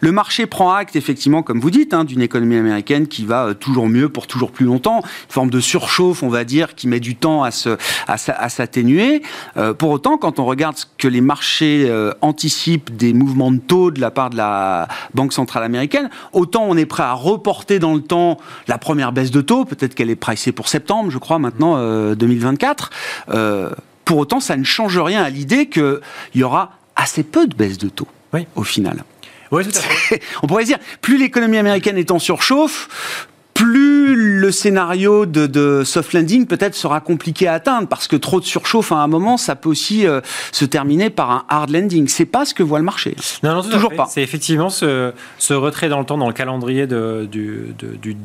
le 0.00 0.12
marché 0.12 0.46
prend 0.46 0.72
acte 0.72 0.96
effectivement, 0.96 1.42
comme 1.42 1.60
vous 1.60 1.70
dites, 1.70 1.94
hein, 1.94 2.04
d'une 2.04 2.20
économie 2.20 2.56
américaine 2.56 3.06
qui 3.06 3.24
va 3.24 3.54
toujours 3.66 3.88
mieux 3.88 4.08
pour 4.08 4.26
toujours 4.26 4.52
plus 4.52 4.64
longtemps, 4.64 4.98
une 4.98 5.32
forme 5.32 5.50
de 5.50 5.60
surchauffe, 5.60 6.22
on 6.22 6.28
va 6.28 6.44
dire, 6.44 6.74
qui 6.74 6.86
met 6.88 7.00
du 7.00 7.16
temps 7.16 7.42
à 7.42 7.50
se 7.50 7.76
à, 8.06 8.48
s'atténuer. 8.48 9.22
Euh, 9.56 9.74
pour 9.74 9.90
autant, 9.90 10.18
quand 10.18 10.38
on 10.38 10.44
regarde 10.44 10.76
ce 10.76 10.86
que 10.98 11.08
les 11.08 11.20
marchés 11.20 11.86
euh, 11.88 12.12
anticipent 12.20 12.96
des 12.96 13.12
mouvements 13.12 13.50
de 13.50 13.58
taux 13.58 13.90
de 13.90 14.00
la 14.00 14.10
part 14.10 14.30
de 14.30 14.36
la 14.36 14.88
Banque 15.14 15.32
centrale 15.32 15.64
américaine, 15.64 16.10
autant 16.32 16.64
on 16.64 16.76
est 16.76 16.86
prêt 16.86 17.02
à 17.02 17.12
reporter 17.12 17.78
dans 17.78 17.94
le 17.94 18.02
temps 18.02 18.38
la 18.68 18.78
première 18.78 19.12
baisse 19.12 19.30
de 19.30 19.40
taux, 19.40 19.64
peut-être 19.64 19.94
qu'elle 19.94 20.10
est 20.10 20.16
pricée 20.16 20.52
pour 20.52 20.68
septembre, 20.68 21.10
je 21.10 21.18
crois 21.18 21.38
maintenant 21.38 21.76
2024. 22.14 22.90
Euh, 23.30 23.70
pour 24.04 24.18
autant, 24.18 24.38
ça 24.38 24.56
ne 24.56 24.64
change 24.64 24.98
rien 24.98 25.22
à 25.22 25.30
l'idée 25.30 25.68
qu'il 25.68 26.00
y 26.36 26.44
aura 26.44 26.72
assez 26.94 27.24
peu 27.24 27.46
de 27.46 27.54
baisse 27.54 27.78
de 27.78 27.88
taux 27.88 28.08
au 28.54 28.62
final. 28.62 29.04
Oui, 29.50 29.64
tout 29.64 29.76
à 29.76 29.80
fait. 29.80 30.22
On 30.42 30.46
pourrait 30.46 30.64
dire, 30.64 30.78
plus 31.00 31.18
l'économie 31.18 31.58
américaine 31.58 31.98
est 31.98 32.10
en 32.10 32.18
surchauffe, 32.18 33.26
plus 33.56 34.14
le 34.14 34.52
scénario 34.52 35.26
de, 35.26 35.82
soft 35.84 36.12
landing 36.12 36.46
peut-être 36.46 36.74
sera 36.74 37.00
compliqué 37.00 37.48
à 37.48 37.54
atteindre 37.54 37.88
parce 37.88 38.06
que 38.06 38.16
trop 38.16 38.38
de 38.38 38.44
surchauffe 38.44 38.92
à 38.92 38.96
un 38.96 39.06
moment, 39.06 39.36
ça 39.36 39.56
peut 39.56 39.68
aussi 39.68 40.06
euh, 40.06 40.20
se 40.52 40.64
terminer 40.64 41.10
par 41.10 41.30
un 41.30 41.44
hard 41.48 41.70
landing. 41.70 42.06
C'est 42.06 42.26
pas 42.26 42.44
ce 42.44 42.54
que 42.54 42.62
voit 42.62 42.78
le 42.78 42.84
marché. 42.84 43.16
Non, 43.42 43.54
non 43.54 43.62
toujours 43.62 43.94
pas. 43.94 44.06
C'est 44.08 44.22
effectivement 44.22 44.68
ce, 44.68 45.12
retrait 45.50 45.88
dans 45.88 45.98
le 45.98 46.04
temps 46.04 46.18
dans 46.18 46.28
le 46.28 46.34
calendrier 46.34 46.86
du, 46.86 47.74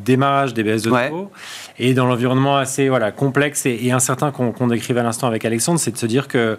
démarrage 0.06 0.54
des 0.54 0.64
baisses 0.64 0.84
de 0.84 0.90
taux 0.90 1.32
et 1.80 1.94
dans 1.94 2.06
l'environnement 2.06 2.58
assez 2.58 2.90
voilà 2.90 3.12
complexe 3.12 3.66
et, 3.66 3.92
incertain 3.92 4.32
qu'on 4.32 4.68
décrivait 4.68 5.00
à 5.00 5.04
l'instant 5.04 5.28
avec 5.28 5.46
Alexandre, 5.46 5.80
c'est 5.80 5.92
de 5.92 5.98
se 5.98 6.06
dire 6.06 6.28
que 6.28 6.58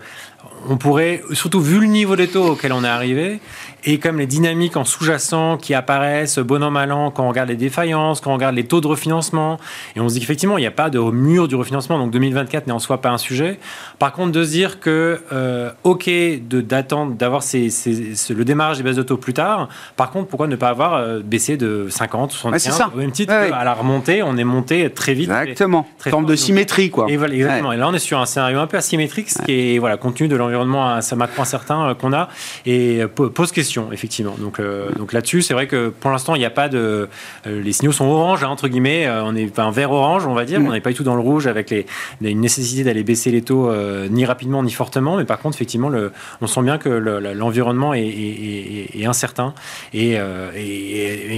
on 0.68 0.76
pourrait, 0.76 1.22
surtout 1.32 1.60
vu 1.60 1.80
le 1.80 1.86
niveau 1.86 2.16
des 2.16 2.28
taux 2.28 2.44
auquel 2.44 2.72
on 2.72 2.84
est 2.84 2.88
arrivé, 2.88 3.40
et 3.84 3.98
comme 3.98 4.18
les 4.18 4.26
dynamiques 4.26 4.76
en 4.76 4.84
sous-jacent 4.84 5.56
qui 5.56 5.74
apparaissent 5.74 6.38
bon 6.38 6.62
an 6.62 6.70
mal 6.70 6.92
an 6.92 7.10
quand 7.10 7.24
on 7.24 7.28
regarde 7.28 7.48
les 7.48 7.56
défaillances, 7.56 8.20
quand 8.20 8.30
on 8.30 8.34
regarde 8.34 8.54
les 8.54 8.64
taux 8.64 8.80
de 8.80 8.86
refinancement, 8.86 9.58
et 9.96 10.00
on 10.00 10.08
se 10.08 10.14
dit 10.14 10.20
qu'effectivement 10.20 10.58
il 10.58 10.60
n'y 10.60 10.66
a 10.66 10.72
pas 10.72 10.90
de 10.90 10.98
mur 10.98 11.48
du 11.48 11.56
refinancement, 11.56 11.98
donc 11.98 12.10
2024 12.12 12.66
n'est 12.66 12.72
en 12.72 12.78
soi 12.78 13.00
pas 13.00 13.10
un 13.10 13.18
sujet. 13.18 13.58
Par 13.98 14.12
contre, 14.12 14.32
de 14.32 14.44
se 14.44 14.50
dire 14.50 14.80
que 14.80 15.20
euh, 15.32 15.70
ok 15.84 16.10
d'attendre 16.40 17.14
d'avoir 17.14 17.42
le 17.52 18.42
démarrage 18.44 18.78
des 18.78 18.82
baisses 18.82 18.96
de 18.96 19.02
taux 19.02 19.16
plus 19.16 19.34
tard, 19.34 19.68
par 19.96 20.10
contre 20.10 20.28
pourquoi 20.28 20.46
ne 20.46 20.56
pas 20.56 20.68
avoir 20.68 20.94
euh, 20.94 21.20
baissé 21.20 21.56
de 21.56 21.88
50, 21.90 22.32
75 22.32 22.74
ça. 22.74 22.90
au 22.94 22.98
même 22.98 23.12
titre 23.12 23.32
à 23.32 23.64
la 23.64 23.74
remontée, 23.74 24.22
on 24.22 24.36
est 24.36 24.44
monté 24.44 24.90
très 24.90 25.14
vite. 25.14 25.30
Exactement. 25.30 25.88
Très 25.98 26.10
Forme 26.10 26.26
de 26.26 26.36
symétrie 26.36 26.90
quoi. 26.90 27.06
Et 27.08 27.16
voilà, 27.16 27.34
exactement. 27.34 27.72
Et 27.72 27.76
là 27.76 27.88
on 27.88 27.94
est 27.94 27.98
sur 27.98 28.20
un 28.20 28.26
scénario 28.26 28.58
un 28.58 28.66
peu 28.66 28.76
asymétrique, 28.76 29.30
ce 29.30 29.42
qui 29.42 29.74
est 29.74 29.78
voilà 29.78 29.96
compte 29.96 30.16
tenu 30.16 30.28
de 30.28 30.36
l'environnement 30.36 30.98
macro 31.16 31.42
incertain 31.42 31.88
euh, 31.88 31.94
qu'on 31.94 32.12
a 32.12 32.28
et 32.66 33.02
pose 33.14 33.52
question 33.52 33.71
effectivement. 33.92 34.34
Donc, 34.38 34.60
euh, 34.60 34.90
donc 34.96 35.12
là-dessus, 35.12 35.42
c'est 35.42 35.54
vrai 35.54 35.66
que 35.66 35.88
pour 35.88 36.10
l'instant, 36.10 36.34
il 36.34 36.38
n'y 36.38 36.44
a 36.44 36.50
pas 36.50 36.68
de. 36.68 37.08
Euh, 37.46 37.62
les 37.62 37.72
signaux 37.72 37.92
sont 37.92 38.06
orange, 38.06 38.44
hein, 38.44 38.48
entre 38.48 38.68
guillemets. 38.68 39.06
Euh, 39.06 39.22
on 39.24 39.34
est 39.34 39.58
un 39.58 39.70
vert 39.70 39.92
orange, 39.92 40.26
on 40.26 40.34
va 40.34 40.44
dire. 40.44 40.60
Mm. 40.60 40.66
On 40.66 40.72
n'est 40.72 40.80
pas 40.80 40.90
du 40.90 40.96
tout 40.96 41.04
dans 41.04 41.14
le 41.14 41.20
rouge 41.20 41.46
avec 41.46 41.70
les, 41.70 41.86
une 42.20 42.40
nécessité 42.40 42.84
d'aller 42.84 43.02
baisser 43.02 43.30
les 43.30 43.42
taux 43.42 43.72
ni 44.10 44.24
rapidement 44.24 44.62
ni 44.62 44.72
fortement. 44.72 45.16
Mais 45.16 45.24
par 45.24 45.38
contre, 45.38 45.56
effectivement, 45.56 45.88
le, 45.88 46.12
on 46.40 46.46
sent 46.46 46.62
bien 46.62 46.78
que 46.78 46.88
l'environnement 46.88 47.94
est, 47.94 48.02
est, 48.04 49.06
incertain. 49.06 49.54
Et, 49.94 50.18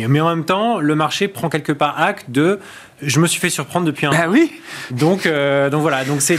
mais 0.08 0.20
en 0.20 0.28
même 0.28 0.44
temps, 0.44 0.80
le 0.80 0.94
marché 0.94 1.28
prend 1.28 1.48
quelque 1.48 1.72
part 1.72 2.00
acte 2.00 2.30
de 2.30 2.58
je 3.02 3.18
me 3.20 3.26
suis 3.26 3.40
fait 3.40 3.50
surprendre 3.50 3.86
depuis 3.86 4.06
un 4.06 4.10
bah 4.10 4.26
oui. 4.28 4.52
Donc, 4.90 5.26
donc 5.26 5.82
voilà, 5.82 6.04
donc 6.04 6.20
c'est 6.20 6.38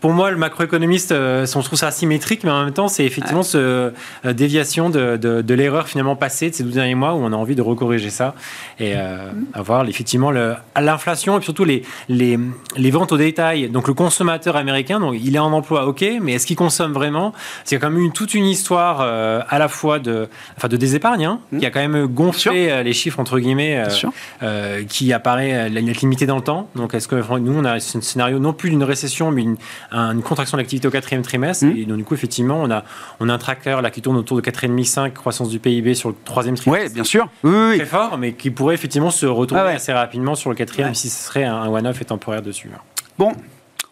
pour 0.00 0.12
moi, 0.12 0.30
le 0.30 0.36
macroéconomiste, 0.36 1.12
euh, 1.12 1.46
on 1.54 1.60
trouve 1.60 1.78
ça 1.78 1.88
asymétrique, 1.88 2.42
mais 2.44 2.50
en 2.50 2.64
même 2.64 2.72
temps, 2.72 2.88
c'est 2.88 3.04
effectivement 3.04 3.42
ce 3.42 3.58
euh, 3.58 4.32
déviation 4.32 4.88
de, 4.88 5.16
de, 5.16 5.54
l'erreur 5.54 5.88
finalement 5.88 6.16
passée 6.16 6.48
de 6.48 6.54
ces 6.54 6.62
12 6.62 6.74
derniers 6.74 6.94
mois 6.94 7.14
où 7.14 7.18
on 7.18 7.32
a 7.32 7.36
envie 7.36 7.54
de 7.54 7.60
recorriger 7.60 8.08
ça 8.08 8.34
et 8.78 8.94
euh, 8.96 9.30
mm-hmm. 9.30 9.58
avoir 9.58 9.86
effectivement 9.88 10.30
l'inflation 10.30 11.38
et 11.38 11.42
surtout 11.42 11.64
les, 11.64 11.82
les, 12.08 12.38
les, 12.76 12.90
ventes 12.90 13.12
au 13.12 13.18
détail. 13.18 13.68
Donc 13.68 13.88
le 13.88 13.94
consommateur 13.94 14.56
américain, 14.56 15.00
donc, 15.00 15.16
il 15.22 15.36
est 15.36 15.40
en 15.40 15.52
emploi, 15.52 15.86
ok, 15.86 16.04
mais 16.22 16.34
est-ce 16.34 16.46
qu'il 16.46 16.56
consomme 16.56 16.92
vraiment? 16.92 17.34
C'est 17.64 17.78
quand 17.78 17.90
même 17.90 18.00
une, 18.00 18.12
toute 18.12 18.32
une 18.34 18.46
histoire 18.46 19.00
à 19.00 19.58
la 19.58 19.68
fois 19.68 19.98
de, 19.98 20.28
enfin, 20.56 20.68
de 20.68 20.76
désépargne, 20.76 21.24
hein, 21.24 21.40
mm. 21.52 21.58
qui 21.58 21.66
a 21.66 21.70
quand 21.70 21.86
même 21.86 22.06
gonflé 22.06 22.82
les 22.82 22.92
chiffres, 22.94 23.20
entre 23.20 23.38
guillemets, 23.38 23.84
qui 24.88 25.12
apparaît 25.12 25.68
limité 25.68 26.24
dans 26.26 26.36
le 26.36 26.42
temps. 26.42 26.68
Donc 26.74 26.94
est-ce 26.94 27.08
que 27.08 27.16
nous, 27.38 27.58
on 27.58 27.64
a 27.64 27.74
un 27.74 27.80
scénario 27.80 28.38
non 28.38 28.52
plus 28.52 28.70
d'une 28.70 28.84
récession, 28.84 29.30
mais 29.30 29.42
une 29.42 29.56
une 29.92 30.22
contraction 30.22 30.56
de 30.56 30.62
l'activité 30.62 30.88
au 30.88 30.90
quatrième 30.90 31.22
trimestre. 31.22 31.64
Mmh. 31.64 31.76
Et 31.76 31.84
donc, 31.84 31.98
du 31.98 32.04
coup, 32.04 32.14
effectivement, 32.14 32.60
on 32.62 32.70
a, 32.70 32.84
on 33.18 33.28
a 33.28 33.34
un 33.34 33.38
tracker 33.38 33.78
là, 33.82 33.90
qui 33.90 34.02
tourne 34.02 34.16
autour 34.16 34.40
de 34.40 34.42
4,5-5 34.42 35.12
croissance 35.12 35.48
du 35.48 35.58
PIB 35.58 35.94
sur 35.94 36.10
le 36.10 36.14
troisième 36.24 36.56
trimestre. 36.56 36.86
Oui, 36.88 36.94
bien 36.94 37.04
sûr. 37.04 37.28
Oui, 37.44 37.76
Très 37.76 37.86
fort, 37.86 38.18
mais 38.18 38.32
qui 38.32 38.50
pourrait 38.50 38.74
effectivement 38.74 39.10
se 39.10 39.26
retrouver 39.26 39.62
ah 39.64 39.68
assez 39.68 39.92
rapidement 39.92 40.34
sur 40.34 40.50
le 40.50 40.56
quatrième 40.56 40.94
si 40.94 41.08
ce 41.08 41.24
serait 41.24 41.44
un 41.44 41.68
one-off 41.68 42.00
et 42.00 42.04
temporaire 42.04 42.42
dessus. 42.42 42.70
Bon, 43.18 43.32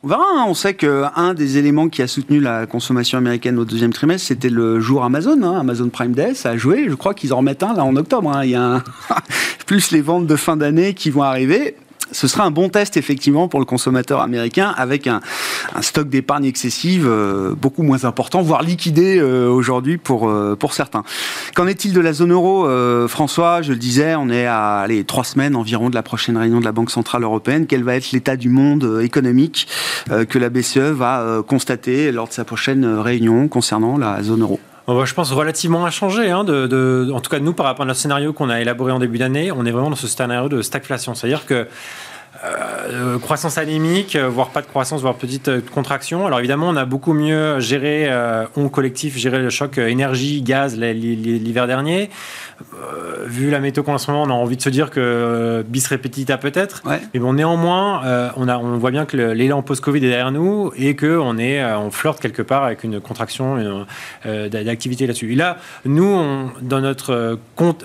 on 0.03 0.09
verra. 0.09 0.25
Hein. 0.25 0.45
On 0.49 0.55
sait 0.55 0.75
qu'un 0.75 1.35
des 1.35 1.59
éléments 1.59 1.89
qui 1.89 2.03
a 2.03 2.07
soutenu 2.07 2.41
la 2.41 2.67
consommation 2.67 3.19
américaine 3.19 3.59
au 3.59 3.65
deuxième 3.65 3.93
trimestre, 3.93 4.29
c'était 4.29 4.51
le 4.51 4.81
jour 4.81 5.05
Amazon. 5.05 5.43
Hein. 5.43 5.59
Amazon 5.59 5.89
Prime 5.89 6.13
Day, 6.13 6.35
ça 6.35 6.51
a 6.51 6.57
joué. 6.57 6.87
Je 6.89 6.95
crois 6.95 7.15
qu'ils 7.15 7.33
en 7.33 7.39
remettent 7.39 7.63
un 7.63 7.75
là 7.75 7.85
en 7.85 7.97
octobre. 7.97 8.31
Hein. 8.31 8.45
Il 8.45 8.51
y 8.51 8.55
a 8.55 8.83
plus 9.67 9.91
les 9.91 10.01
ventes 10.01 10.27
de 10.27 10.37
fin 10.37 10.57
d'année 10.57 10.95
qui 10.95 11.11
vont 11.11 11.23
arriver 11.23 11.77
ce 12.13 12.27
sera 12.29 12.45
un 12.45 12.51
bon 12.51 12.69
test 12.69 12.97
effectivement 12.97 13.49
pour 13.49 13.61
le 13.61 13.67
consommateur 13.67 14.21
américain 14.21 14.75
avec 14.77 15.07
un, 15.07 15.21
stock 15.81 16.09
d'épargne 16.09 16.45
excessive 16.45 17.07
euh, 17.07 17.55
beaucoup 17.55 17.83
moins 17.83 18.05
important, 18.05 18.43
voire 18.43 18.63
liquidé 18.63 19.19
euh, 19.19 19.49
aujourd'hui 19.49 19.99
pour, 19.99 20.29
euh, 20.29 20.57
pour 20.57 20.73
certains. 20.75 21.03
Qu'en 21.55 21.67
est-il 21.67 21.93
de 21.93 22.01
la 22.01 22.13
zone 22.13 22.33
euro 22.33 22.69
François, 23.09 23.63
je 23.63 23.73
le 23.73 23.79
disais, 23.79 24.15
on 24.15 24.31
est 24.31 24.47
à 24.47 24.79
allez, 24.79 25.05
trois 25.05 25.25
semaines 25.25 25.57
environ 25.57 25.91
de 25.91 25.95
la 25.95 26.03
prochaine 26.03 26.37
réunion 26.37 26.61
de 26.61 26.65
la 26.65 26.73
Banque 26.73 26.91
Centrale 26.91 27.23
Européenne. 27.23 27.67
Quel 27.67 27.85
va 27.85 27.95
être 27.95 28.13
l'état 28.13 28.37
du 28.37 28.49
monde 28.49 29.01
économique 29.03 29.69
que 30.29 30.39
la 30.39 30.51
BCE 30.51 30.79
va 30.79 31.43
constater 31.47 32.13
lors 32.13 32.29
de 32.29 32.33
sa 32.33 32.45
prochaine 32.45 32.85
réunion 32.85 33.49
concernant 33.49 33.97
la 33.97 34.23
zone 34.23 34.43
euro? 34.43 34.61
Bah, 34.95 35.05
je 35.05 35.15
pense 35.15 35.33
relativement 35.33 35.85
inchangé. 35.85 36.31
Hein, 36.31 36.45
de, 36.45 37.11
en 37.13 37.21
tout 37.21 37.31
cas, 37.31 37.39
nous, 37.39 37.53
par 37.53 37.67
rapport 37.67 37.83
à 37.83 37.87
notre 37.87 38.01
scénario 38.01 38.33
qu'on 38.33 38.49
a 38.49 38.61
élaboré 38.61 38.93
en 38.93 38.99
début 38.99 39.19
d'année, 39.19 39.53
on 39.53 39.65
est 39.67 39.71
vraiment 39.71 39.91
dans 39.91 39.97
ce 39.97 40.09
scénario 40.09 40.49
de 40.49 40.63
stagflation. 40.63 41.15
C'est-à-dire 41.15 41.47
que 41.47 41.69
euh, 42.45 43.19
croissance 43.19 43.59
anémique, 43.59 44.15
euh, 44.15 44.29
voire 44.29 44.51
pas 44.51 44.63
de 44.63 44.67
croissance, 44.67 45.01
voire 45.01 45.17
petite 45.17 45.49
euh, 45.49 45.61
contraction. 45.61 46.25
Alors 46.25 46.39
évidemment, 46.39 46.69
on 46.69 46.77
a 46.77 46.85
beaucoup 46.85 47.13
mieux 47.13 47.59
géré, 47.59 48.09
on 48.57 48.69
collectif, 48.69 49.17
géré 49.17 49.39
le 49.39 49.51
choc 49.51 49.79
énergie, 49.79 50.43
gaz 50.43 50.79
l'hiver 50.79 51.67
dernier. 51.67 52.11
vu 53.27 53.51
la 53.51 53.61
météo 53.61 53.83
en 53.87 53.99
ce 53.99 54.11
moment, 54.11 54.25
on 54.25 54.31
a 54.31 54.35
envie 54.35 54.57
de 54.57 54.63
se 54.63 54.69
dire 54.69 54.91
que 54.91 55.65
bis 55.69 55.87
repetita 55.89 56.39
peut-être. 56.39 56.83
Mais 57.13 57.21
bon, 57.21 57.33
néanmoins, 57.33 58.03
on, 58.37 58.49
a, 58.49 58.59
on 58.59 58.79
voit 58.79 58.91
bien 58.91 59.05
que 59.05 59.17
l'élan 59.17 59.63
post-Covid 59.63 59.99
est 59.99 60.09
derrière 60.09 60.33
nous 60.33 60.73
et 60.77 60.95
qu'on 60.95 61.39
est, 61.39 61.65
on 61.65 61.91
flirte 61.91 62.21
quelque 62.21 62.43
part 62.43 62.65
avec 62.65 62.85
une 62.85 63.01
contraction 63.01 63.87
d'activité 64.25 65.07
là-dessus. 65.07 65.33
Et 65.33 65.37
là, 65.37 65.59
nous, 65.85 66.05
on, 66.05 66.51
dans 66.63 66.81
notre 66.81 67.39
compte 67.57 67.85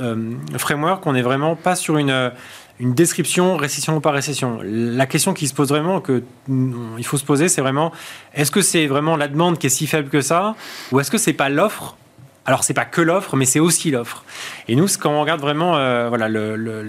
framework, 0.58 1.06
on 1.08 1.14
n'est 1.14 1.22
vraiment 1.22 1.56
pas 1.56 1.76
sur 1.76 1.98
une 1.98 2.32
une 2.80 2.94
description 2.94 3.56
récession 3.58 3.98
ou 3.98 4.00
pas 4.00 4.12
récession. 4.12 4.60
La 4.64 5.06
question 5.06 5.34
qui 5.34 5.48
se 5.48 5.54
pose 5.54 5.70
vraiment, 5.70 6.02
que 6.02 6.24
il 6.48 7.06
faut 7.06 7.18
se 7.18 7.26
poser, 7.26 7.48
c'est 7.48 7.62
vraiment 7.62 7.92
est-ce 8.34 8.52
que 8.52 8.62
c'est 8.62 8.88
vraiment 8.88 9.16
la 9.16 9.28
demande 9.28 9.58
qui 9.58 9.68
est 9.68 9.72
si 9.72 9.88
faible 9.88 10.10
que 10.10 10.22
ça, 10.22 10.56
ou 10.92 11.00
est-ce 11.00 11.12
que 11.12 11.18
c'est 11.18 11.34
pas 11.34 11.50
l'offre? 11.50 11.98
Alors 12.46 12.66
c'est 12.66 12.74
pas 12.74 12.84
que 12.84 13.00
l'offre, 13.00 13.38
mais 13.38 13.46
c'est 13.46 13.62
aussi 13.62 13.90
l'offre. 13.90 14.26
Et 14.68 14.76
nous, 14.76 14.88
quand 15.00 15.12
on 15.12 15.22
regarde 15.22 15.40
vraiment, 15.40 15.78
euh, 15.78 16.10
voilà, 16.10 16.28
le, 16.28 16.86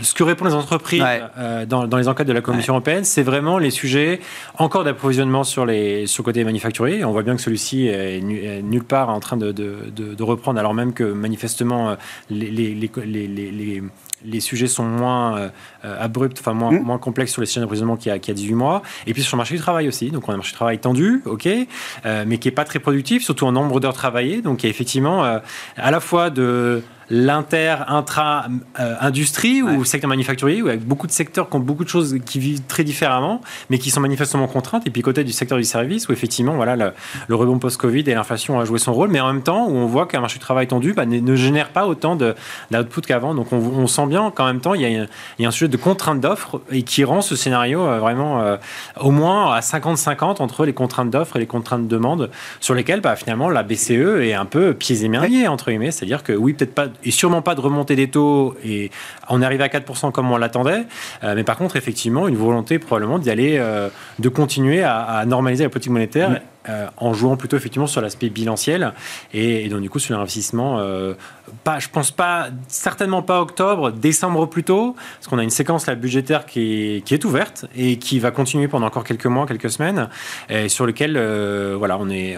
ce 0.00 0.14
que 0.14 0.22
répondent 0.22 0.46
les 0.46 0.54
entreprises 0.54 1.02
euh, 1.38 1.66
dans, 1.66 1.86
les 1.96 2.06
enquêtes 2.06 2.28
de 2.28 2.32
la 2.32 2.40
Commission 2.40 2.74
européenne, 2.74 3.02
c'est 3.02 3.24
vraiment 3.24 3.58
les 3.58 3.70
sujets 3.70 4.20
encore 4.58 4.84
d'approvisionnement 4.84 5.42
sur 5.42 5.66
les 5.66 6.06
sur 6.06 6.22
le 6.22 6.26
côté 6.26 6.44
manufacturier. 6.44 7.04
On 7.04 7.10
voit 7.10 7.24
bien 7.24 7.34
que 7.34 7.42
celui-ci 7.42 7.88
est, 7.88 8.20
nulle 8.20 8.84
part 8.84 9.08
en 9.08 9.18
train 9.18 9.36
de, 9.36 9.50
de, 9.50 10.22
reprendre, 10.22 10.60
alors 10.60 10.74
même 10.74 10.92
que 10.92 11.02
manifestement 11.02 11.90
euh, 11.90 11.94
les, 12.30 12.50
les, 12.52 12.90
les 13.26 13.82
les 14.26 14.40
sujets 14.40 14.66
sont 14.66 14.84
moins 14.84 15.38
euh, 15.38 15.48
abrupts, 15.82 16.38
enfin 16.40 16.52
moins, 16.52 16.72
mmh. 16.72 16.82
moins 16.82 16.98
complexes 16.98 17.32
sur 17.32 17.40
les 17.40 17.46
chaînes 17.46 17.62
d'approvisionnement 17.62 17.96
qu'il 17.96 18.10
y, 18.10 18.14
a, 18.14 18.18
18 18.18 18.54
mois. 18.54 18.82
Et 19.06 19.14
puis 19.14 19.22
sur 19.22 19.36
le 19.36 19.38
marché 19.38 19.54
du 19.54 19.60
travail 19.60 19.88
aussi. 19.88 20.10
Donc 20.10 20.28
on 20.28 20.32
a 20.32 20.34
un 20.34 20.38
marché 20.38 20.52
du 20.52 20.56
travail 20.56 20.78
tendu, 20.78 21.22
ok, 21.24 21.48
euh, 22.04 22.24
mais 22.26 22.38
qui 22.38 22.48
n'est 22.48 22.54
pas 22.54 22.64
très 22.64 22.78
productif, 22.78 23.24
surtout 23.24 23.46
en 23.46 23.52
nombre 23.52 23.80
d'heures 23.80 23.94
travaillées. 23.94 24.42
Donc 24.42 24.62
il 24.62 24.66
y 24.66 24.68
a 24.68 24.70
effectivement 24.70 25.24
euh, 25.24 25.38
à 25.76 25.90
la 25.90 26.00
fois 26.00 26.30
de 26.30 26.82
l'inter-intra-industrie 27.10 29.62
ou 29.62 29.84
secteur 29.84 30.08
manufacturier, 30.08 30.60
avec 30.60 30.84
beaucoup 30.84 31.06
de 31.06 31.12
secteurs 31.12 31.48
qui 31.48 31.56
ont 31.56 31.60
beaucoup 31.60 31.84
de 31.84 31.88
choses 31.88 32.18
qui 32.24 32.38
vivent 32.38 32.62
très 32.66 32.84
différemment, 32.84 33.40
mais 33.70 33.78
qui 33.78 33.90
sont 33.90 34.00
manifestement 34.00 34.48
contraintes. 34.48 34.86
Et 34.86 34.90
puis 34.90 35.02
côté 35.02 35.24
du 35.24 35.32
secteur 35.32 35.58
du 35.58 35.64
service, 35.64 36.08
où 36.08 36.12
effectivement, 36.12 36.54
voilà, 36.54 36.92
le, 37.28 37.34
rebond 37.34 37.58
post-Covid 37.58 38.04
et 38.06 38.14
l'inflation 38.14 38.58
a 38.58 38.64
joué 38.64 38.78
son 38.78 38.92
rôle, 38.92 39.10
mais 39.10 39.20
en 39.20 39.32
même 39.32 39.42
temps, 39.42 39.66
où 39.66 39.76
on 39.76 39.86
voit 39.86 40.06
qu'un 40.06 40.20
marché 40.20 40.38
du 40.38 40.40
travail 40.40 40.66
tendu 40.66 40.94
bah, 40.94 41.06
ne, 41.06 41.36
génère 41.36 41.68
pas 41.68 41.86
autant 41.86 42.16
d'output 42.16 43.02
qu'avant. 43.02 43.34
Donc 43.34 43.52
on, 43.52 43.86
sent 43.86 44.06
bien 44.06 44.32
qu'en 44.32 44.46
même 44.46 44.60
temps, 44.60 44.74
il 44.74 44.82
y, 44.82 44.96
a, 44.96 45.06
un 45.46 45.50
sujet 45.50 45.68
de 45.68 45.76
contrainte 45.76 46.20
d'offres 46.20 46.60
et 46.70 46.82
qui 46.82 47.04
rend 47.04 47.20
ce 47.20 47.36
scénario 47.36 47.86
euh, 47.86 48.00
vraiment 48.00 48.40
euh, 48.40 48.56
au 49.00 49.12
moins 49.12 49.54
à 49.54 49.60
50-50 49.60 50.42
entre 50.42 50.64
les 50.64 50.72
contraintes 50.72 51.10
d'offres 51.10 51.36
et 51.36 51.40
les 51.40 51.46
contraintes 51.46 51.86
de 51.86 51.96
demande, 51.96 52.30
sur 52.60 52.74
lesquelles 52.74 53.00
bah, 53.00 53.16
finalement 53.16 53.48
la 53.48 53.62
BCE 53.62 54.20
est 54.20 54.34
un 54.34 54.44
peu 54.44 54.74
pieds 54.74 55.04
et 55.04 55.08
mains 55.08 55.26
liés, 55.26 55.46
entre 55.46 55.70
guillemets. 55.70 55.90
C'est-à-dire 55.90 56.22
que 56.22 56.32
oui, 56.32 56.52
peut-être 56.52 56.74
pas 56.74 56.88
et 57.04 57.10
sûrement 57.10 57.42
pas 57.42 57.54
de 57.54 57.60
remontée 57.60 57.96
des 57.96 58.08
taux. 58.08 58.54
Et 58.64 58.90
on 59.28 59.42
est 59.42 59.44
arrivé 59.44 59.64
à 59.64 59.68
4% 59.68 60.12
comme 60.12 60.30
on 60.30 60.36
l'attendait. 60.36 60.84
Euh, 61.24 61.34
mais 61.34 61.44
par 61.44 61.56
contre, 61.56 61.76
effectivement, 61.76 62.28
une 62.28 62.36
volonté 62.36 62.78
probablement 62.78 63.18
d'y 63.18 63.30
aller, 63.30 63.56
euh, 63.58 63.88
de 64.18 64.28
continuer 64.28 64.82
à, 64.82 65.24
normaliser 65.26 65.64
la 65.64 65.70
politique 65.70 65.92
monétaire. 65.92 66.40
Euh, 66.68 66.88
en 66.96 67.14
jouant 67.14 67.36
plutôt 67.36 67.56
effectivement 67.56 67.86
sur 67.86 68.00
l'aspect 68.00 68.28
bilanciel 68.28 68.92
et, 69.32 69.68
donc 69.68 69.82
du 69.82 69.88
coup 69.88 70.00
sur 70.00 70.18
l'investissement 70.18 70.80
pas 71.62 71.78
je 71.78 71.88
pense 71.88 72.10
pas 72.10 72.48
certainement 72.66 73.22
pas 73.22 73.40
octobre 73.40 73.92
décembre 73.92 74.46
plutôt 74.46 74.96
parce 75.14 75.28
qu'on 75.28 75.38
a 75.38 75.44
une 75.44 75.50
séquence 75.50 75.86
la 75.86 75.94
budgétaire 75.94 76.44
qui 76.44 76.96
est, 76.96 77.00
qui 77.02 77.14
est, 77.14 77.24
ouverte 77.24 77.66
et 77.76 78.00
qui 78.00 78.18
va 78.18 78.32
continuer 78.32 78.66
pendant 78.66 78.86
encore 78.88 79.04
quelques 79.04 79.26
mois 79.26 79.46
quelques 79.46 79.70
semaines 79.70 80.08
et 80.48 80.68
sur 80.68 80.86
lequel 80.86 81.12
voilà 81.78 81.98
on 82.00 82.10
est 82.10 82.36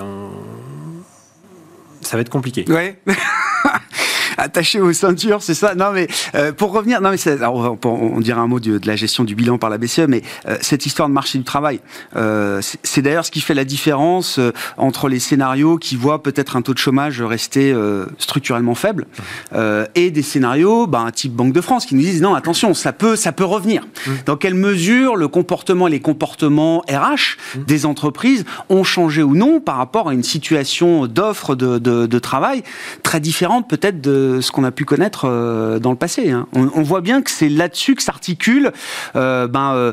ça 2.02 2.18
va 2.18 2.20
être 2.20 2.28
compliqué 2.28 2.66
ouais 2.70 3.00
attaché 4.38 4.80
aux 4.80 4.92
ceintures, 4.92 5.42
c'est 5.42 5.54
ça? 5.54 5.74
Non, 5.74 5.90
mais 5.92 6.06
euh, 6.34 6.52
pour 6.52 6.72
revenir, 6.72 7.00
non, 7.00 7.10
mais 7.10 7.42
on, 7.42 7.78
on, 7.84 8.20
dirait 8.20 8.40
un 8.40 8.46
mot 8.46 8.60
de, 8.60 8.80
la 8.84 8.96
gestion 8.96 9.24
du 9.24 9.34
bilan 9.34 9.58
par 9.58 9.68
la 9.68 9.78
BCE, 9.78 10.06
mais 10.08 10.22
euh, 10.46 10.56
cette 10.60 10.86
histoire 10.86 11.08
de 11.08 11.14
marché 11.14 11.38
du 11.38 11.44
travail, 11.44 11.80
euh, 12.16 12.60
c'est 12.82 13.02
d'ailleurs 13.02 13.26
ce 13.26 13.30
qui 13.30 13.40
fait 13.40 13.54
la 13.54 13.64
différence 13.64 14.40
entre 14.76 15.08
les 15.08 15.18
scénarios 15.18 15.76
qui 15.78 15.96
voient 15.96 16.22
peut-être 16.22 16.56
un 16.56 16.62
taux 16.62 16.72
de 16.72 16.78
chômage 16.78 17.20
rester 17.20 17.74
structurellement 18.18 18.74
faible 18.74 19.06
et 19.94 20.10
des 20.10 20.22
scénarios, 20.22 20.86
bah, 20.86 21.06
type 21.12 21.32
Banque 21.32 21.52
de 21.52 21.60
France, 21.60 21.86
qui 21.86 21.94
nous 21.94 22.02
disent 22.02 22.22
non, 22.22 22.34
attention, 22.34 22.74
ça 22.74 22.92
peut, 22.92 23.16
ça 23.16 23.32
peut 23.32 23.44
revenir. 23.44 23.82
Mmh. 23.82 24.10
Dans 24.26 24.36
quelle 24.36 24.54
mesure 24.54 25.16
le 25.16 25.28
comportement, 25.28 25.86
les 25.86 26.00
comportements 26.00 26.84
RH 26.88 27.36
mmh. 27.56 27.62
des 27.66 27.86
entreprises 27.86 28.44
ont 28.68 28.84
changé 28.84 29.22
ou 29.22 29.34
non 29.34 29.60
par 29.60 29.76
rapport 29.76 30.08
à 30.08 30.14
une 30.14 30.22
situation 30.22 31.06
d'offre 31.06 31.54
de, 31.54 31.78
de, 31.78 32.06
de 32.06 32.18
travail 32.18 32.62
très 33.02 33.20
différente 33.20 33.68
peut-être 33.68 34.00
de 34.00 34.27
ce 34.40 34.52
qu'on 34.52 34.64
a 34.64 34.70
pu 34.70 34.84
connaître 34.84 35.26
euh, 35.26 35.78
dans 35.78 35.90
le 35.90 35.96
passé. 35.96 36.30
Hein. 36.30 36.46
On, 36.54 36.82
voit 36.82 37.00
bien 37.00 37.22
que 37.22 37.30
c'est 37.30 37.48
là-dessus 37.48 37.94
que 37.94 38.02
s'articule 38.02 38.72
euh, 39.16 39.46
ben, 39.46 39.74
euh, 39.74 39.92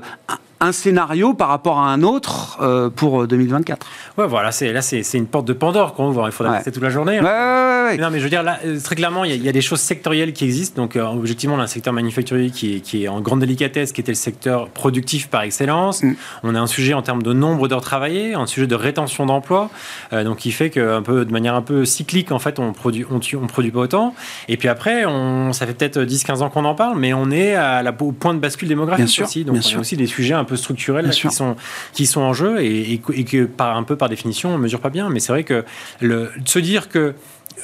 un 0.66 0.72
scénario 0.72 1.34
par 1.34 1.48
rapport 1.48 1.80
à 1.80 1.92
un 1.92 2.02
autre 2.04 2.58
euh, 2.62 2.90
pour 2.90 3.28
2024. 3.28 3.86
Euh, 4.18 4.22
ouais, 4.22 4.28
voilà, 4.28 4.52
c'est 4.52 4.74
là 4.74 4.82
c'est 4.82 5.02
une 5.14 5.28
porte 5.28 5.46
de 5.46 5.54
Pandore 5.54 5.94
qu'on 5.94 6.08
ouvre. 6.08 6.28
Il 6.28 6.32
faudra 6.32 6.54
rester 6.54 6.72
toute 6.72 6.84
la 6.84 6.90
journée. 6.90 7.20
Hein. 7.20 7.96
non, 8.00 8.10
mais 8.10 8.20
je 8.20 8.24
veux 8.24 8.30
dire 8.30 8.44
là, 8.44 8.60
euh, 8.66 8.80
très 8.80 8.96
clairement, 8.96 9.24
il 9.24 9.44
y, 9.44 9.50
a 9.50 9.52
des 9.52 9.62
choses 9.62 9.80
sectorielles 9.80 10.34
qui 10.34 10.46
existent. 10.46 10.82
Donc, 10.82 10.96
objectivement, 10.96 11.56
on 11.56 11.60
a 11.60 11.64
un 11.64 11.68
secteur 11.68 11.94
manufacturier 11.94 12.50
qui 12.50 12.76
est, 12.76 12.80
qui 12.80 13.04
est, 13.04 13.08
en 13.08 13.22
grande 13.22 13.40
délicatesse, 13.40 13.92
qui 13.92 14.02
était 14.02 14.12
le 14.12 14.18
secteur 14.18 14.70
productif 14.70 15.28
par 15.28 15.44
excellence. 15.44 16.04
Mm. 16.04 16.14
On 16.44 16.56
a 16.56 16.60
un 16.60 16.68
sujet 16.68 16.94
en 16.94 17.02
termes 17.02 17.24
de 17.24 17.34
nombre 17.34 17.68
d'heures 17.68 17.82
travaillées, 17.82 18.34
un 18.34 18.48
sujet 18.48 18.68
de 18.68 18.76
rétention 18.76 19.26
d'emploi, 19.26 19.70
donc 20.12 20.38
qui 20.38 20.52
fait 20.52 20.70
que 20.70 20.96
un 20.96 21.02
peu 21.02 21.26
de 21.26 21.32
manière 21.32 21.56
un 21.56 21.62
peu 21.62 21.86
cyclique, 21.86 22.32
en 22.32 22.40
fait, 22.40 22.60
on 22.60 22.74
produit 22.74 23.06
on, 23.10 23.20
on 23.42 23.48
produit 23.48 23.72
pas 23.72 23.80
autant. 23.80 24.16
Et 24.48 24.58
puis 24.58 24.68
après, 24.68 25.06
on, 25.06 25.54
ça 25.54 25.68
fait 25.68 25.74
peut-être 25.74 26.00
10-15 26.00 26.42
ans 26.42 26.50
qu'on 26.50 26.66
en 26.66 26.76
parle, 26.76 26.98
mais 26.98 27.14
on 27.14 27.32
est 27.32 27.54
à 27.56 27.84
la, 27.84 27.96
au 28.00 28.12
point 28.12 28.34
de 28.34 28.40
bascule 28.40 28.68
démographique 28.68 29.22
aussi. 29.24 29.46
Donc, 29.46 29.58
on 29.58 29.78
a 29.78 29.80
aussi 29.80 29.98
des 29.98 30.08
sujets 30.08 30.34
un 30.34 30.44
peu 30.44 30.55
structurels 30.56 31.10
qui 31.10 31.30
sont, 31.30 31.56
qui 31.94 32.06
sont 32.06 32.22
en 32.22 32.34
jeu 32.34 32.64
et, 32.64 33.00
que 33.00 33.46
par, 33.46 33.78
un 33.78 33.84
peu 33.84 33.96
par 33.96 34.10
définition 34.10 34.54
on 34.54 34.58
mesure 34.58 34.80
pas 34.80 34.90
bien. 34.90 35.10
Mais 35.10 35.20
c'est 35.20 35.32
vrai 35.32 35.44
que 35.44 35.64
le, 36.02 36.32
de 36.38 36.48
se 36.48 36.60
dire 36.60 36.90
que 36.90 37.16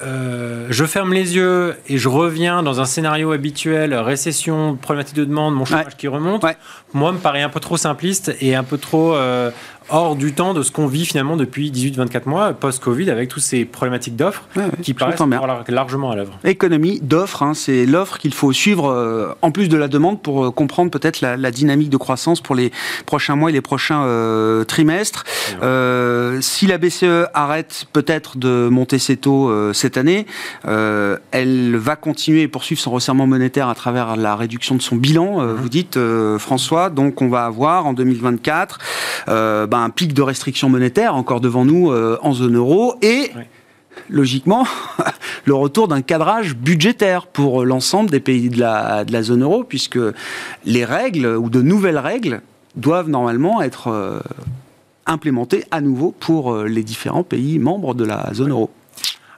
euh, 0.03 0.67
je 0.69 0.85
ferme 0.85 1.13
les 1.13 1.35
yeux 1.35 1.75
et 1.87 1.97
je 1.97 2.09
reviens 2.09 2.63
dans 2.63 2.79
un 2.79 2.85
scénario 2.85 3.31
habituel, 3.31 3.93
récession, 3.93 4.75
problématique 4.75 5.15
de 5.15 5.25
demande, 5.25 5.53
mon 5.53 5.65
chômage 5.65 5.97
qui 5.97 6.07
remonte, 6.07 6.43
moi 6.93 7.11
me 7.11 7.17
paraît 7.17 7.41
un 7.41 7.49
peu 7.49 7.59
trop 7.59 7.77
simpliste 7.77 8.35
et 8.39 8.55
un 8.55 8.63
peu 8.63 8.77
trop 8.77 9.13
euh, 9.13 9.51
hors 9.89 10.15
du 10.15 10.33
temps 10.33 10.53
de 10.53 10.63
ce 10.63 10.71
qu'on 10.71 10.87
vit 10.87 11.05
finalement 11.05 11.35
depuis 11.35 11.71
18-24 11.71 12.21
mois 12.25 12.53
post-Covid 12.53 13.09
avec 13.09 13.29
toutes 13.29 13.43
ces 13.43 13.65
problématiques 13.65 14.15
d'offres 14.15 14.47
qui 14.81 14.93
paraissent 14.93 15.19
largement 15.67 16.11
à 16.11 16.15
l'œuvre. 16.15 16.39
Économie 16.45 16.99
d'offres, 17.01 17.43
hein, 17.43 17.53
c'est 17.53 17.85
l'offre 17.85 18.17
qu'il 18.17 18.33
faut 18.33 18.53
suivre 18.53 18.89
euh, 18.89 19.33
en 19.41 19.51
plus 19.51 19.67
de 19.67 19.77
la 19.77 19.87
demande 19.87 20.21
pour 20.21 20.53
comprendre 20.55 20.89
peut-être 20.89 21.21
la, 21.21 21.51
dynamique 21.51 21.89
de 21.89 21.97
croissance 21.97 22.39
pour 22.39 22.55
les 22.55 22.71
prochains 23.05 23.35
mois 23.35 23.49
et 23.49 23.53
les 23.53 23.61
prochains 23.61 24.01
trimestres. 24.67 25.25
si 26.41 26.67
la 26.67 26.77
BCE 26.77 27.27
arrête 27.33 27.85
peut-être 27.91 28.37
de 28.37 28.69
monter 28.71 28.97
ses 28.97 29.17
taux 29.17 29.70
cette 29.73 29.97
année, 29.97 30.25
elle 30.63 31.75
va 31.75 31.95
continuer 31.95 32.41
et 32.41 32.47
poursuivre 32.47 32.81
son 32.81 32.91
resserrement 32.91 33.27
monétaire 33.27 33.69
à 33.69 33.75
travers 33.75 34.15
la 34.15 34.35
réduction 34.35 34.75
de 34.75 34.81
son 34.81 34.95
bilan, 34.95 35.41
mm-hmm. 35.41 35.53
vous 35.55 35.69
dites 35.69 35.99
François. 36.37 36.89
Donc 36.89 37.21
on 37.21 37.29
va 37.29 37.45
avoir 37.45 37.85
en 37.85 37.93
2024 37.93 38.79
ben, 39.27 39.67
un 39.71 39.89
pic 39.89 40.13
de 40.13 40.21
restrictions 40.21 40.69
monétaires 40.69 41.15
encore 41.15 41.41
devant 41.41 41.65
nous 41.65 41.91
euh, 41.91 42.17
en 42.21 42.33
zone 42.33 42.55
euro 42.55 42.95
et 43.01 43.31
logiquement, 44.09 44.65
le 45.45 45.53
retour 45.53 45.87
d'un 45.87 46.01
cadrage 46.01 46.55
budgétaire 46.55 47.27
pour 47.27 47.65
l'ensemble 47.65 48.09
des 48.09 48.19
pays 48.19 48.49
de 48.49 48.59
la, 48.59 49.03
de 49.05 49.11
la, 49.11 49.21
zone 49.21 49.43
euro, 49.43 49.63
puisque 49.63 49.99
les 50.65 50.85
règles 50.85 51.25
ou 51.25 51.49
de 51.49 51.61
nouvelles 51.61 51.97
règles 51.97 52.41
doivent 52.75 53.09
normalement 53.09 53.61
être 53.61 53.87
euh, 53.87 54.19
implémentées 55.05 55.65
à 55.71 55.81
nouveau 55.81 56.13
pour 56.17 56.53
euh, 56.53 56.67
les 56.67 56.83
différents 56.83 57.23
pays 57.23 57.59
membres 57.59 57.93
de 57.93 58.05
la 58.05 58.33
zone 58.33 58.51
euro. 58.51 58.69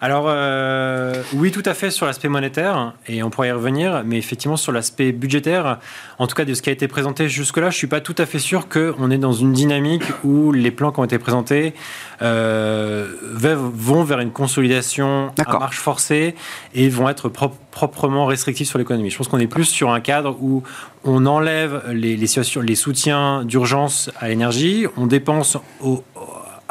Alors, 0.04 0.26
euh, 0.28 1.24
oui, 1.34 1.52
tout 1.52 1.64
à 1.66 1.74
fait 1.74 1.90
sur 1.90 2.06
l'aspect 2.06 2.28
monétaire, 2.28 2.94
et 3.08 3.24
on 3.24 3.30
pourrait 3.30 3.48
y 3.48 3.52
revenir, 3.54 4.04
mais 4.06 4.18
effectivement 4.18 4.58
sur 4.58 4.74
l'aspect 4.74 5.14
budgétaire, 5.14 5.80
en 6.20 6.28
tout 6.28 6.36
cas 6.36 6.44
de 6.44 6.54
ce 6.54 6.62
qui 6.62 6.70
a 6.70 6.74
été 6.74 6.90
présenté 6.90 7.30
jusque-là, 7.30 7.70
je 7.70 7.76
ne 7.76 7.78
suis 7.78 7.88
pas 7.88 8.02
tout 8.02 8.16
à 8.18 8.26
fait 8.26 8.38
sûr 8.38 8.68
qu'on 8.68 9.10
est 9.12 9.18
dans 9.18 9.32
une 9.32 9.54
dynamique 9.54 10.04
où 10.26 10.52
les 10.52 10.72
plans 10.72 10.92
qui 10.92 11.00
ont 11.00 11.06
été 11.06 11.20
présentés 11.20 11.74
euh, 12.22 13.14
vont 13.22 14.04
vers 14.04 14.20
une 14.20 14.32
consolidation 14.32 15.32
à 15.38 15.58
marche 15.58 15.80
forcée 15.80 16.36
et 16.74 16.90
vont 16.90 17.08
être 17.08 17.30
proprement 17.30 18.26
restrictifs 18.26 18.68
sur 18.68 18.80
l'économie. 18.80 19.10
Je 19.10 19.18
pense 19.18 19.30
qu'on 19.30 19.40
est 19.40 19.48
plus 19.48 19.64
sur 19.64 19.94
un 19.94 20.02
cadre 20.02 20.36
où 20.42 20.64
on 21.06 21.26
enlève 21.26 21.82
les, 21.94 22.18
les, 22.18 22.28
les 22.28 22.76
soutiens 22.76 23.46
d'urgence 23.46 24.12
à 24.20 24.28
l'énergie, 24.28 24.86
on 24.98 25.08
dépense 25.08 25.58
au, 25.80 26.04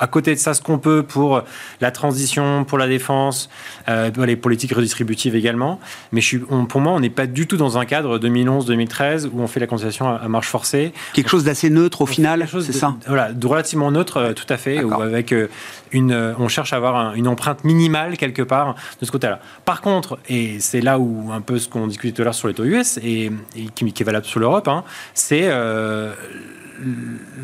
à 0.02 0.08
côté 0.08 0.34
de 0.34 0.40
ça, 0.40 0.52
ce 0.52 0.60
qu'on 0.60 0.78
peut 0.78 1.04
pour 1.04 1.44
la 1.80 1.92
transition, 1.92 2.64
pour 2.64 2.76
la 2.76 2.88
défense, 2.88 3.48
euh, 3.88 4.10
les 4.26 4.34
politiques 4.34 4.74
redistributives 4.74 5.36
également. 5.36 5.78
Mais 6.10 6.20
je 6.20 6.26
suis, 6.26 6.38
pour 6.38 6.80
moi, 6.80 6.92
on 6.92 6.98
n'est 6.98 7.08
pas 7.08 7.28
du 7.28 7.46
tout 7.46 7.56
dans 7.56 7.78
un 7.78 7.84
cadre 7.84 8.18
2011-2013 8.18 9.28
où 9.32 9.40
on 9.40 9.46
fait 9.46 9.60
la 9.60 9.68
conciliation 9.68 10.08
à, 10.08 10.26
marche 10.26 10.48
forcée. 10.48 10.92
Quelque 11.12 11.30
chose 11.30 11.44
d'assez 11.44 11.70
neutre 11.70 12.00
au 12.00 12.06
final, 12.06 12.48
c'est 12.50 12.72
ça? 12.72 12.96
Voilà, 13.06 13.32
de 13.32 13.46
relativement 13.46 13.92
neutre, 13.92 14.16
euh, 14.16 14.32
tout 14.32 14.46
à 14.48 14.56
fait, 14.56 14.82
ou 14.82 14.92
avec 15.00 15.32
euh, 15.32 15.48
une, 15.92 16.34
on 16.36 16.48
cherche 16.48 16.72
à 16.72 16.76
avoir 16.76 17.14
une 17.14 17.28
empreinte 17.28 17.62
minimale 17.62 18.16
quelque 18.16 18.42
part 18.42 18.74
de 19.00 19.06
ce 19.06 19.12
côté-là. 19.12 19.38
Par 19.64 19.82
contre, 19.82 20.18
et 20.28 20.58
c'est 20.58 20.80
là 20.80 20.98
où 20.98 21.30
un 21.32 21.40
peu 21.40 21.60
ce 21.60 21.68
qu'on 21.68 21.86
discutait 21.86 22.12
tout 22.12 22.22
à 22.22 22.24
l'heure 22.24 22.34
sur 22.34 22.48
les 22.48 22.54
taux 22.54 22.64
US 22.64 22.98
et, 22.98 23.30
qui, 23.76 23.84
est 23.84 24.04
valable 24.04 24.26
sur 24.26 24.40
l'Europe, 24.40 24.66
hein, 24.66 24.82
c'est 25.14 25.48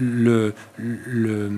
le, 0.01 0.53
le, 0.77 1.51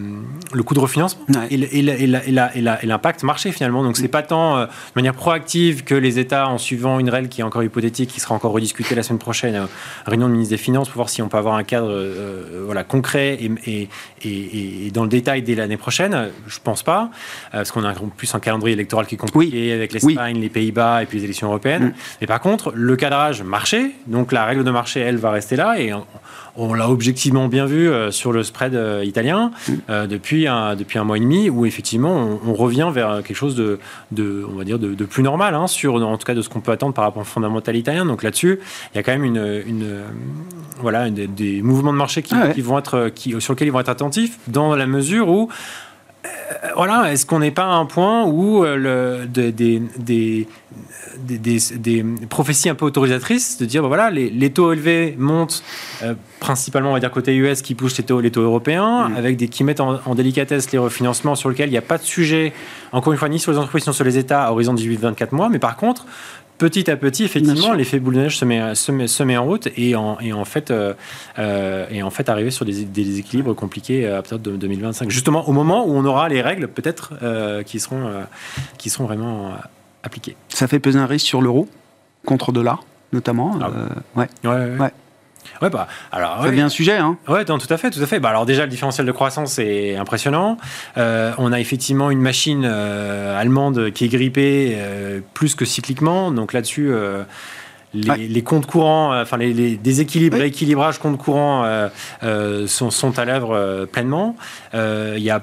le, 0.53 0.63
coût 0.63 0.75
de 0.75 0.81
refinancement 0.81 1.25
et 1.51 2.87
l'impact 2.87 3.23
marché 3.23 3.53
finalement. 3.53 3.83
Donc 3.83 3.97
c'est 3.97 4.09
pas 4.09 4.23
tant 4.23 4.57
euh, 4.57 4.67
de 4.67 4.71
manière 4.97 5.15
proactive 5.15 5.85
que 5.85 5.95
les 5.95 6.19
États, 6.19 6.49
en 6.49 6.59
suivant 6.59 6.99
une 6.99 7.11
règle 7.11 7.29
qui 7.29 7.41
est 7.41 7.45
encore 7.45 7.63
hypothétique, 7.63 8.11
qui 8.11 8.21
sera 8.21 8.35
encore 8.35 8.53
rediscutée 8.53 8.95
la 8.95 9.03
semaine 9.03 9.19
prochaine, 9.19 9.55
euh, 9.55 9.67
réunion 10.07 10.29
de 10.29 10.33
ministre 10.33 10.55
des 10.55 10.63
Finances, 10.63 10.89
pour 10.89 10.97
voir 10.97 11.09
si 11.09 11.23
on 11.23 11.29
peut 11.29 11.39
avoir 11.39 11.55
un 11.55 11.65
cadre 11.65 11.91
euh, 11.91 12.63
voilà, 12.65 12.85
concret 12.85 13.39
et, 13.41 13.89
et, 14.23 14.87
et, 14.87 14.91
dans 14.91 15.03
le 15.03 15.09
détail 15.09 15.43
dès 15.43 15.55
l'année 15.55 15.77
prochaine. 15.77 16.31
Je 16.47 16.59
pense 16.63 16.83
pas, 16.83 17.11
parce 17.53 17.71
qu'on 17.71 17.85
a 17.85 17.95
plus 18.17 18.35
un 18.35 18.41
calendrier 18.41 18.75
électoral 18.75 19.07
qui 19.07 19.15
est 19.15 19.19
compliqué 19.19 19.73
avec 19.73 19.93
l'Espagne, 19.93 20.39
les 20.39 20.49
Pays-Bas 20.49 21.03
et 21.03 21.07
puis 21.07 21.19
les 21.19 21.25
élections 21.25 21.49
européennes. 21.49 21.87
Mm. 21.87 21.95
Mais 22.21 22.27
par 22.27 22.41
contre, 22.41 22.73
le 22.75 22.97
cadrage 22.97 23.43
marché, 23.43 23.93
donc 24.07 24.33
la 24.33 24.45
règle 24.45 24.65
de 24.65 24.71
marché, 24.71 25.01
elle 25.01 25.17
va 25.17 25.31
rester 25.31 25.57
là 25.57 25.81
et 25.81 25.93
on 25.93 26.05
l'a 26.75 26.91
objectivement 26.91 27.49
bien 27.49 27.67
vu 27.67 27.89
euh, 27.89 28.11
sur 28.11 28.33
le 28.33 28.43
spread 28.43 28.75
euh, 28.75 29.05
italien 29.05 29.51
mm. 29.69 29.73
euh, 29.89 30.07
depuis, 30.07 30.47
un, 30.47 30.77
depuis 30.77 30.99
un 30.99 31.05
mois 31.05 31.17
et 31.17 31.21
demi, 31.21 31.51
où 31.51 31.67
effectivement 31.67 32.39
on, 32.47 32.55
revient 32.55 32.91
vers 32.93 33.23
quelque 33.23 33.37
chose 33.37 33.55
de, 33.55 33.79
de 34.13 34.47
on 34.51 34.57
va 34.57 34.65
dire 34.65 34.79
de, 34.79 35.05
plus 35.05 35.23
normal, 35.23 35.55
hein, 35.55 35.67
sur, 35.67 35.95
en 35.95 36.17
tout 36.17 36.25
cas 36.25 36.35
de 36.35 36.43
ce 36.43 36.49
qu'on 36.49 36.61
peut 36.61 36.73
attendre 36.73 36.95
par 36.95 37.05
rapport 37.05 37.23
au 37.23 37.25
fondamental 37.25 37.77
italien. 37.77 38.05
Donc 38.05 38.23
là-dessus, 38.23 38.59
il 38.93 38.97
y 38.97 39.01
a 39.01 39.03
quand 39.03 39.13
même 39.13 39.25
une, 39.25 39.63
une 39.67 40.01
voilà, 40.81 41.09
des 41.11 41.63
mouvements 41.63 41.93
de 41.93 41.99
marché 41.99 42.23
qui, 42.23 42.35
ah 42.35 42.49
qui 42.49 42.61
vont 42.61 42.79
être, 42.79 43.11
qui, 43.15 43.41
sur 43.41 43.55
lesquels 43.55 43.69
ils 43.69 43.73
vont 43.73 43.81
être 43.81 43.89
attentifs, 43.89 44.39
dans 44.49 44.75
la 44.77 44.87
mesure 44.87 45.29
où 45.29 45.49
voilà, 46.75 47.13
est-ce 47.13 47.27
qu'on 47.27 47.39
n'est 47.39 47.51
pas 47.51 47.65
à 47.65 47.75
un 47.75 47.87
point 47.87 48.25
où 48.25 48.63
le, 48.65 49.27
des, 49.27 49.53
des, 49.53 50.47
des, 51.19 52.05
prophéties 52.29 52.69
un 52.69 52.75
peu 52.75 52.85
autorisatrices 52.85 53.59
de 53.59 53.67
dire, 53.67 53.83
bah 53.83 53.89
voilà, 53.89 54.11
les, 54.11 54.51
taux 54.51 54.73
élevés 54.73 55.15
montent 55.19 55.63
euh, 56.03 56.15
principalement, 56.39 56.91
on 56.91 56.95
va 56.95 57.01
dire, 57.01 57.11
côté 57.11 57.35
US 57.35 57.63
qui 57.63 57.75
pousse 57.75 57.97
les 57.99 58.05
taux, 58.05 58.21
les 58.21 58.31
taux 58.31 58.43
européens, 58.43 59.09
mm. 59.09 59.17
avec 59.17 59.37
des, 59.37 59.49
qui 59.49 59.65
mettent 59.65 59.81
en, 59.81 60.15
délicatesse 60.15 60.71
les 60.73 60.79
refinancements 60.79 61.35
sur 61.35 61.49
lesquels 61.49 61.69
il 61.69 61.73
n'y 61.73 61.79
a 61.79 61.83
pas 61.83 61.99
de 61.99 62.03
sujet, 62.03 62.53
encore 62.93 63.13
une 63.13 63.19
fois, 63.19 63.29
ni 63.29 63.39
sur 63.39 63.53
les 63.53 63.59
entreprises, 63.59 63.87
ni 63.87 63.95
sur 63.95 64.05
les 64.05 64.19
États 64.19 64.45
à 64.45 64.53
horizon 64.53 64.75
18-24 64.75 65.35
mois, 65.35 65.49
mais 65.49 65.59
par 65.59 65.77
contre, 65.77 66.07
petit 66.61 66.91
à 66.91 66.97
petit, 66.97 67.25
effectivement, 67.25 67.73
l'effet 67.73 67.99
boule 67.99 68.15
de 68.15 68.21
neige 68.21 68.37
se 68.37 68.45
met, 68.45 68.75
se 68.75 69.23
met, 69.23 69.37
en 69.37 69.45
route 69.45 69.69
et 69.77 69.97
en, 69.97 70.21
et 70.21 70.33
en 70.33 70.45
fait, 70.45 70.71
euh, 70.71 70.93
euh, 71.39 71.87
et 71.91 72.03
en 72.03 72.11
fait 72.11 72.29
arriver 72.29 72.51
sur 72.51 72.65
des, 72.65 72.85
des 72.85 73.19
équilibres 73.19 73.55
compliqués 73.57 74.07
à 74.07 74.17
partir 74.17 74.39
de 74.39 74.53
2025. 74.57 75.11
Justement, 75.11 75.49
au 75.49 75.53
moment 75.53 75.87
où 75.87 75.93
on 75.93 76.05
aura 76.05 76.29
les 76.29 76.43
règles, 76.43 76.69
peut-être, 76.69 77.15
qui, 77.65 77.81
seront, 77.81 78.11
qui 78.79 78.91
seront 78.91 79.05
vraiment 79.05 79.53
appliqué. 80.03 80.37
Ça 80.49 80.69
fait 80.69 80.79
peser 80.79 80.99
un 80.99 81.07
risque 81.07 81.27
sur 81.27 81.43
l'euro 81.43 81.69
contre 82.27 82.53
dollar, 82.53 82.85
notamment. 83.13 83.59
Ah 83.61 83.71
euh, 83.75 83.89
ouais. 84.17 84.29
Ouais, 84.45 84.51
ouais. 84.51 84.79
ouais. 84.79 84.93
Bah, 85.69 85.89
alors, 86.13 86.43
ça 86.43 86.49
devient 86.49 86.63
un 86.63 86.69
sujet, 86.71 86.97
hein 86.97 87.19
Ouais, 87.29 87.45
tout 87.45 87.59
à 87.69 87.77
fait, 87.77 87.91
tout 87.91 88.03
à 88.03 88.07
fait. 88.07 88.21
Bah, 88.21 88.31
alors 88.31 88.47
déjà, 88.47 88.63
le 88.63 88.71
différentiel 88.71 89.07
de 89.07 89.13
croissance 89.13 89.59
est 89.59 89.97
impressionnant. 89.97 90.57
Euh, 90.97 91.33
on 91.37 91.53
a 91.53 91.61
effectivement 91.61 92.11
une 92.11 92.21
machine 92.21 92.65
euh, 92.65 93.39
allemande 93.39 93.91
qui 93.91 94.07
est 94.07 94.09
grippée 94.09 94.79
plus 95.35 95.55
que 95.55 95.67
cycliquement. 95.67 96.31
Donc 96.31 96.55
là-dessus, 96.55 96.93
les, 97.93 98.43
comptes 98.43 98.67
courants, 98.67 99.13
euh, 99.13 99.23
enfin 99.23 99.37
les, 99.37 99.77
déséquilibres, 99.77 100.37
oui. 100.37 100.43
rééquilibrages 100.43 100.99
comptes 100.99 101.19
courants 101.19 101.65
euh, 101.65 101.89
euh, 102.23 102.67
sont, 102.67 103.19
à 103.19 103.25
l'œuvre 103.25 103.87
pleinement. 103.91 104.37
Il 104.75 105.19
y, 105.19 105.31
a, 105.31 105.43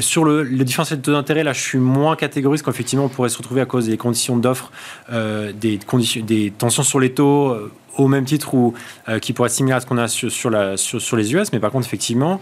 sur 0.00 0.24
le, 0.24 0.42
le 0.42 0.64
différentiel 0.64 1.00
de 1.00 1.04
taux 1.04 1.12
d'intérêt, 1.12 1.44
là, 1.44 1.52
je 1.52 1.60
suis 1.60 1.78
moins 1.78 2.16
catégorique 2.16 2.62
qu'effectivement 2.62 3.06
on 3.06 3.08
pourrait 3.08 3.28
se 3.28 3.38
retrouver 3.38 3.60
à 3.60 3.66
cause 3.66 3.86
des 3.86 3.96
conditions 3.96 4.36
d'offre, 4.36 4.70
des, 5.10 5.78
conditions, 5.86 6.24
des 6.24 6.52
tensions 6.56 6.82
sur 6.82 7.00
les 7.00 7.12
taux 7.12 7.56
au 7.96 8.08
même 8.08 8.24
titre 8.24 8.54
ou 8.54 8.74
qui 9.20 9.32
pourrait 9.32 9.48
être 9.48 9.54
similaire 9.54 9.78
à 9.78 9.80
ce 9.80 9.86
qu'on 9.86 9.98
a 9.98 10.08
sur, 10.08 10.50
la, 10.50 10.76
sur, 10.76 11.16
les 11.16 11.34
US, 11.34 11.52
mais 11.52 11.60
par 11.60 11.70
contre, 11.70 11.86
effectivement, 11.86 12.40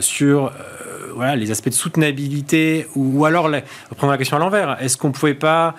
sur 0.00 0.52
voilà, 1.14 1.36
les 1.36 1.50
aspects 1.50 1.68
de 1.68 1.74
soutenabilité, 1.74 2.86
ou, 2.94 3.24
alors, 3.24 3.50
prendre 3.96 4.12
la 4.12 4.18
question 4.18 4.36
à 4.36 4.40
l'envers, 4.40 4.82
est-ce 4.82 4.96
qu'on 4.96 5.08
ne 5.08 5.12
pouvait 5.12 5.34
pas 5.34 5.74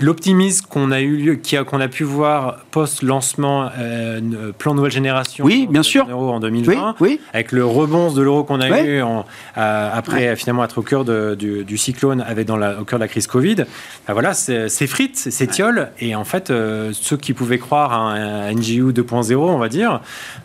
l'optimisme 0.00 0.66
qu'on 0.68 0.90
a 0.90 1.00
eu 1.00 1.40
qu'on 1.66 1.80
a, 1.80 1.88
pu 1.88 2.04
voir 2.04 2.58
post 2.70 3.02
lancement 3.02 3.70
euh, 3.78 4.52
plan 4.56 4.74
nouvelle 4.74 4.90
génération 4.90 5.44
oui 5.44 5.66
bien 5.70 5.82
sûr. 5.82 6.06
En 6.16 6.40
2020 6.40 6.96
oui, 7.00 7.20
avec 7.32 7.52
le 7.52 7.64
rebond 7.64 8.12
de 8.12 8.22
l'euro 8.22 8.44
qu'on 8.44 8.60
a 8.60 8.82
eu 8.82 9.02
en, 9.02 9.24
après 9.54 10.36
finalement 10.36 10.64
être 10.64 10.78
au 10.78 10.82
cœur 10.82 11.04
du, 11.04 11.78
cyclone 11.78 12.20
avec 12.26 12.46
dans 12.46 12.56
la, 12.56 12.80
au 12.80 12.84
cœur 12.84 12.98
de 12.98 13.04
la 13.04 13.08
crise 13.08 13.26
Covid. 13.26 13.64
Ben 14.06 14.12
voilà 14.12 14.34
c'est 14.34 14.86
frites 14.86 15.16
c'est 15.16 15.46
tiole 15.46 15.90
et 16.00 16.14
en 16.14 16.24
fait 16.24 16.50
euh, 16.50 16.90
ceux 16.92 17.16
qui 17.16 17.32
pouvaient 17.32 17.58
croire 17.58 17.92
à 17.92 17.96
un, 17.96 18.52
NGU 18.52 18.92
2.0 18.92 19.34
on 19.34 19.58
va 19.58 19.68
dire 19.68 20.00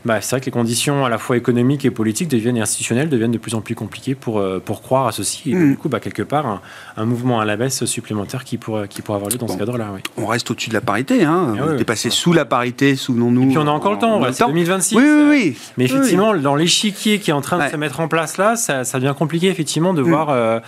bah, 0.06 0.22
c'est 0.22 0.32
vrai 0.32 0.42
que 0.42 0.46
les 0.46 0.52
conditions 0.52 1.06
à 1.06 1.10
la 1.10 1.18
fois 1.18 1.38
économiques 1.38 1.86
et 1.86 1.92
politiques 1.92 2.30
deviennent 2.30 2.58
institutionnelles 2.58 3.10
deviennent 3.10 3.32
de 3.32 3.38
plus 3.38 3.56
en 3.56 3.62
plus 3.62 3.76
compliquées 3.76 4.16
pour, 4.16 4.40
euh, 4.40 4.62
pour 4.64 4.82
croire 4.82 5.08
à 5.08 5.12
ceci. 5.12 5.52
Et 5.52 5.56
mm. 5.56 5.70
du 5.72 5.78
coup 5.78 5.90
bah, 5.90 6.00
quelque 6.00 6.24
part 6.24 6.46
un, 6.46 6.62
un, 6.98 7.06
mouvement 7.06 7.40
à 7.40 7.46
la 7.46 7.58
baisse 7.58 7.86
supplémentaire 7.86 8.44
qui 8.44 8.58
pourrait 8.58 8.71
qui 8.90 9.02
pourrait 9.02 9.18
avoir 9.18 9.32
lieu 9.32 9.38
dans 9.38 9.48
ce 9.48 9.58
cadre-là. 9.58 9.90
Oui. 9.94 10.02
On 10.18 10.26
reste 10.26 10.50
au-dessus 10.52 10.70
de 10.70 10.74
la 10.74 10.82
parité. 10.82 11.24
Hein. 11.24 11.56
Ah 11.58 11.64
on 11.68 11.78
est 11.78 11.84
passé 11.84 12.10
sous 12.10 12.34
la 12.34 12.46
parité, 12.46 12.96
souvenons-nous. 12.96 13.44
Et 13.44 13.48
puis 13.48 13.58
on 13.58 13.68
a 13.68 13.72
encore 13.72 13.94
le 13.94 14.00
temps, 14.00 14.22
c'est 14.32 14.46
2026. 14.46 14.96
Oui, 14.96 15.04
oui, 15.04 15.24
oui. 15.30 15.58
Mais 15.78 15.86
effectivement, 15.86 16.36
dans 16.36 16.56
l'échiquier 16.56 17.20
qui 17.20 17.32
est 17.32 17.34
en 17.34 17.42
train 17.42 17.66
de 17.66 17.72
se 17.72 17.78
mettre 17.78 18.00
en 18.00 18.08
place 18.08 18.38
là, 18.38 18.56
ça, 18.56 18.84
devient 19.00 19.16
compliqué 19.18 19.48
effectivement 19.48 19.94
de 19.94 20.02
mm. 20.02 20.06
voir 20.06 20.30
euh, 20.30 20.60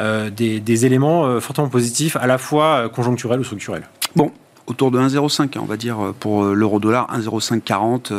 euh, 0.00 0.30
des, 0.30 0.86
éléments 0.86 1.24
euh, 1.24 1.40
fortement 1.40 1.68
positifs, 1.68 2.16
à 2.16 2.26
la 2.26 2.38
fois 2.38 2.88
conjoncturels 2.88 3.40
ou 3.40 3.44
structurels. 3.44 3.84
Bon, 4.16 4.32
autour 4.66 4.90
de 4.90 4.98
1,05, 4.98 5.42
hein, 5.42 5.60
on 5.62 5.64
va 5.64 5.76
dire, 5.76 6.14
pour 6.20 6.44
l'euro-dollar, 6.44 7.08
1,0540 7.16 8.12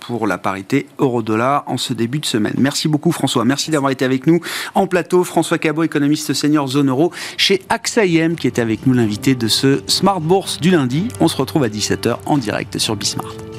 pour 0.00 0.26
la 0.26 0.38
parité 0.38 0.86
euro-dollar 0.98 1.64
en 1.66 1.76
ce 1.76 1.92
début 1.92 2.18
de 2.18 2.26
semaine. 2.26 2.54
Merci 2.58 2.88
beaucoup 2.88 3.12
François, 3.12 3.44
merci 3.44 3.70
d'avoir 3.70 3.92
été 3.92 4.04
avec 4.04 4.26
nous 4.26 4.40
en 4.74 4.86
plateau. 4.86 5.24
François 5.24 5.58
Cabot, 5.58 5.82
économiste 5.82 6.32
senior 6.32 6.68
zone 6.68 6.88
euro 6.88 7.12
chez 7.36 7.62
AXA 7.68 8.06
IM, 8.06 8.36
qui 8.36 8.46
est 8.46 8.58
avec 8.58 8.86
nous 8.86 8.92
l'invité 8.92 9.34
de 9.34 9.48
ce 9.48 9.82
Smart 9.86 10.20
Bourse 10.20 10.60
du 10.60 10.70
lundi. 10.70 11.08
On 11.20 11.28
se 11.28 11.36
retrouve 11.36 11.64
à 11.64 11.68
17h 11.68 12.16
en 12.26 12.38
direct 12.38 12.78
sur 12.78 12.96
Bismart. 12.96 13.49